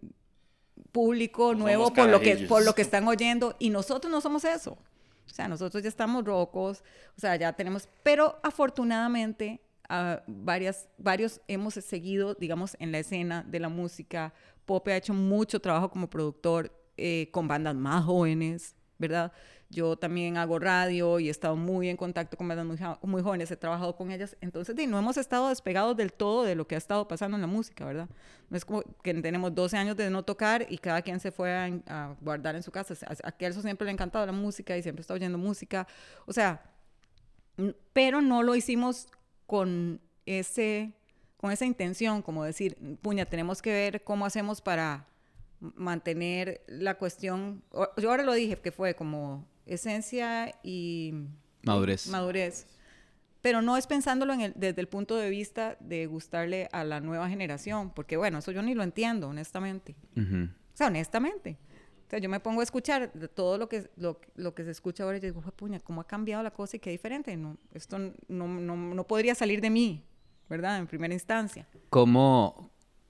público 0.94 1.54
No 1.54 1.64
nuevo 1.64 1.92
por 1.92 2.08
lo, 2.08 2.22
que, 2.22 2.38
por 2.48 2.64
lo 2.64 2.74
que 2.74 2.84
están 2.84 3.06
oyendo 3.06 3.58
y 3.60 3.70
nosotros 3.70 4.10
no 4.10 4.22
somos 4.22 4.46
eso. 4.46 4.78
O 5.26 5.30
sea, 5.36 5.50
nosotros 5.50 5.84
ya 5.84 5.90
estamos 5.90 6.24
rocos, 6.24 6.84
o 7.18 7.20
sea, 7.20 7.36
ya 7.36 7.52
tenemos, 7.54 7.90
pero 8.04 8.40
afortunadamente 8.44 9.60
ah, 9.90 10.22
varias, 10.28 10.88
varios 10.98 11.42
hemos 11.48 11.74
seguido, 11.74 12.36
digamos, 12.36 12.78
en 12.80 12.92
la 12.92 13.00
escena 13.00 13.44
de 13.44 13.60
la 13.60 13.70
música. 13.70 14.34
Pope 14.66 14.94
ha 14.94 14.98
hecho 14.98 15.14
mucho 15.14 15.60
trabajo 15.60 15.90
como 15.90 16.10
productor 16.10 16.72
eh, 16.96 17.30
con 17.32 17.48
bandas 17.48 17.76
más 17.76 18.06
jóvenes, 18.06 18.76
¿verdad? 19.00 19.34
Yo 19.74 19.98
también 19.98 20.38
hago 20.38 20.60
radio 20.60 21.20
y 21.20 21.28
he 21.28 21.32
estado 21.32 21.56
muy 21.56 21.90
en 21.90 21.98
contacto 21.98 22.38
con 22.38 22.48
bandas 22.48 22.66
muy, 22.66 22.78
muy 23.02 23.22
jóvenes, 23.24 23.50
he 23.52 23.58
trabajado 23.58 23.96
con 23.96 24.12
ellas. 24.12 24.38
Entonces, 24.40 24.76
di, 24.76 24.88
no 24.88 25.00
hemos 25.00 25.18
estado 25.18 25.50
despegados 25.50 25.98
del 25.98 26.14
todo 26.14 26.44
de 26.44 26.56
lo 26.56 26.68
que 26.68 26.76
ha 26.76 26.78
estado 26.78 27.08
pasando 27.08 27.36
en 27.36 27.42
la 27.42 27.48
música, 27.48 27.86
¿verdad? 27.86 28.08
No 28.50 28.58
es 28.58 28.66
como 28.66 28.84
que 29.02 29.14
tenemos 29.16 29.56
12 29.56 29.78
años 29.78 29.98
de 29.98 30.10
no 30.10 30.24
tocar 30.24 30.66
y 30.70 30.78
cada 30.78 31.02
quien 31.02 31.20
se 31.20 31.32
fue 31.32 31.52
a, 31.52 31.66
a 31.88 32.16
guardar 32.22 32.56
en 32.56 32.64
su 32.64 32.72
casa. 32.72 32.94
A, 33.08 33.28
a 33.28 33.32
Kelso 33.32 33.62
siempre 33.62 33.86
le 33.86 33.92
ha 33.92 33.94
encantado 33.94 34.26
la 34.26 34.32
música 34.32 34.78
y 34.78 34.84
siempre 34.84 35.02
está 35.02 35.16
oyendo 35.16 35.38
música. 35.38 35.88
O 36.26 36.34
sea, 36.34 36.62
pero 37.94 38.22
no 38.22 38.44
lo 38.44 38.56
hicimos 38.56 39.08
con 39.46 40.00
ese 40.26 40.94
con 41.44 41.52
esa 41.52 41.66
intención, 41.66 42.22
como 42.22 42.46
decir, 42.46 42.78
puña, 43.02 43.26
tenemos 43.26 43.62
que 43.62 43.70
ver 43.70 44.04
cómo 44.06 44.26
hacemos 44.26 44.62
para 44.62 45.10
mantener 45.60 46.64
la 46.68 46.98
cuestión. 46.98 47.66
Yo 47.98 48.10
ahora 48.10 48.24
lo 48.24 48.32
dije, 48.32 48.56
que 48.56 48.72
fue 48.72 48.96
como 48.96 49.46
esencia 49.66 50.54
y 50.64 51.14
Madurez. 51.64 52.08
madurez. 52.08 52.68
Pero 53.42 53.62
no 53.62 53.76
es 53.76 53.88
pensándolo 53.88 54.34
en 54.34 54.42
el- 54.42 54.54
desde 54.56 54.80
el 54.82 54.88
punto 54.88 55.18
de 55.18 55.30
vista 55.30 55.76
de 55.82 56.06
gustarle 56.06 56.70
a 56.72 56.84
la 56.84 57.02
nueva 57.02 57.28
generación, 57.30 57.90
porque 57.94 58.16
bueno, 58.18 58.38
eso 58.38 58.52
yo 58.52 58.62
ni 58.62 58.74
lo 58.74 58.84
entiendo, 58.84 59.28
honestamente. 59.30 59.96
Ujú. 60.16 60.46
O 60.46 60.76
sea, 60.78 60.88
honestamente. 60.88 61.58
O 62.08 62.10
sea, 62.10 62.20
yo 62.20 62.30
me 62.30 62.40
pongo 62.40 62.62
a 62.62 62.64
escuchar 62.64 63.12
todo 63.36 63.58
lo 63.58 63.68
que, 63.68 63.90
lo, 63.98 64.20
lo 64.36 64.54
que 64.56 64.64
se 64.64 64.72
escucha 64.72 65.04
ahora 65.04 65.18
y 65.18 65.22
yo 65.22 65.28
digo, 65.28 65.42
"Jue 65.42 65.52
puña, 65.52 65.80
¿cómo 65.80 66.00
ha 66.02 66.08
cambiado 66.08 66.42
la 66.44 66.52
cosa 66.52 66.78
y 66.78 66.80
qué 66.80 66.92
diferente? 66.92 67.36
No, 67.36 67.58
esto 67.74 67.98
no, 68.00 68.14
no, 68.48 68.76
no 68.78 69.08
podría 69.08 69.36
salir 69.36 69.60
de 69.62 69.70
mí, 69.70 70.04
¿verdad? 70.50 70.78
En 70.78 70.88
primera 70.88 71.14
instancia. 71.14 71.68
¿Cómo, 71.90 72.70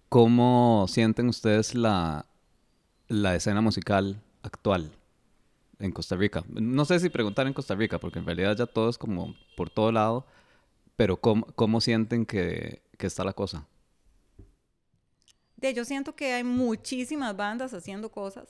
cómo 0.10 0.86
sienten 0.88 1.28
ustedes 1.28 1.76
la, 1.76 2.26
la 3.08 3.36
escena 3.36 3.62
musical 3.62 4.22
actual 4.42 4.92
en 5.80 5.92
Costa 5.92 6.16
Rica? 6.16 6.44
No 6.50 6.86
sé 6.86 7.00
si 7.00 7.10
preguntar 7.10 7.48
en 7.48 7.54
Costa 7.54 7.76
Rica, 7.76 8.00
porque 8.00 8.20
en 8.20 8.26
realidad 8.26 8.56
ya 8.58 8.66
todo 8.66 8.90
es 8.90 8.98
como 8.98 9.36
por 9.58 9.70
todo 9.70 9.92
lado, 9.92 10.26
pero 10.96 11.18
¿cómo, 11.18 11.48
cómo 11.56 11.82
sienten 11.82 12.26
que, 12.26 12.84
que 12.98 13.08
está 13.08 13.24
la 13.24 13.34
cosa? 13.34 13.68
De, 15.58 15.74
yo 15.74 15.86
siento 15.86 16.16
que 16.16 16.34
hay 16.34 16.44
muchísimas 16.44 17.36
bandas 17.36 17.74
haciendo 17.74 18.12
cosas 18.12 18.48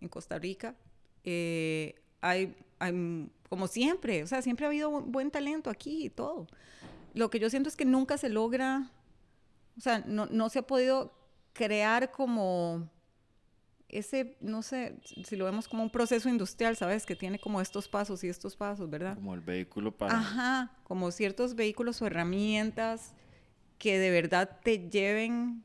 en 0.00 0.08
Costa 0.08 0.38
Rica. 0.38 0.76
Eh, 1.24 1.94
hay, 2.20 2.54
como 3.48 3.66
siempre, 3.66 4.22
o 4.22 4.26
sea, 4.26 4.42
siempre 4.42 4.66
ha 4.66 4.68
habido 4.68 4.90
bu- 4.90 5.04
buen 5.06 5.30
talento 5.30 5.70
aquí 5.70 6.06
y 6.06 6.10
todo. 6.10 6.46
Lo 7.14 7.30
que 7.30 7.38
yo 7.40 7.50
siento 7.50 7.68
es 7.68 7.76
que 7.76 7.84
nunca 7.84 8.18
se 8.18 8.28
logra, 8.28 8.90
o 9.76 9.80
sea, 9.80 10.00
no, 10.06 10.26
no 10.26 10.48
se 10.50 10.60
ha 10.60 10.66
podido 10.66 11.12
crear 11.52 12.12
como 12.12 12.90
ese, 13.88 14.36
no 14.40 14.62
sé, 14.62 14.96
si 15.24 15.36
lo 15.36 15.44
vemos 15.44 15.68
como 15.68 15.82
un 15.82 15.90
proceso 15.90 16.28
industrial, 16.28 16.76
¿sabes? 16.76 17.06
Que 17.06 17.14
tiene 17.16 17.38
como 17.38 17.60
estos 17.60 17.88
pasos 17.88 18.24
y 18.24 18.28
estos 18.28 18.56
pasos, 18.56 18.90
¿verdad? 18.90 19.14
Como 19.14 19.34
el 19.34 19.40
vehículo 19.40 19.96
para... 19.96 20.14
Ajá, 20.18 20.72
como 20.84 21.10
ciertos 21.10 21.54
vehículos 21.54 22.02
o 22.02 22.06
herramientas 22.06 23.14
que 23.78 23.98
de 23.98 24.10
verdad 24.10 24.58
te 24.62 24.88
lleven 24.88 25.62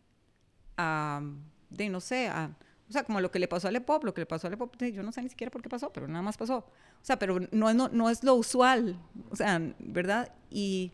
a, 0.78 1.22
de 1.70 1.90
no 1.90 2.00
sé, 2.02 2.28
a, 2.28 2.56
o 2.90 2.92
sea, 2.92 3.04
como 3.04 3.22
lo 3.22 3.32
que 3.32 3.40
le 3.40 3.48
pasó 3.48 3.68
a 3.68 3.72
Lepop, 3.72 4.04
lo 4.04 4.14
que 4.14 4.22
le 4.22 4.26
pasó 4.26 4.48
a 4.48 4.50
Lepop, 4.50 4.76
yo 4.84 5.02
no 5.02 5.12
sé 5.12 5.22
ni 5.22 5.30
siquiera 5.30 5.50
por 5.50 5.62
qué 5.62 5.70
pasó, 5.70 5.92
pero 5.94 6.08
nada 6.08 6.22
más 6.22 6.38
pasó. 6.38 6.58
O 6.58 7.04
sea, 7.06 7.18
pero 7.18 7.40
no, 7.52 7.70
es- 7.70 7.76
no, 7.76 7.88
no 7.90 8.10
es 8.10 8.24
lo 8.24 8.36
usual, 8.36 9.00
o 9.30 9.36
sea, 9.36 9.60
¿verdad? 9.80 10.34
Y, 10.50 10.92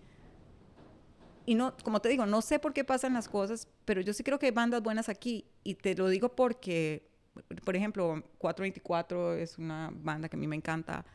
y 1.45 1.55
no, 1.55 1.75
como 1.83 2.01
te 2.01 2.09
digo, 2.09 2.25
no 2.25 2.41
sé 2.41 2.59
por 2.59 2.73
qué 2.73 2.83
pasan 2.83 3.13
las 3.13 3.27
cosas, 3.29 3.67
pero 3.85 4.01
yo 4.01 4.13
sí 4.13 4.23
creo 4.23 4.37
que 4.37 4.47
hay 4.47 4.51
bandas 4.51 4.83
buenas 4.83 5.09
aquí, 5.09 5.45
y 5.63 5.75
te 5.75 5.95
lo 5.95 6.07
digo 6.09 6.35
porque, 6.35 7.07
por 7.63 7.75
ejemplo, 7.75 8.23
424 8.37 9.35
es 9.35 9.57
una 9.57 9.91
banda 9.93 10.29
que 10.29 10.35
a 10.35 10.39
mí 10.39 10.47
me 10.47 10.55
encanta, 10.55 11.05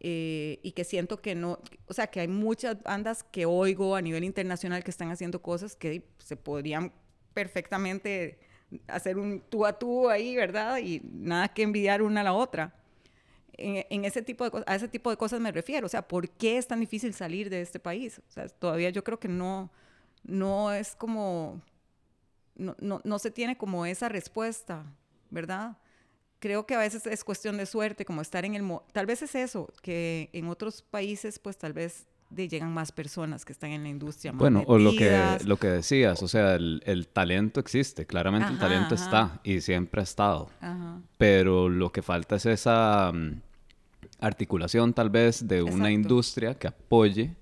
eh, 0.00 0.58
y 0.62 0.72
que 0.72 0.84
siento 0.84 1.20
que 1.22 1.34
no, 1.34 1.58
o 1.86 1.94
sea, 1.94 2.08
que 2.08 2.20
hay 2.20 2.28
muchas 2.28 2.82
bandas 2.82 3.22
que 3.22 3.46
oigo 3.46 3.96
a 3.96 4.02
nivel 4.02 4.24
internacional 4.24 4.84
que 4.84 4.90
están 4.90 5.10
haciendo 5.10 5.40
cosas 5.40 5.76
que 5.76 6.02
se 6.18 6.36
podrían 6.36 6.92
perfectamente 7.32 8.38
hacer 8.86 9.18
un 9.18 9.40
tú 9.48 9.64
a 9.64 9.78
tú 9.78 10.10
ahí, 10.10 10.36
¿verdad? 10.36 10.78
Y 10.78 11.00
nada 11.04 11.48
que 11.48 11.62
envidiar 11.62 12.02
una 12.02 12.20
a 12.20 12.24
la 12.24 12.32
otra. 12.34 12.74
En, 13.56 13.86
en 13.88 14.04
ese 14.04 14.20
tipo 14.20 14.44
de 14.44 14.50
cosas, 14.50 14.68
a 14.68 14.74
ese 14.74 14.88
tipo 14.88 15.10
de 15.10 15.16
cosas 15.16 15.40
me 15.40 15.52
refiero. 15.52 15.86
O 15.86 15.88
sea, 15.88 16.06
¿por 16.06 16.28
qué 16.28 16.58
es 16.58 16.66
tan 16.66 16.80
difícil 16.80 17.14
salir 17.14 17.48
de 17.48 17.62
este 17.62 17.78
país? 17.78 18.20
O 18.28 18.30
sea, 18.30 18.48
todavía 18.48 18.90
yo 18.90 19.04
creo 19.04 19.18
que 19.18 19.28
no, 19.28 19.70
no 20.24 20.72
es 20.72 20.96
como, 20.96 21.62
no, 22.56 22.76
no, 22.80 23.00
no 23.04 23.18
se 23.18 23.30
tiene 23.30 23.56
como 23.56 23.86
esa 23.86 24.08
respuesta, 24.08 24.84
¿verdad? 25.34 25.76
Creo 26.38 26.66
que 26.66 26.74
a 26.74 26.78
veces 26.78 27.06
es 27.06 27.24
cuestión 27.24 27.56
de 27.56 27.66
suerte, 27.66 28.04
como 28.04 28.20
estar 28.22 28.44
en 28.44 28.54
el... 28.54 28.62
mo- 28.62 28.84
Tal 28.92 29.06
vez 29.06 29.22
es 29.22 29.34
eso, 29.34 29.72
que 29.82 30.30
en 30.32 30.48
otros 30.48 30.82
países, 30.82 31.38
pues 31.38 31.56
tal 31.58 31.72
vez 31.72 32.06
de 32.30 32.48
llegan 32.48 32.72
más 32.72 32.90
personas 32.92 33.44
que 33.44 33.52
están 33.52 33.70
en 33.70 33.82
la 33.82 33.88
industria. 33.88 34.32
más 34.32 34.40
Bueno, 34.40 34.64
o 34.66 34.78
lo 34.78 34.90
que, 34.90 35.04
metidas. 35.10 35.44
lo 35.46 35.56
que 35.58 35.68
decías, 35.68 36.22
o 36.22 36.28
sea, 36.28 36.54
el, 36.56 36.82
el 36.84 37.06
talento 37.08 37.60
existe, 37.60 38.06
claramente 38.06 38.48
el 38.48 38.54
Ajá, 38.56 38.68
talento 38.68 38.94
ajá. 38.94 39.04
está 39.04 39.40
y 39.44 39.60
siempre 39.60 40.00
ha 40.00 40.04
estado, 40.04 40.50
Ajá. 40.60 41.00
pero 41.18 41.68
lo 41.68 41.92
que 41.92 42.02
falta 42.02 42.36
es 42.36 42.46
esa 42.46 43.12
mm, 43.12 43.40
articulación 44.20 44.92
tal 44.94 45.10
vez 45.10 45.46
de 45.46 45.62
una 45.62 45.72
Exacto. 45.74 45.90
industria 45.90 46.54
que 46.58 46.66
apoye 46.68 47.36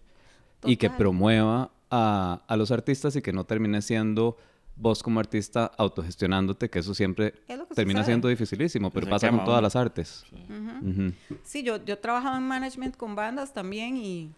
y 0.64 0.76
que 0.76 0.88
Total. 0.88 0.99
promueva 0.99 1.70
a, 1.90 2.43
a 2.47 2.57
los 2.57 2.70
artistas 2.70 3.16
y 3.16 3.22
que 3.22 3.32
no 3.32 3.45
termine 3.45 3.82
siendo 3.82 4.36
vos 4.77 5.03
como 5.03 5.20
artista 5.20 5.70
autogestionándote, 5.77 6.68
que 6.70 6.79
eso 6.79 6.95
siempre 6.95 7.33
que 7.47 7.57
termina 7.75 8.01
sucede. 8.01 8.12
siendo 8.12 8.29
dificilísimo, 8.29 8.91
pero 8.91 9.07
Se 9.07 9.11
pasa 9.11 9.31
con 9.31 9.45
todas 9.45 9.62
las 9.62 9.77
artes. 9.77 10.25
Ujú. 10.33 10.89
Ujú. 10.91 11.12
Sí, 11.45 11.62
yo, 11.62 11.83
yo 11.85 11.99
trabajaba 11.99 12.37
en 12.37 12.45
management 12.45 12.97
con 12.97 13.14
bandas 13.14 13.53
también 13.53 13.97
y, 13.97 14.33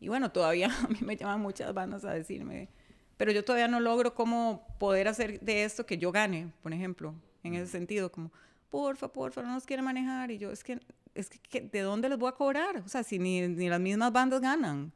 y 0.00 0.08
bueno, 0.08 0.30
todavía 0.30 0.68
a 0.84 0.88
mí 0.88 0.98
me 1.00 1.16
llaman 1.16 1.40
muchas 1.40 1.72
bandas 1.72 2.04
a 2.04 2.12
decirme, 2.12 2.68
pero 3.16 3.32
yo 3.32 3.44
todavía 3.44 3.68
no 3.68 3.80
logro 3.80 4.14
cómo 4.14 4.66
poder 4.78 5.08
hacer 5.08 5.40
de 5.40 5.64
esto 5.64 5.86
que 5.86 5.98
yo 5.98 6.12
gane, 6.12 6.52
por 6.62 6.72
ejemplo, 6.72 7.14
en 7.42 7.54
ese 7.54 7.70
sentido, 7.70 8.10
como, 8.10 8.30
porfa, 8.70 9.08
porfa, 9.12 9.42
no 9.42 9.52
nos 9.52 9.64
quiere 9.64 9.82
manejar 9.82 10.30
y 10.30 10.38
yo, 10.38 10.50
es 10.50 10.62
que, 10.64 10.80
es 11.14 11.30
que, 11.30 11.38
que, 11.38 11.60
¿de 11.62 11.80
dónde 11.80 12.08
les 12.08 12.18
voy 12.18 12.28
a 12.28 12.32
cobrar? 12.32 12.82
O 12.84 12.88
sea, 12.88 13.02
si 13.02 13.18
ni, 13.18 13.46
ni 13.48 13.68
las 13.68 13.80
mismas 13.80 14.12
bandas 14.12 14.40
ganan. 14.40 14.92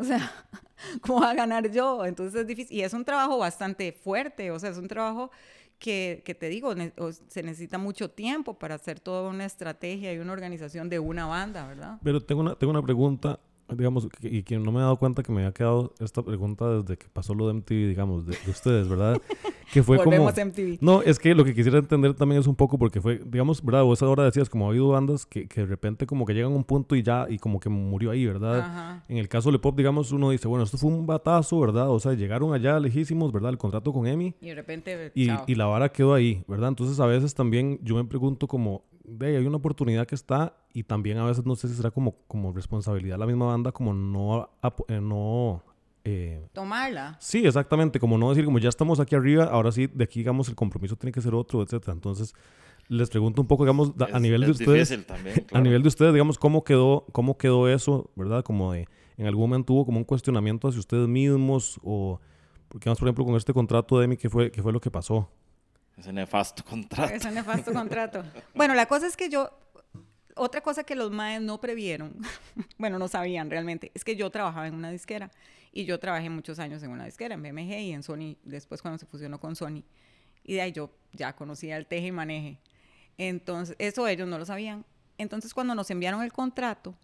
O 0.00 0.04
sea, 0.04 0.30
¿cómo 1.02 1.20
va 1.20 1.30
a 1.30 1.34
ganar 1.34 1.70
yo? 1.70 2.04
Entonces 2.06 2.40
es 2.40 2.46
difícil. 2.46 2.76
Y 2.76 2.82
es 2.82 2.92
un 2.94 3.04
trabajo 3.04 3.38
bastante 3.38 3.92
fuerte, 3.92 4.50
o 4.50 4.58
sea, 4.58 4.70
es 4.70 4.78
un 4.78 4.88
trabajo 4.88 5.30
que, 5.78 6.22
que 6.24 6.34
te 6.34 6.48
digo, 6.48 6.74
ne- 6.74 6.92
se 7.28 7.42
necesita 7.42 7.78
mucho 7.78 8.10
tiempo 8.10 8.58
para 8.58 8.74
hacer 8.74 9.00
toda 9.00 9.28
una 9.30 9.44
estrategia 9.46 10.12
y 10.12 10.18
una 10.18 10.32
organización 10.32 10.88
de 10.88 10.98
una 10.98 11.26
banda, 11.26 11.66
¿verdad? 11.66 11.98
Pero 12.02 12.20
tengo 12.20 12.40
una, 12.42 12.54
tengo 12.54 12.70
una 12.72 12.82
pregunta, 12.82 13.38
digamos, 13.76 14.08
y 14.22 14.42
que 14.42 14.58
no 14.58 14.72
me 14.72 14.78
he 14.78 14.82
dado 14.82 14.96
cuenta 14.96 15.22
que 15.22 15.32
me 15.32 15.40
había 15.40 15.52
quedado 15.52 15.94
esta 16.00 16.22
pregunta 16.22 16.68
desde 16.80 16.96
que 16.96 17.06
pasó 17.12 17.34
lo 17.34 17.46
de 17.48 17.54
MTV, 17.54 17.88
digamos, 17.88 18.26
de, 18.26 18.36
de 18.44 18.50
ustedes, 18.50 18.88
¿verdad? 18.88 19.20
Que 19.72 19.84
fue 19.84 19.98
como... 20.02 20.28
A 20.28 20.32
MTV. 20.32 20.78
No, 20.80 21.00
es 21.02 21.20
que 21.20 21.32
lo 21.32 21.44
que 21.44 21.54
quisiera 21.54 21.78
entender 21.78 22.14
también 22.14 22.40
es 22.40 22.48
un 22.48 22.56
poco 22.56 22.76
porque 22.76 23.00
fue, 23.00 23.20
digamos, 23.24 23.64
¿verdad? 23.64 23.84
Vos 23.84 24.02
ahora 24.02 24.24
decías, 24.24 24.50
como 24.50 24.66
ha 24.66 24.70
habido 24.70 24.88
bandas 24.88 25.26
que, 25.26 25.46
que 25.46 25.60
de 25.60 25.66
repente 25.66 26.06
como 26.06 26.26
que 26.26 26.34
llegan 26.34 26.52
a 26.52 26.56
un 26.56 26.64
punto 26.64 26.96
y 26.96 27.04
ya, 27.04 27.26
y 27.28 27.38
como 27.38 27.60
que 27.60 27.68
murió 27.68 28.10
ahí, 28.10 28.26
¿verdad? 28.26 28.58
Ajá. 28.58 29.04
En 29.08 29.18
el 29.18 29.28
caso 29.28 29.52
de 29.52 29.60
Pop, 29.60 29.76
digamos, 29.76 30.10
uno 30.10 30.30
dice, 30.30 30.48
bueno, 30.48 30.64
esto 30.64 30.76
fue 30.76 30.90
un 30.90 31.06
batazo, 31.06 31.60
¿verdad? 31.60 31.88
O 31.88 32.00
sea, 32.00 32.14
llegaron 32.14 32.52
allá 32.52 32.80
lejísimos, 32.80 33.30
¿verdad? 33.30 33.50
El 33.50 33.58
contrato 33.58 33.92
con 33.92 34.08
EMI. 34.08 34.34
Y 34.40 34.48
de 34.48 34.54
repente, 34.56 35.12
Y, 35.14 35.26
chao. 35.26 35.44
y 35.46 35.54
la 35.54 35.66
vara 35.66 35.88
quedó 35.90 36.14
ahí, 36.14 36.42
¿verdad? 36.48 36.70
Entonces 36.70 36.98
a 36.98 37.06
veces 37.06 37.34
también 37.34 37.78
yo 37.84 37.94
me 37.94 38.04
pregunto 38.04 38.48
como, 38.48 38.82
de 39.04 39.26
ahí 39.28 39.36
hay 39.36 39.46
una 39.46 39.56
oportunidad 39.56 40.06
que 40.06 40.14
está 40.14 40.54
y 40.72 40.84
también 40.84 41.18
a 41.18 41.24
veces 41.24 41.44
no 41.46 41.56
sé 41.56 41.68
si 41.68 41.74
será 41.74 41.90
como, 41.90 42.14
como 42.28 42.52
responsabilidad 42.52 43.14
de 43.14 43.20
la 43.20 43.26
misma 43.26 43.46
banda 43.46 43.72
como 43.72 43.92
no... 43.92 44.48
eh, 44.88 45.00
no 45.00 45.62
eh, 46.04 46.46
Tomarla. 46.52 47.16
sí, 47.20 47.44
exactamente, 47.46 48.00
como 48.00 48.16
no 48.16 48.30
decir 48.30 48.44
como 48.44 48.58
ya 48.58 48.68
estamos 48.70 49.00
aquí 49.00 49.14
arriba, 49.14 49.44
ahora 49.44 49.70
sí, 49.72 49.86
de 49.86 50.04
aquí 50.04 50.20
digamos 50.20 50.48
el 50.48 50.54
compromiso 50.54 50.96
tiene 50.96 51.12
que 51.12 51.20
ser 51.20 51.34
otro, 51.34 51.62
etcétera. 51.62 51.92
Entonces 51.92 52.34
les 52.88 53.08
pregunto 53.10 53.40
un 53.42 53.46
poco, 53.46 53.64
digamos, 53.64 53.92
a 54.00 54.16
Es- 54.16 54.20
nivel 54.20 54.40
de 54.40 54.46
es 54.48 54.60
ustedes, 54.60 54.88
difícil 54.88 55.04
también, 55.06 55.44
a 55.52 55.60
nivel 55.60 55.82
de 55.82 55.88
ustedes, 55.88 56.12
digamos, 56.12 56.38
cómo 56.38 56.64
quedó, 56.64 57.04
cómo 57.12 57.36
quedó 57.38 57.68
eso, 57.68 58.10
¿verdad? 58.16 58.42
Como 58.42 58.72
de, 58.72 58.88
en 59.16 59.26
algún 59.26 59.42
momento 59.50 59.74
hubo 59.74 59.84
como 59.86 59.98
un 59.98 60.04
cuestionamiento 60.04 60.66
hacia 60.68 60.80
ustedes 60.80 61.06
mismos 61.06 61.78
o, 61.84 62.18
porque 62.68 62.88
vamos, 62.88 62.98
por 62.98 63.06
ejemplo, 63.08 63.24
con 63.26 63.36
este 63.36 63.52
contrato 63.52 63.98
de 63.98 64.06
EMI, 64.06 64.16
¿qué 64.16 64.28
fue, 64.30 64.50
qué 64.50 64.62
fue 64.62 64.72
lo 64.72 64.80
que 64.80 64.90
pasó? 64.90 65.28
Ese 65.96 66.12
nefasto 66.12 66.64
contrato. 66.64 67.12
Ese 67.12 67.30
nefasto 67.30 67.72
contrato. 67.72 68.24
Bueno, 68.54 68.74
la 68.74 68.86
cosa 68.86 69.06
es 69.06 69.16
que 69.16 69.28
yo, 69.28 69.50
otra 70.34 70.60
cosa 70.60 70.84
que 70.84 70.94
los 70.94 71.10
maes 71.10 71.42
no 71.42 71.60
previeron, 71.60 72.14
bueno, 72.78 72.98
no 72.98 73.08
sabían 73.08 73.50
realmente, 73.50 73.90
es 73.94 74.04
que 74.04 74.16
yo 74.16 74.30
trabajaba 74.30 74.66
en 74.66 74.74
una 74.74 74.90
disquera 74.90 75.30
y 75.72 75.84
yo 75.84 76.00
trabajé 76.00 76.30
muchos 76.30 76.58
años 76.58 76.82
en 76.82 76.90
una 76.90 77.04
disquera, 77.04 77.34
en 77.34 77.42
BMG 77.42 77.80
y 77.80 77.92
en 77.92 78.02
Sony, 78.02 78.36
después 78.42 78.82
cuando 78.82 78.98
se 78.98 79.06
fusionó 79.06 79.38
con 79.38 79.56
Sony. 79.56 79.84
Y 80.42 80.54
de 80.54 80.62
ahí 80.62 80.72
yo 80.72 80.90
ya 81.12 81.34
conocía 81.36 81.76
el 81.76 81.86
teje 81.86 82.08
y 82.08 82.12
maneje. 82.12 82.58
Entonces, 83.18 83.76
eso 83.78 84.08
ellos 84.08 84.26
no 84.26 84.38
lo 84.38 84.46
sabían. 84.46 84.86
Entonces, 85.18 85.52
cuando 85.52 85.74
nos 85.74 85.90
enviaron 85.90 86.22
el 86.22 86.32
contrato, 86.32 86.96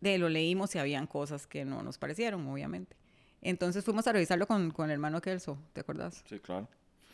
de 0.00 0.18
lo 0.18 0.28
leímos 0.28 0.74
y 0.74 0.78
habían 0.78 1.06
cosas 1.06 1.46
que 1.46 1.64
no 1.64 1.82
nos 1.82 1.98
parecieron, 1.98 2.46
obviamente. 2.48 2.96
Entonces 3.40 3.84
fuimos 3.84 4.06
a 4.06 4.12
revisarlo 4.12 4.46
con, 4.46 4.70
con 4.70 4.86
el 4.86 4.92
hermano 4.94 5.20
Kelso, 5.20 5.58
¿te 5.72 5.80
acuerdas? 5.80 6.24
Sí, 6.28 6.38
claro. 6.40 6.68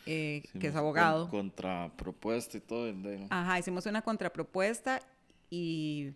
Eh, 0.05 0.43
que 0.59 0.67
es 0.67 0.75
abogado. 0.75 1.29
con- 1.29 1.49
contrapropuesta 1.49 2.57
y 2.57 2.59
todo. 2.61 2.87
y 2.89 2.93
de- 2.93 3.27
Ajá, 3.29 3.59
hicimos 3.59 3.85
una 3.85 4.01
contrapropuesta 4.01 4.99
y, 5.49 6.11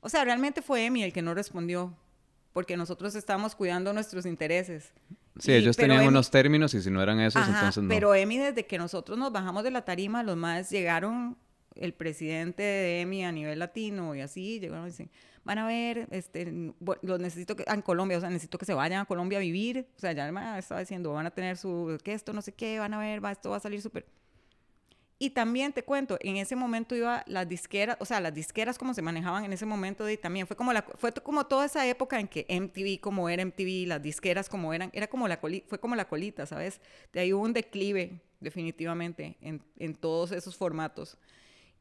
o 0.00 0.08
sea, 0.08 0.24
realmente 0.24 0.62
fue 0.62 0.86
Emi 0.86 1.02
el 1.02 1.12
que 1.12 1.20
no 1.22 1.34
respondió, 1.34 1.94
porque 2.52 2.76
nosotros 2.76 3.14
estábamos 3.14 3.54
cuidando 3.54 3.92
nuestros 3.92 4.24
intereses. 4.26 4.92
Sí, 5.38 5.50
Y- 5.52 5.54
ellos 5.56 5.76
tenían 5.76 6.02
Emi- 6.04 6.08
unos 6.08 6.30
términos 6.30 6.72
y 6.74 6.80
si 6.80 6.90
no 6.90 7.02
eran 7.02 7.20
esos, 7.20 7.42
Ajá, 7.42 7.52
entonces 7.58 7.82
no. 7.82 7.88
Pero 7.88 8.14
Emi, 8.14 8.38
desde 8.38 8.64
que 8.66 8.78
nosotros 8.78 9.18
nos 9.18 9.32
bajamos 9.32 9.64
de 9.64 9.70
la 9.72 9.84
tarima, 9.84 10.22
los 10.22 10.36
más 10.36 10.70
llegaron, 10.70 11.36
el 11.74 11.92
presidente 11.92 12.62
de 12.62 13.00
Emi 13.00 13.24
a 13.24 13.32
nivel 13.32 13.58
latino 13.58 14.14
y 14.14 14.20
así, 14.20 14.60
llegaron 14.60 14.84
y 14.86 14.90
dicen, 14.90 15.10
van 15.44 15.58
a 15.58 15.66
ver, 15.66 16.08
este, 16.10 16.50
los 17.02 17.20
necesito 17.20 17.56
que, 17.56 17.64
en 17.66 17.82
Colombia, 17.82 18.18
o 18.18 18.20
sea, 18.20 18.30
necesito 18.30 18.58
que 18.58 18.64
se 18.64 18.74
vayan 18.74 19.00
a 19.00 19.04
Colombia 19.06 19.38
a 19.38 19.40
vivir. 19.40 19.86
O 19.96 20.00
sea, 20.00 20.12
ya 20.12 20.30
mae 20.32 20.58
estaba 20.58 20.80
diciendo, 20.80 21.12
van 21.12 21.26
a 21.26 21.30
tener 21.30 21.56
su, 21.56 21.98
que 22.02 22.12
esto, 22.14 22.32
no 22.32 22.42
sé 22.42 22.52
qué, 22.52 22.78
van 22.78 22.94
a 22.94 22.98
ver, 22.98 23.24
va, 23.24 23.32
esto 23.32 23.50
va 23.50 23.56
a 23.56 23.60
salir 23.60 23.80
súper. 23.82 24.06
Y 25.18 25.30
también 25.30 25.72
te 25.72 25.84
cuento, 25.84 26.18
en 26.20 26.36
ese 26.36 26.56
momento 26.56 26.94
iba 26.96 27.22
las 27.28 27.48
disqueras, 27.48 27.96
o 28.00 28.04
sea, 28.04 28.20
las 28.20 28.34
disqueras 28.34 28.76
como 28.78 28.92
se 28.94 29.00
manejaban 29.00 29.44
en 29.44 29.52
ese 29.52 29.64
momento 29.64 30.10
y 30.10 30.16
también 30.16 30.46
fue 30.46 30.56
como 30.56 30.72
la 30.72 30.82
fue 30.82 31.12
como 31.12 31.46
toda 31.46 31.64
esa 31.66 31.86
época 31.86 32.18
en 32.18 32.26
que 32.26 32.44
MTV 32.48 33.00
como 33.00 33.28
era 33.28 33.42
MTV, 33.42 33.86
las 33.86 34.02
disqueras 34.02 34.48
como 34.48 34.74
eran, 34.74 34.90
era 34.92 35.06
como 35.06 35.28
la 35.28 35.40
coli- 35.40 35.62
fue 35.68 35.78
como 35.78 35.94
la 35.94 36.06
colita, 36.08 36.46
¿sabes? 36.46 36.80
De 37.12 37.20
ahí 37.20 37.32
hubo 37.32 37.42
un 37.44 37.52
declive 37.52 38.20
definitivamente 38.40 39.36
en, 39.40 39.62
en 39.78 39.94
todos 39.94 40.32
esos 40.32 40.56
formatos 40.56 41.16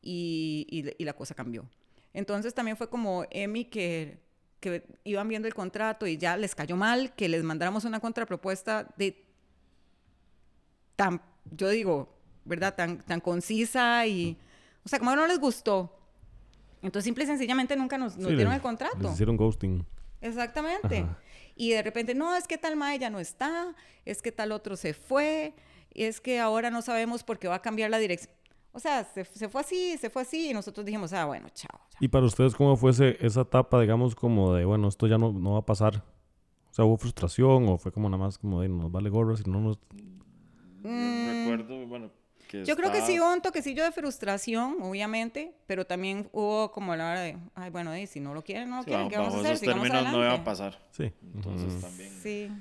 y, 0.02 0.68
y- 0.70 1.02
y 1.02 1.06
la 1.06 1.14
cosa 1.14 1.34
cambió. 1.36 1.66
Entonces 2.14 2.54
también 2.54 2.78
fue 2.78 2.90
como 2.90 3.26
Emi 3.32 3.66
que 3.66 4.22
que 4.60 4.82
iban 5.04 5.28
viendo 5.28 5.46
el 5.50 5.54
contrato 5.54 6.08
y 6.08 6.16
ya 6.18 6.38
les 6.38 6.56
cayó 6.56 6.78
mal 6.78 7.14
que 7.16 7.28
les 7.28 7.44
mandáramos 7.44 7.84
una 7.84 8.00
contrapropuesta 8.00 8.88
de 8.96 9.26
tan, 10.96 11.22
yo 11.52 11.68
digo, 11.70 12.16
¿verdad? 12.46 12.74
Tan, 12.76 13.00
tan 13.02 13.20
concisa 13.20 14.06
y, 14.08 14.38
o 14.86 14.90
sea, 14.90 15.00
como 15.00 15.16
no 15.18 15.28
les 15.28 15.40
gustó. 15.40 16.00
Entonces, 16.82 17.04
simple 17.06 17.24
y 17.26 17.28
sencillamente 17.28 17.76
nunca 17.76 17.98
nos, 17.98 18.16
nos 18.18 18.30
Sí, 18.30 18.36
dieron 18.36 18.54
les- 18.54 18.60
el 18.60 18.62
contrato. 18.62 18.98
Les 19.02 19.14
hicieron 19.14 19.36
ghosting. 19.36 19.86
Exactamente. 20.22 21.00
Ajá. 21.00 21.20
Y 21.56 21.72
de 21.72 21.82
repente, 21.82 22.16
no, 22.16 22.36
es 22.36 22.48
que 22.48 22.58
tal 22.58 22.76
mae 22.78 22.98
ya 23.00 23.10
no 23.10 23.20
está, 23.20 23.76
es 24.06 24.22
que 24.22 24.32
tal 24.32 24.52
otro 24.54 24.76
se 24.78 24.94
fue, 24.94 25.54
es 25.94 26.22
que 26.22 26.40
ahora 26.40 26.72
no 26.72 26.82
sabemos 26.82 27.24
por 27.24 27.38
qué 27.38 27.48
va 27.50 27.56
a 27.56 27.62
cambiar 27.62 27.90
la 27.90 27.98
dirección. 28.00 28.34
O 28.76 28.80
sea, 28.80 29.04
se, 29.04 29.24
se 29.24 29.48
fue 29.50 29.62
así, 29.62 29.98
se 29.98 30.10
fue 30.10 30.24
así, 30.24 30.50
y 30.50 30.54
nosotros 30.54 30.84
dijimos, 30.86 31.14
ah, 31.14 31.26
bueno, 31.26 31.48
chao. 31.54 31.80
¿Y 32.00 32.08
para 32.08 32.26
ustedes 32.26 32.56
cómo 32.56 32.76
fue 32.76 32.90
ese- 32.92 33.18
esa 33.26 33.42
etapa, 33.42 33.80
digamos, 33.80 34.16
como 34.16 34.54
de, 34.54 34.66
bueno, 34.66 34.88
esto 34.88 35.06
ya 35.08 35.18
no, 35.20 35.32
no 35.32 35.54
va 35.54 35.60
a 35.60 35.66
pasar? 35.66 36.04
O 36.72 36.74
sea, 36.74 36.84
¿hubo 36.86 36.98
frustración 36.98 37.68
o 37.70 37.78
fue 37.78 37.92
como 37.92 38.10
nada 38.10 38.24
más 38.24 38.38
como 38.40 38.62
de, 38.62 38.70
nos 38.70 38.92
vale 38.92 39.10
gorro 39.10 39.38
si 39.38 39.44
no 39.50 39.60
nos... 39.60 39.78
Mm, 40.84 41.28
Recuerdo, 41.28 41.86
bueno, 41.88 42.10
que 42.50 42.66
Yo 42.66 42.76
creo 42.76 42.92
que 42.92 43.02
sí 43.02 43.20
hubo 43.20 43.32
un 43.32 43.42
toquecillo 43.42 43.84
de 43.84 43.92
frustración, 43.92 44.78
obviamente, 44.82 45.54
pero 45.68 45.86
también 45.86 46.30
hubo 46.34 46.72
como 46.72 46.96
la 46.96 47.12
hora 47.12 47.22
de, 47.22 47.38
ay, 47.56 47.70
bueno, 47.70 47.96
y 47.96 48.08
si 48.08 48.20
no 48.20 48.34
lo 48.34 48.44
quieren, 48.44 48.70
no 48.70 48.78
lo 48.78 48.84
Sí, 48.84 48.88
quieren, 48.90 49.06
bajo, 49.06 49.10
¿qué 49.12 49.18
vamos 49.18 49.34
a 49.36 49.38
hacer? 49.40 49.52
esos 49.54 49.66
términos 49.66 49.92
no 49.92 50.00
iba 50.00 50.18
a 50.18 50.20
adelante. 50.20 50.46
pasar. 50.46 50.80
Sí. 50.92 51.14
Entonces 51.36 51.74
Ujú. 51.74 51.82
también. 51.82 52.10
Sí. 52.22 52.52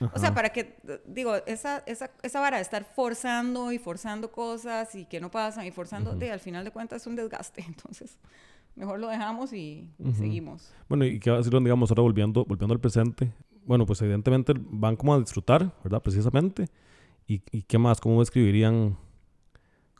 Ajá. 0.00 0.12
O 0.14 0.18
sea, 0.18 0.34
para 0.34 0.50
que, 0.50 0.76
digo, 1.06 1.34
esa, 1.46 1.78
esa, 1.86 2.10
esa 2.22 2.40
vara 2.40 2.58
de 2.58 2.62
estar 2.62 2.84
forzando 2.84 3.72
y 3.72 3.78
forzando 3.78 4.30
cosas 4.30 4.94
y 4.94 5.06
que 5.06 5.20
no 5.20 5.30
pasan 5.30 5.66
y 5.66 5.70
forzando, 5.70 6.14
de, 6.14 6.30
al 6.30 6.40
final 6.40 6.64
de 6.64 6.70
cuentas 6.70 7.02
es 7.02 7.06
un 7.06 7.16
desgaste. 7.16 7.64
Entonces, 7.66 8.18
mejor 8.76 9.00
lo 9.00 9.08
dejamos 9.08 9.52
y, 9.52 9.90
seguimos. 10.16 10.72
Bueno, 10.88 11.04
¿y 11.04 11.18
qué 11.18 11.30
va 11.30 11.36
a 11.36 11.38
decir, 11.38 11.52
digamos, 11.58 11.90
ahora 11.90 12.02
volviendo, 12.02 12.44
volviendo 12.44 12.74
al 12.74 12.80
presente? 12.80 13.32
Bueno, 13.64 13.86
pues 13.86 14.00
evidentemente 14.02 14.54
van 14.56 14.96
como 14.96 15.14
a 15.14 15.18
disfrutar, 15.18 15.72
¿verdad? 15.82 16.00
Precisamente. 16.02 16.68
¿Y, 17.26 17.42
y 17.50 17.62
qué 17.62 17.76
más? 17.76 18.00
¿Cómo 18.00 18.20
describirían 18.20 18.96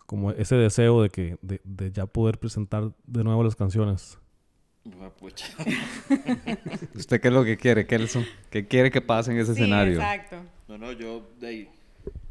como 0.06 0.30
ese 0.30 0.54
deseo 0.54 1.02
de 1.02 1.10
que 1.10 1.36
de, 1.42 1.60
de 1.64 1.92
ya 1.92 2.06
poder 2.06 2.38
presentar 2.38 2.94
de 3.06 3.24
nuevo 3.24 3.42
las 3.42 3.56
canciones? 3.56 4.18
¿Usted 6.94 7.20
qué 7.20 7.28
es 7.28 7.34
lo 7.34 7.44
que 7.44 7.56
quiere, 7.56 7.86
Kelson? 7.86 8.24
¿Qué 8.50 8.66
quiere 8.66 8.90
que 8.90 9.00
pase 9.00 9.32
en 9.32 9.38
ese 9.38 9.54
Sí, 9.54 9.62
escenario? 9.62 9.94
exacto. 9.94 10.42
No, 10.68 10.78
no, 10.78 10.92
yo 10.92 11.28
de 11.38 11.46
ahí, 11.46 11.68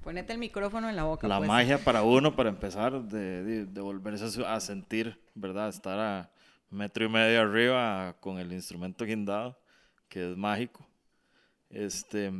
Ponete 0.03 0.33
el 0.33 0.39
micrófono 0.39 0.89
en 0.89 0.95
la 0.95 1.03
boca. 1.03 1.27
la 1.27 1.37
pues. 1.37 1.47
magia 1.47 1.83
para 1.83 2.01
uno, 2.03 2.35
para 2.35 2.49
empezar, 2.49 3.01
de, 3.03 3.43
de, 3.43 3.65
de 3.65 3.81
volverse 3.81 4.43
a 4.45 4.59
sentir, 4.59 5.19
¿verdad? 5.35 5.69
Estar 5.69 5.99
a 5.99 6.31
metro 6.69 7.05
y 7.05 7.09
medio 7.09 7.41
arriba 7.41 8.15
con 8.21 8.39
el 8.39 8.53
instrumento 8.53 9.05
guindado, 9.05 9.59
que 10.07 10.31
es 10.31 10.37
mágico. 10.37 10.87
Este, 11.69 12.31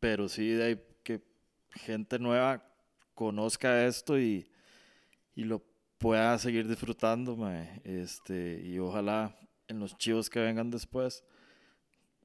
pero 0.00 0.28
sí, 0.28 0.48
de 0.48 0.64
ahí 0.64 0.82
que 1.04 1.22
gente 1.70 2.18
nueva 2.18 2.64
conozca 3.14 3.86
esto 3.86 4.18
y, 4.18 4.48
y 5.36 5.44
lo 5.44 5.62
pueda 6.02 6.36
seguir 6.38 6.68
disfrutando. 6.68 7.38
Este, 7.84 8.60
y 8.62 8.78
ojalá 8.78 9.34
en 9.68 9.78
los 9.78 9.96
chivos 9.96 10.28
que 10.28 10.40
vengan 10.40 10.70
después, 10.70 11.24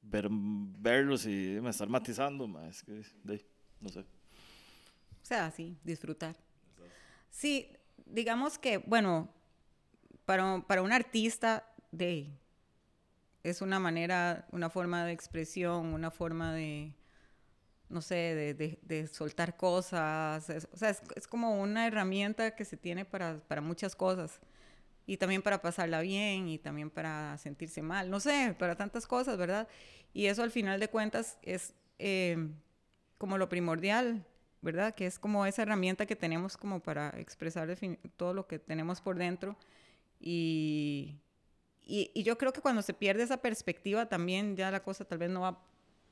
ver, 0.02 0.28
verlos 0.30 1.24
y 1.24 1.58
me 1.62 1.70
estar 1.70 1.88
matizando, 1.88 2.46
mae. 2.48 2.70
No 3.80 3.88
sé. 3.88 4.00
O 4.00 4.04
sea, 5.22 5.50
sí, 5.50 5.78
disfrutar. 5.84 6.36
Sí, 7.30 7.70
digamos 8.04 8.58
que, 8.58 8.78
bueno, 8.78 9.32
para, 10.24 10.60
para 10.66 10.82
un 10.82 10.92
artista, 10.92 11.64
de, 11.92 12.28
es 13.44 13.62
una 13.62 13.78
manera, 13.78 14.46
una 14.50 14.68
forma 14.70 15.04
de 15.04 15.12
expresión, 15.12 15.94
una 15.94 16.10
forma 16.10 16.52
de, 16.52 16.92
no 17.88 18.00
sé, 18.02 18.14
de, 18.14 18.78
de- 18.82 19.06
soltar 19.08 19.56
cosas. 19.56 20.48
es- 20.50 20.68
o 20.72 20.76
sea, 20.76 20.90
es, 20.90 21.02
es 21.16 21.26
como 21.28 21.60
una 21.60 21.86
herramienta 21.86 22.54
que 22.56 22.64
se 22.64 22.76
tiene 22.76 23.04
para, 23.04 23.38
para 23.48 23.60
muchas 23.60 23.96
cosas. 23.96 24.40
Y 25.06 25.16
también 25.18 25.42
para 25.42 25.62
pasarla 25.62 26.00
bien 26.02 26.48
y 26.48 26.58
también 26.58 26.90
para 26.90 27.38
sentirse 27.38 27.82
mal. 27.82 28.10
No 28.10 28.20
sé, 28.20 28.54
para 28.58 28.76
tantas 28.76 29.06
cosas, 29.06 29.38
¿verdad? 29.38 29.68
Y 30.14 30.26
eso 30.26 30.42
al 30.42 30.50
final 30.50 30.80
de 30.80 30.88
cuentas 30.88 31.38
es 31.42 31.74
eh, 31.98 32.48
como 33.18 33.38
lo 33.38 33.48
primordial, 33.48 34.24
¿verdad? 34.62 34.94
Que 34.94 35.06
es 35.06 35.18
como 35.18 35.46
esa 35.46 35.62
herramienta 35.62 36.06
que 36.06 36.16
tenemos 36.16 36.56
como 36.56 36.80
para 36.80 37.10
expresar 37.18 37.74
todo 38.16 38.34
lo 38.34 38.46
que 38.46 38.58
tenemos 38.58 39.00
por 39.00 39.16
dentro. 39.18 39.56
Y, 40.20 42.10
y 42.14 42.22
yo 42.22 42.36
creo 42.38 42.52
que 42.52 42.60
cuando 42.60 42.82
se 42.82 42.94
pierde 42.94 43.22
esa 43.22 43.38
perspectiva 43.38 44.06
también 44.08 44.56
ya 44.56 44.70
la 44.70 44.82
cosa 44.82 45.04
tal 45.04 45.18
vez 45.18 45.30
no 45.30 45.40
va 45.42 45.58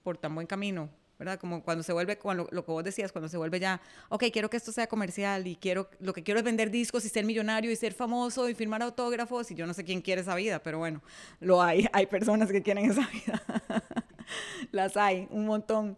por 0.02 0.16
tan 0.18 0.34
buen 0.34 0.46
camino, 0.46 0.88
¿verdad? 1.18 1.38
Como 1.38 1.62
cuando 1.62 1.82
se 1.82 1.92
vuelve, 1.92 2.18
cuando, 2.18 2.48
lo 2.50 2.64
que 2.64 2.72
vos 2.72 2.84
decías, 2.84 3.12
cuando 3.12 3.28
se 3.28 3.36
vuelve 3.36 3.58
ya, 3.58 3.80
ok, 4.08 4.24
quiero 4.32 4.50
que 4.50 4.56
esto 4.56 4.72
sea 4.72 4.86
comercial 4.86 5.46
y 5.46 5.56
quiero, 5.56 5.88
lo 6.00 6.12
que 6.12 6.22
quiero 6.22 6.38
es 6.38 6.44
vender 6.44 6.70
discos 6.70 7.04
y 7.04 7.08
ser 7.08 7.24
millonario 7.24 7.70
y 7.70 7.76
ser 7.76 7.92
famoso 7.94 8.48
y 8.48 8.54
firmar 8.54 8.82
autógrafos 8.82 9.50
y 9.50 9.54
yo 9.54 9.66
no 9.66 9.74
sé 9.74 9.84
quién 9.84 10.02
quiere 10.02 10.20
esa 10.20 10.34
vida, 10.34 10.58
pero 10.62 10.78
bueno, 10.78 11.02
lo 11.40 11.62
hay, 11.62 11.86
hay 11.92 12.06
personas 12.06 12.50
que 12.50 12.62
quieren 12.62 12.90
esa 12.90 13.06
vida. 13.08 13.42
Las 14.72 14.96
hay, 14.96 15.28
un 15.30 15.46
montón. 15.46 15.96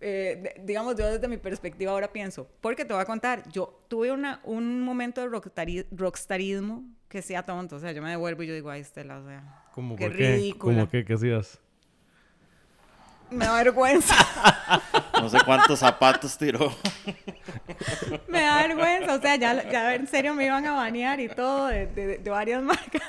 Eh, 0.00 0.54
digamos, 0.64 0.94
yo 0.96 1.10
desde 1.10 1.26
mi 1.26 1.38
perspectiva 1.38 1.90
ahora 1.90 2.12
pienso, 2.12 2.48
porque 2.60 2.84
te 2.84 2.92
voy 2.92 3.02
a 3.02 3.04
contar, 3.04 3.42
yo 3.50 3.80
tuve 3.88 4.12
una, 4.12 4.40
un 4.44 4.80
momento 4.82 5.20
de 5.20 5.26
rockstari- 5.28 5.86
rockstarismo 5.90 6.84
que 7.08 7.20
sea 7.20 7.42
tonto, 7.42 7.76
o 7.76 7.78
sea, 7.80 7.90
yo 7.90 8.00
me 8.00 8.10
devuelvo 8.10 8.44
y 8.44 8.46
yo 8.46 8.54
digo, 8.54 8.70
ay, 8.70 8.82
Estela, 8.82 9.18
o 9.18 9.26
sea, 9.26 9.64
¿Cómo 9.72 9.96
qué 9.96 10.08
ridícula. 10.08 10.74
¿Cómo 10.76 10.88
qué? 10.88 11.04
¿Qué 11.04 11.14
hacías? 11.14 11.60
Me 13.30 13.44
da 13.46 13.54
vergüenza. 13.62 14.14
No 15.20 15.28
sé 15.28 15.38
cuántos 15.44 15.80
zapatos 15.80 16.38
tiró. 16.38 16.70
Me 18.28 18.40
da 18.42 18.66
vergüenza, 18.68 19.16
o 19.16 19.20
sea, 19.20 19.34
ya, 19.36 19.68
ya 19.68 19.94
en 19.96 20.06
serio 20.06 20.32
me 20.34 20.46
iban 20.46 20.64
a 20.64 20.72
banear 20.72 21.18
y 21.18 21.28
todo 21.28 21.66
de, 21.66 21.86
de- 21.88 22.18
de 22.18 22.30
varias 22.30 22.62
marcas. 22.64 23.02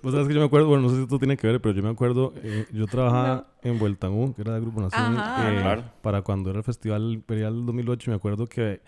Pues 0.00 0.12
sabes 0.14 0.28
que 0.28 0.34
yo 0.34 0.40
me 0.40 0.46
acuerdo, 0.46 0.68
bueno, 0.68 0.82
no 0.84 0.90
sé 0.90 0.96
si 0.96 1.02
esto 1.02 1.18
tiene 1.18 1.36
que 1.36 1.46
ver, 1.48 1.60
pero 1.60 1.74
yo 1.74 1.82
me 1.82 1.88
acuerdo, 1.88 2.32
eh, 2.44 2.66
yo 2.72 2.86
trabajaba 2.86 3.48
en 3.62 3.76
Vueltangú, 3.78 4.34
que 4.34 4.42
era 4.42 4.54
el 4.54 4.60
Grupo 4.62 4.80
Nación, 4.80 5.18
Ajá. 5.18 5.50
eh, 5.52 5.60
Claro. 5.60 5.84
para 6.00 6.22
cuando 6.22 6.50
era 6.50 6.58
el 6.60 6.64
Festival 6.64 7.12
Imperial 7.12 7.66
2008. 7.66 8.10
Me 8.12 8.16
acuerdo 8.16 8.46
que 8.46 8.80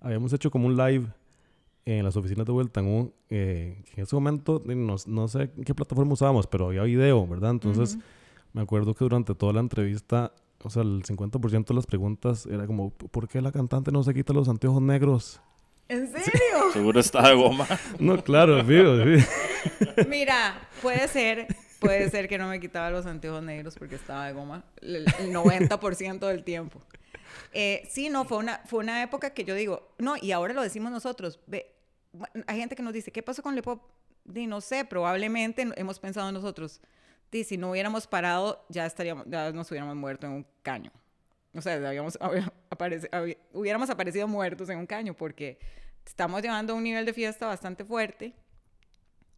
habíamos 0.00 0.32
hecho 0.34 0.50
como 0.50 0.66
un 0.66 0.76
live 0.76 1.06
en 1.86 2.04
las 2.04 2.14
oficinas 2.16 2.44
de 2.44 2.52
Vueltangú, 2.52 3.14
eh, 3.30 3.82
que 3.86 4.00
en 4.00 4.02
ese 4.02 4.14
momento 4.14 4.62
no, 4.66 4.96
no 5.06 5.28
sé 5.28 5.50
en 5.56 5.64
qué 5.64 5.74
plataforma 5.74 6.12
usábamos, 6.12 6.46
pero 6.46 6.66
había 6.66 6.82
video, 6.82 7.26
¿verdad? 7.26 7.52
Entonces. 7.52 7.96
Me 8.58 8.64
acuerdo 8.64 8.92
que 8.92 9.04
durante 9.04 9.36
toda 9.36 9.52
la 9.52 9.60
entrevista, 9.60 10.32
o 10.64 10.68
sea, 10.68 10.82
el 10.82 11.04
50% 11.04 11.66
de 11.66 11.74
las 11.74 11.86
preguntas 11.86 12.44
era 12.44 12.66
como, 12.66 12.90
¿por 12.90 13.28
qué 13.28 13.40
la 13.40 13.52
cantante 13.52 13.92
no 13.92 14.02
se 14.02 14.12
quita 14.12 14.32
los 14.32 14.48
anteojos 14.48 14.82
negros? 14.82 15.40
¿En 15.86 16.08
serio? 16.08 16.32
Seguro 16.72 16.98
está 16.98 17.28
de 17.28 17.36
goma. 17.36 17.68
No, 18.00 18.20
claro, 18.24 18.60
sí. 18.66 19.24
Mira, 20.08 20.68
puede 20.82 21.06
ser, 21.06 21.46
puede 21.78 22.10
ser 22.10 22.26
que 22.26 22.36
no 22.36 22.48
me 22.48 22.58
quitaba 22.58 22.90
los 22.90 23.06
anteojos 23.06 23.44
negros 23.44 23.76
porque 23.78 23.94
estaba 23.94 24.26
de 24.26 24.32
goma 24.32 24.64
el, 24.80 25.06
el 25.20 25.32
90% 25.32 26.26
del 26.26 26.42
tiempo. 26.42 26.82
Eh, 27.52 27.86
sí, 27.88 28.08
no, 28.08 28.24
fue 28.24 28.38
una, 28.38 28.58
fue 28.66 28.80
una 28.80 29.04
época 29.04 29.30
que 29.30 29.44
yo 29.44 29.54
digo, 29.54 29.94
no, 29.98 30.16
y 30.20 30.32
ahora 30.32 30.52
lo 30.52 30.62
decimos 30.62 30.90
nosotros. 30.90 31.38
Ve, 31.46 31.76
hay 32.48 32.58
gente 32.58 32.74
que 32.74 32.82
nos 32.82 32.92
dice, 32.92 33.12
¿qué 33.12 33.22
pasó 33.22 33.40
con 33.40 33.54
Lepop? 33.54 33.80
Di, 34.24 34.48
no 34.48 34.60
sé, 34.60 34.84
probablemente 34.84 35.64
hemos 35.76 36.00
pensado 36.00 36.32
nosotros, 36.32 36.80
di, 37.30 37.44
si 37.44 37.56
no 37.56 37.70
hubiéramos 37.70 38.06
parado, 38.06 38.64
ya 38.68 38.86
estaríamos, 38.86 39.26
ya 39.28 39.52
nos 39.52 39.70
hubiéramos 39.70 39.96
muerto 39.96 40.26
en 40.26 40.32
un 40.32 40.46
caño. 40.62 40.90
O 41.54 41.60
sea, 41.62 41.74
habíamos, 41.88 42.18
había- 42.20 43.36
hubiéramos 43.52 43.90
aparecido 43.90 44.28
muertos 44.28 44.68
en 44.70 44.78
un 44.78 44.86
caño 44.86 45.14
porque 45.14 45.58
estamos 46.06 46.40
llevando 46.42 46.74
un 46.74 46.82
nivel 46.82 47.04
de 47.04 47.12
fiesta 47.12 47.46
bastante 47.46 47.84
fuerte 47.84 48.34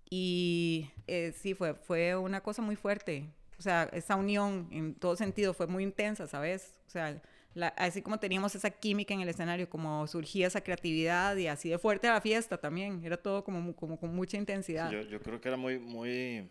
y 0.08 0.90
eh, 1.06 1.32
sí, 1.36 1.54
fue, 1.54 1.74
fue 1.74 2.16
una 2.16 2.40
cosa 2.42 2.62
muy 2.62 2.76
fuerte. 2.76 3.28
O 3.58 3.62
sea, 3.62 3.88
esa 3.92 4.16
unión 4.16 4.68
en 4.72 4.94
todo 4.94 5.16
sentido 5.16 5.52
fue 5.54 5.66
muy 5.66 5.82
intensa, 5.84 6.26
¿sabes? 6.26 6.78
O 6.86 6.90
sea, 6.90 7.20
la- 7.54 7.68
así 7.76 8.02
como 8.02 8.18
teníamos 8.18 8.54
esa 8.54 8.70
química 8.70 9.12
en 9.14 9.20
el 9.20 9.28
escenario, 9.28 9.68
como 9.68 10.06
surgía 10.06 10.46
esa 10.46 10.62
creatividad 10.62 11.36
y 11.36 11.46
así 11.46 11.68
de 11.68 11.78
fuerte 11.78 12.08
la 12.08 12.20
fiesta 12.20 12.58
también. 12.58 13.04
Era 13.04 13.16
todo 13.16 13.44
como, 13.44 13.74
como 13.76 13.98
con 13.98 14.14
mucha 14.14 14.36
intensidad. 14.36 14.90
Yo, 14.90 15.02
yo 15.02 15.20
creo 15.20 15.40
que 15.40 15.48
era 15.48 15.56
muy, 15.56 15.78
muy, 15.78 16.50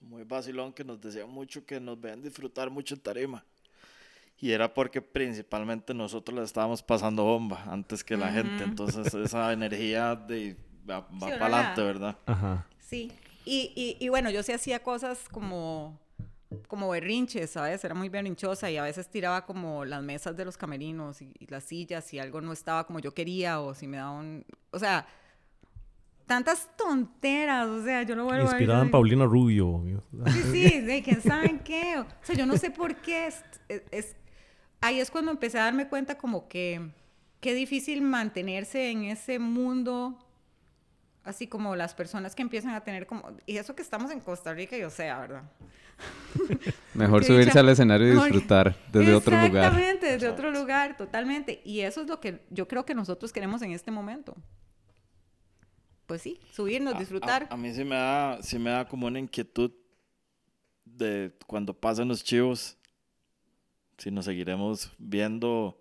muy 0.00 0.24
vacilón 0.24 0.72
que 0.72 0.84
nos 0.84 1.00
decían 1.00 1.28
mucho 1.30 1.64
que 1.64 1.80
nos 1.80 2.00
vean 2.00 2.22
disfrutar 2.22 2.70
mucho 2.70 2.94
en 2.94 3.00
tarima. 3.00 3.44
Y 4.38 4.52
era 4.52 4.72
porque 4.72 5.00
principalmente 5.00 5.94
nosotros 5.94 6.36
la 6.38 6.44
estábamos 6.44 6.82
pasando 6.82 7.24
bomba 7.24 7.64
antes 7.68 8.04
que 8.04 8.16
la 8.16 8.30
gente. 8.30 8.64
Ujú. 8.64 8.64
Entonces 8.64 9.12
esa 9.14 9.52
energía 9.52 10.14
de, 10.14 10.56
va, 10.88 11.00
va 11.00 11.08
Sí, 11.08 11.16
para 11.38 11.46
adelante, 11.46 11.80
la- 11.80 11.86
¿verdad? 11.86 12.18
Ajá. 12.26 12.66
Sí, 12.78 13.10
y, 13.44 13.72
y, 13.74 13.96
y 14.04 14.08
bueno, 14.10 14.30
yo 14.30 14.42
sí 14.42 14.52
hacía 14.52 14.82
cosas 14.82 15.28
como, 15.30 15.98
como 16.68 16.90
berrinches, 16.90 17.50
¿sabes? 17.50 17.82
Era 17.84 17.94
muy 17.94 18.08
berrinchosa 18.10 18.70
y 18.70 18.76
a 18.76 18.82
veces 18.82 19.08
tiraba 19.08 19.46
como 19.46 19.84
las 19.84 20.02
mesas 20.02 20.36
de 20.36 20.44
los 20.44 20.56
camerinos 20.58 21.22
y, 21.22 21.32
y 21.38 21.46
las 21.46 21.64
sillas 21.64 22.04
si 22.04 22.18
algo 22.18 22.40
no 22.42 22.52
estaba 22.52 22.86
como 22.86 22.98
yo 23.00 23.14
quería 23.14 23.60
o 23.60 23.74
si 23.74 23.86
me 23.86 23.96
daba 23.96 24.12
un... 24.12 24.44
O 24.70 24.78
sea, 24.78 25.06
tantas 26.26 26.68
tonteras, 26.76 27.66
o 27.68 27.84
sea, 27.84 28.02
yo 28.02 28.16
no 28.16 28.24
vuelvo 28.24 28.42
a 28.42 28.50
Inspirada 28.50 28.82
en 28.82 28.90
Paulina 28.90 29.24
Rubio. 29.24 29.76
amigo. 29.76 30.02
Sí, 30.26 30.42
sí, 30.52 30.80
de 30.80 31.02
que 31.02 31.16
saben 31.16 31.60
qué. 31.60 31.98
O 31.98 32.06
sea, 32.22 32.34
yo 32.34 32.46
no 32.46 32.56
sé 32.56 32.70
por 32.70 32.96
qué. 32.96 33.26
Es, 33.28 33.44
es- 33.68 33.82
es- 33.92 34.16
ahí 34.80 35.00
es 35.00 35.10
cuando 35.10 35.30
empecé 35.30 35.58
a 35.58 35.64
darme 35.64 35.88
cuenta 35.88 36.18
como 36.18 36.48
que 36.48 36.90
qué 37.40 37.54
difícil 37.54 38.02
mantenerse 38.02 38.90
en 38.90 39.04
ese 39.04 39.38
mundo, 39.38 40.18
así 41.24 41.46
como 41.46 41.76
las 41.76 41.94
personas 41.94 42.34
que 42.34 42.42
empiezan 42.42 42.72
a 42.74 42.80
tener 42.82 43.06
como... 43.06 43.30
Y 43.46 43.56
eso 43.58 43.74
que 43.76 43.82
estamos 43.82 44.10
en 44.10 44.20
Costa 44.20 44.52
Rica, 44.52 44.76
yo 44.76 44.90
sé, 44.90 45.04
¿verdad? 45.04 45.42
Mejor 46.94 47.24
subirse 47.24 47.46
dicha. 47.50 47.60
al 47.60 47.68
escenario 47.68 48.08
y 48.08 48.10
disfrutar 48.12 48.76
desde 48.92 49.14
otro 49.14 49.32
lugar. 49.36 49.64
Exactamente, 49.66 50.06
desde 50.12 50.28
otro 50.28 50.50
lugar, 50.50 50.96
totalmente. 50.96 51.60
Y 51.64 51.80
eso 51.80 52.02
es 52.02 52.08
lo 52.08 52.20
que 52.20 52.40
yo 52.50 52.66
creo 52.68 52.84
que 52.84 52.94
nosotros 52.94 53.32
queremos 53.32 53.62
en 53.62 53.72
este 53.72 53.90
momento. 53.90 54.34
Pues 56.06 56.22
sí, 56.22 56.38
subirnos, 56.52 56.94
A- 56.94 56.98
disfrutar. 56.98 57.46
A, 57.50 57.54
a 57.54 57.56
mí 57.56 57.72
sí 57.74 57.84
me, 57.84 57.96
da, 57.96 58.42
sí 58.42 58.58
me 58.58 58.70
da 58.70 58.86
como 58.86 59.06
una 59.06 59.18
inquietud 59.18 59.72
de 60.84 61.32
cuando 61.46 61.74
pasen 61.74 62.08
los 62.08 62.22
chivos, 62.22 62.76
si 63.98 64.10
nos 64.10 64.24
seguiremos 64.26 64.92
viendo 64.98 65.80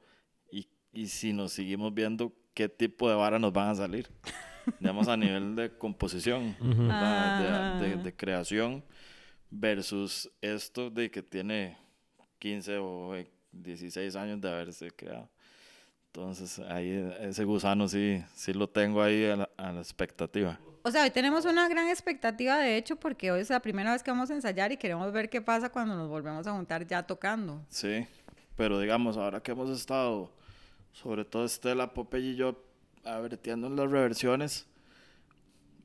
y, 0.51 0.67
y 0.93 1.07
si 1.07 1.31
nos 1.33 1.51
seguimos 1.51 1.93
viendo, 1.93 2.33
qué 2.53 2.67
tipo 2.69 3.09
de 3.09 3.15
vara 3.15 3.37
nos 3.39 3.53
van 3.53 3.69
a 3.69 3.75
salir. 3.75 4.09
Digamos 4.79 5.07
a 5.07 5.15
nivel 5.15 5.55
de 5.55 5.77
composición, 5.77 6.55
Ujú. 6.59 6.87
¿verdad? 6.87 7.79
de, 7.79 7.87
de- 7.89 7.93
Ah. 7.95 7.97
de 8.03 8.15
creación, 8.15 8.83
versus 9.51 10.29
esto 10.41 10.89
de 10.89 11.11
que 11.11 11.21
tiene 11.21 11.77
15 12.39 12.77
o 12.79 13.15
eh, 13.15 13.29
16 13.51 14.15
años 14.15 14.41
de 14.41 14.49
haberse 14.49 14.89
creado. 14.91 15.29
Entonces, 16.15 16.59
ahí 16.59 16.89
eh, 16.91 17.17
ese 17.23 17.43
gusano 17.43 17.89
sí, 17.89 18.23
sí 18.35 18.53
lo 18.53 18.69
tengo 18.69 19.01
ahí 19.01 19.25
a 19.25 19.35
la, 19.35 19.49
a 19.57 19.71
la 19.73 19.81
expectativa. 19.81 20.57
O 20.83 20.89
sea, 20.91 21.03
hoy 21.03 21.11
tenemos 21.11 21.43
una 21.45 21.67
gran 21.67 21.89
expectativa, 21.89 22.57
de 22.57 22.77
hecho, 22.77 22.95
porque 22.95 23.31
hoy 23.31 23.41
es 23.41 23.49
la 23.49 23.59
primera 23.59 23.91
vez 23.91 24.01
que 24.01 24.11
vamos 24.11 24.29
a 24.29 24.33
ensayar 24.35 24.71
y 24.71 24.77
queremos 24.77 25.11
ver 25.11 25.29
qué 25.29 25.41
pasa 25.41 25.69
cuando 25.69 25.93
nos 25.95 26.07
volvemos 26.07 26.47
a 26.47 26.53
juntar 26.53 26.87
ya 26.87 27.03
tocando. 27.03 27.61
Sí, 27.67 28.07
pero 28.55 28.79
digamos, 28.79 29.17
ahora 29.17 29.41
que 29.41 29.51
hemos 29.51 29.69
estado, 29.69 30.31
sobre 30.93 31.25
todo 31.25 31.43
Estela, 31.43 31.93
Popeye 31.93 32.31
y 32.31 32.35
yo, 32.37 32.55
avertiendo 33.03 33.67
en 33.67 33.75
las 33.75 33.91
reversiones, 33.91 34.67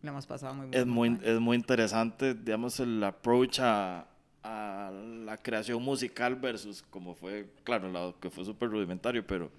Le 0.02 0.10
hemos 0.10 0.26
pasado 0.26 0.54
muy 0.54 0.66
es 0.66 0.70
bien. 0.70 0.88
muy, 0.88 1.18
es 1.24 1.40
muy 1.40 1.56
interesante, 1.56 2.34
digamos, 2.34 2.78
el 2.78 3.02
approach 3.02 3.58
a, 3.60 4.06
a 4.44 4.92
la 5.24 5.36
creación 5.38 5.82
musical 5.82 6.36
versus 6.36 6.82
como 6.82 7.14
fue, 7.16 7.50
claro, 7.64 7.90
lo 7.90 8.14
que 8.20 8.30
fue 8.30 8.44
súper 8.44 8.68
rudimentario, 8.68 9.26
pero, 9.26 9.50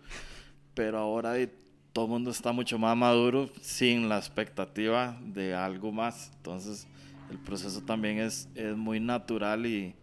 pero 0.74 0.97
ahora 0.99 1.34
todo 1.93 2.05
el 2.05 2.11
mundo 2.11 2.32
está 2.32 2.51
mucho 2.51 2.78
más 2.80 2.95
maduro 2.95 3.49
sin 3.61 4.07
la 4.09 4.17
expectativa 4.17 5.17
de 5.22 5.53
algo 5.55 5.91
más. 5.91 6.32
Entonces, 6.38 6.88
el 7.30 7.38
proceso 7.38 7.82
también 7.82 8.19
es, 8.19 8.47
es 8.55 8.76
muy 8.76 8.99
natural 8.99 9.65
y, 9.65 9.93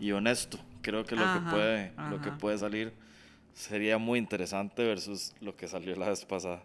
y 0.00 0.12
honesto. 0.12 0.58
Creo 0.82 1.04
que 1.04 1.14
lo 1.16 1.22
que 1.22 1.38
Ajá, 1.38 1.50
puede 1.50 1.92
lo 2.10 2.20
que 2.20 2.30
puede 2.32 2.58
salir 2.58 2.92
sería 3.54 3.98
muy 3.98 4.18
interesante 4.18 4.84
versus 4.84 5.34
lo 5.40 5.56
que 5.56 5.66
salió 5.68 5.96
la 5.96 6.08
vez 6.08 6.24
pasada. 6.24 6.62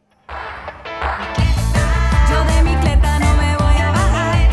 Yo 2.29 2.45
de 2.45 2.63
mi 2.63 2.75
cleta 2.81 3.19
no 3.19 3.35
me 3.35 3.55
voy 3.57 3.81
a 3.81 3.91
bajar. 3.91 4.49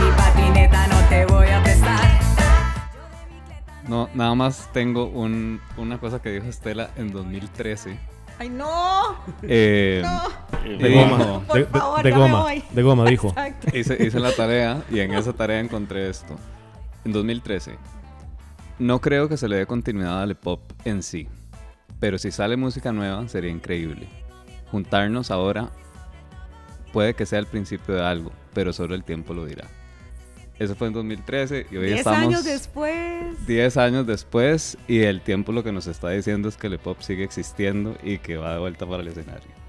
Mi 0.00 0.10
patineta 0.16 0.86
no 0.88 1.08
te 1.08 1.26
voy 1.26 1.46
a 1.48 1.62
prestar. 1.62 2.20
No, 3.88 4.08
nada 4.14 4.34
más 4.34 4.72
tengo 4.72 5.06
un- 5.06 5.60
una 5.76 5.98
cosa 5.98 6.20
que 6.20 6.30
dijo 6.30 6.46
Estela 6.46 6.90
en 6.96 7.12
2013. 7.12 7.96
¡Ay, 8.38 8.48
no! 8.50 9.16
Eh, 9.42 10.02
No. 10.04 10.22
De 10.78 10.92
goma. 10.94 11.40
Por 11.46 11.56
De, 11.58 11.64
de- 11.64 11.66
favor, 11.78 12.02
de 12.02 12.10
ya 12.10 12.16
me 12.16 12.22
goma. 12.22 12.42
voy. 12.42 12.64
De 12.70 12.82
goma, 12.82 13.04
dijo. 13.04 13.28
Exacto. 13.28 13.76
hice, 13.76 14.04
hice 14.04 14.18
la 14.20 14.32
tarea 14.32 14.82
y 14.90 14.98
en 15.00 15.14
esa 15.14 15.32
tarea 15.32 15.60
encontré 15.60 16.08
esto. 16.10 16.36
En 17.04 17.12
2013. 17.12 17.76
No 18.78 19.00
creo 19.00 19.28
que 19.28 19.36
se 19.36 19.48
le 19.48 19.56
dé 19.56 19.66
continuidad 19.66 20.20
al 20.22 20.34
pop 20.36 20.60
en 20.84 21.02
sí. 21.02 21.28
Pero 22.00 22.18
si 22.18 22.30
sale 22.30 22.56
música 22.56 22.92
nueva 22.92 23.26
sería 23.28 23.50
increíble. 23.50 24.08
Juntarnos 24.70 25.30
ahora 25.30 25.70
puede 26.92 27.14
que 27.14 27.26
sea 27.26 27.38
el 27.38 27.46
principio 27.46 27.94
de 27.94 28.04
algo, 28.04 28.32
pero 28.52 28.72
solo 28.72 28.94
el 28.94 29.04
tiempo 29.04 29.32
lo 29.34 29.46
dirá. 29.46 29.66
Eso 30.58 30.74
fue 30.74 30.86
en 30.86 30.94
2013 30.94 31.66
y 31.70 31.76
hoy 31.76 31.86
Diez 31.86 31.98
estamos... 31.98 32.20
años 32.20 32.44
después. 32.44 33.46
10 33.46 33.76
años 33.76 34.06
después 34.06 34.78
y 34.88 35.00
el 35.00 35.20
tiempo 35.20 35.52
lo 35.52 35.62
que 35.62 35.72
nos 35.72 35.86
está 35.86 36.10
diciendo 36.10 36.48
es 36.48 36.56
que 36.56 36.68
el 36.68 36.78
pop 36.78 37.00
sigue 37.00 37.24
existiendo 37.24 37.96
y 38.02 38.18
que 38.18 38.38
va 38.38 38.54
de 38.54 38.58
vuelta 38.58 38.86
para 38.86 39.02
el 39.02 39.08
escenario. 39.08 39.65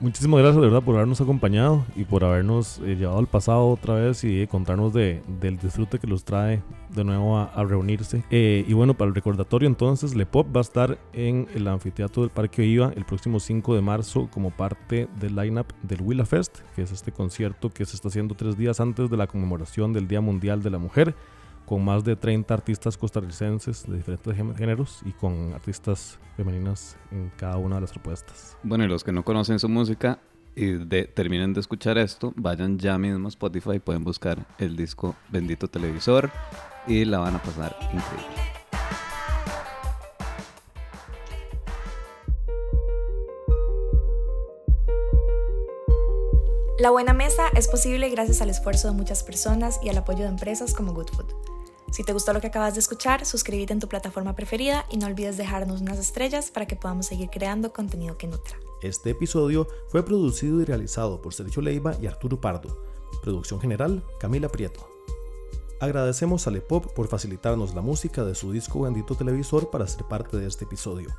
Muchísimas 0.00 0.40
gracias 0.40 0.60
de 0.60 0.68
verdad 0.68 0.82
por 0.82 0.96
habernos 0.96 1.20
acompañado 1.20 1.86
y 1.94 2.04
por 2.04 2.24
habernos 2.24 2.78
eh, 2.80 2.96
llevado 2.96 3.18
al 3.18 3.28
pasado 3.28 3.68
otra 3.68 3.94
vez 3.94 4.24
y 4.24 4.42
eh, 4.42 4.48
contarnos 4.48 4.92
de, 4.92 5.22
del 5.40 5.56
disfrute 5.56 6.00
que 6.00 6.08
los 6.08 6.24
trae 6.24 6.62
de 6.90 7.04
nuevo 7.04 7.38
a, 7.38 7.64
reunirse. 7.64 8.24
Eh, 8.30 8.64
y 8.66 8.72
bueno, 8.72 8.94
para 8.94 9.08
el 9.08 9.14
recordatorio 9.14 9.68
entonces, 9.68 10.14
Le 10.14 10.26
Pop 10.26 10.48
va 10.54 10.60
a 10.60 10.62
estar 10.62 10.98
en 11.12 11.46
el 11.54 11.68
anfiteatro 11.68 12.22
del 12.22 12.30
Parque 12.30 12.62
Oiva 12.62 12.92
el 12.96 13.04
próximo 13.04 13.38
5 13.38 13.74
de 13.74 13.82
marzo 13.82 14.28
como 14.32 14.50
parte 14.50 15.08
del 15.20 15.36
lineup 15.36 15.72
del 15.82 16.02
Willa 16.02 16.26
Fest, 16.26 16.58
que 16.74 16.82
es 16.82 16.90
este 16.90 17.12
concierto 17.12 17.70
que 17.70 17.84
se 17.84 17.94
está 17.94 18.08
haciendo 18.08 18.34
tres 18.34 18.58
días 18.58 18.80
antes 18.80 19.10
de 19.10 19.16
la 19.16 19.28
conmemoración 19.28 19.92
del 19.92 20.08
Día 20.08 20.20
Mundial 20.20 20.62
de 20.62 20.70
la 20.70 20.78
Mujer 20.78 21.14
con 21.66 21.84
más 21.84 22.04
de 22.04 22.16
30 22.16 22.52
artistas 22.52 22.96
costarricenses 22.96 23.86
de 23.86 23.96
diferentes 23.96 24.34
gé- 24.36 24.56
géneros 24.56 25.00
y 25.04 25.12
con 25.12 25.52
artistas 25.54 26.18
femeninas 26.36 26.96
en 27.10 27.30
cada 27.36 27.56
una 27.56 27.76
de 27.76 27.80
las 27.82 27.92
propuestas. 27.92 28.56
Bueno, 28.62 28.84
y 28.84 28.88
los 28.88 29.02
que 29.04 29.12
no 29.12 29.24
conocen 29.24 29.58
su 29.58 29.68
música 29.68 30.18
y 30.56 30.66
de- 30.72 31.04
terminen 31.06 31.52
de 31.54 31.60
escuchar 31.60 31.98
esto, 31.98 32.32
vayan 32.36 32.78
ya 32.78 32.96
mismo 32.98 33.26
a 33.26 33.28
Spotify, 33.28 33.78
pueden 33.78 34.04
buscar 34.04 34.46
el 34.58 34.76
disco 34.76 35.14
Bendito 35.30 35.68
Televisor 35.68 36.30
y 36.86 37.04
la 37.04 37.18
van 37.18 37.36
a 37.36 37.42
pasar 37.42 37.74
increíble. 37.82 38.42
La 46.78 46.90
Buena 46.90 47.12
Mesa 47.14 47.44
es 47.56 47.68
posible 47.68 48.08
gracias 48.10 48.40
al 48.42 48.50
esfuerzo 48.50 48.88
de 48.88 48.94
muchas 48.94 49.22
personas 49.22 49.78
y 49.82 49.88
al 49.88 49.96
apoyo 49.98 50.20
de 50.20 50.28
empresas 50.28 50.74
como 50.74 50.92
Good 50.92 51.08
Food. 51.08 51.53
Si 51.94 52.02
te 52.02 52.12
gustó 52.12 52.32
lo 52.32 52.40
que 52.40 52.48
acabas 52.48 52.74
de 52.74 52.80
escuchar, 52.80 53.24
suscríbete 53.24 53.72
en 53.72 53.78
tu 53.78 53.86
plataforma 53.86 54.34
preferida 54.34 54.84
y 54.90 54.96
no 54.96 55.06
olvides 55.06 55.36
dejarnos 55.36 55.80
unas 55.80 55.96
estrellas 56.00 56.50
para 56.50 56.66
que 56.66 56.74
podamos 56.74 57.06
seguir 57.06 57.30
creando 57.30 57.72
contenido 57.72 58.18
que 58.18 58.26
nutra. 58.26 58.58
Este 58.82 59.10
episodio 59.10 59.68
fue 59.86 60.04
producido 60.04 60.60
y 60.60 60.64
realizado 60.64 61.22
por 61.22 61.34
Sergio 61.34 61.62
Leiva 61.62 61.94
y 62.02 62.08
Arturo 62.08 62.40
Pardo. 62.40 62.82
Producción 63.22 63.60
general, 63.60 64.02
Camila 64.18 64.48
Prieto. 64.48 64.88
Agradecemos 65.78 66.48
a 66.48 66.50
Lepop 66.50 66.92
por 66.94 67.06
facilitarnos 67.06 67.76
la 67.76 67.80
música 67.80 68.24
de 68.24 68.34
su 68.34 68.50
disco 68.50 68.80
Bendito 68.80 69.14
Televisor 69.14 69.70
para 69.70 69.86
ser 69.86 70.02
parte 70.06 70.36
de 70.36 70.48
este 70.48 70.64
episodio. 70.64 71.14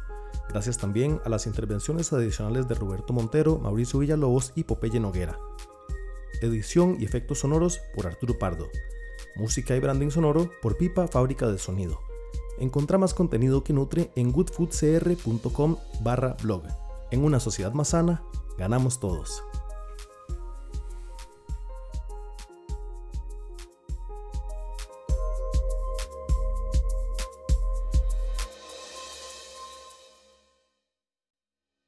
Gracias 0.49 0.77
también 0.77 1.21
a 1.23 1.29
las 1.29 1.47
intervenciones 1.47 2.11
adicionales 2.11 2.67
de 2.67 2.75
Roberto 2.75 3.13
Montero, 3.13 3.59
Mauricio 3.59 3.99
Villalobos 3.99 4.51
y 4.55 4.65
Popeye 4.65 4.99
Noguera. 4.99 5.39
Edición 6.41 6.97
y 6.99 7.05
efectos 7.05 7.39
sonoros 7.39 7.79
por 7.95 8.07
Arturo 8.07 8.37
Pardo. 8.37 8.67
Música 9.35 9.75
y 9.75 9.79
branding 9.79 10.09
sonoro 10.09 10.49
por 10.61 10.77
Pipa 10.77 11.07
Fábrica 11.07 11.47
de 11.47 11.57
Sonido. 11.57 11.99
Encontrá 12.57 12.97
más 12.97 13.13
contenido 13.13 13.63
que 13.63 13.73
nutre 13.73 14.11
en 14.15 14.31
goodfoodcr.com 14.31 15.75
barra 16.01 16.37
blog. 16.41 16.63
En 17.11 17.23
una 17.23 17.39
sociedad 17.39 17.73
más 17.73 17.89
sana, 17.89 18.23
ganamos 18.57 18.99
todos. 18.99 19.43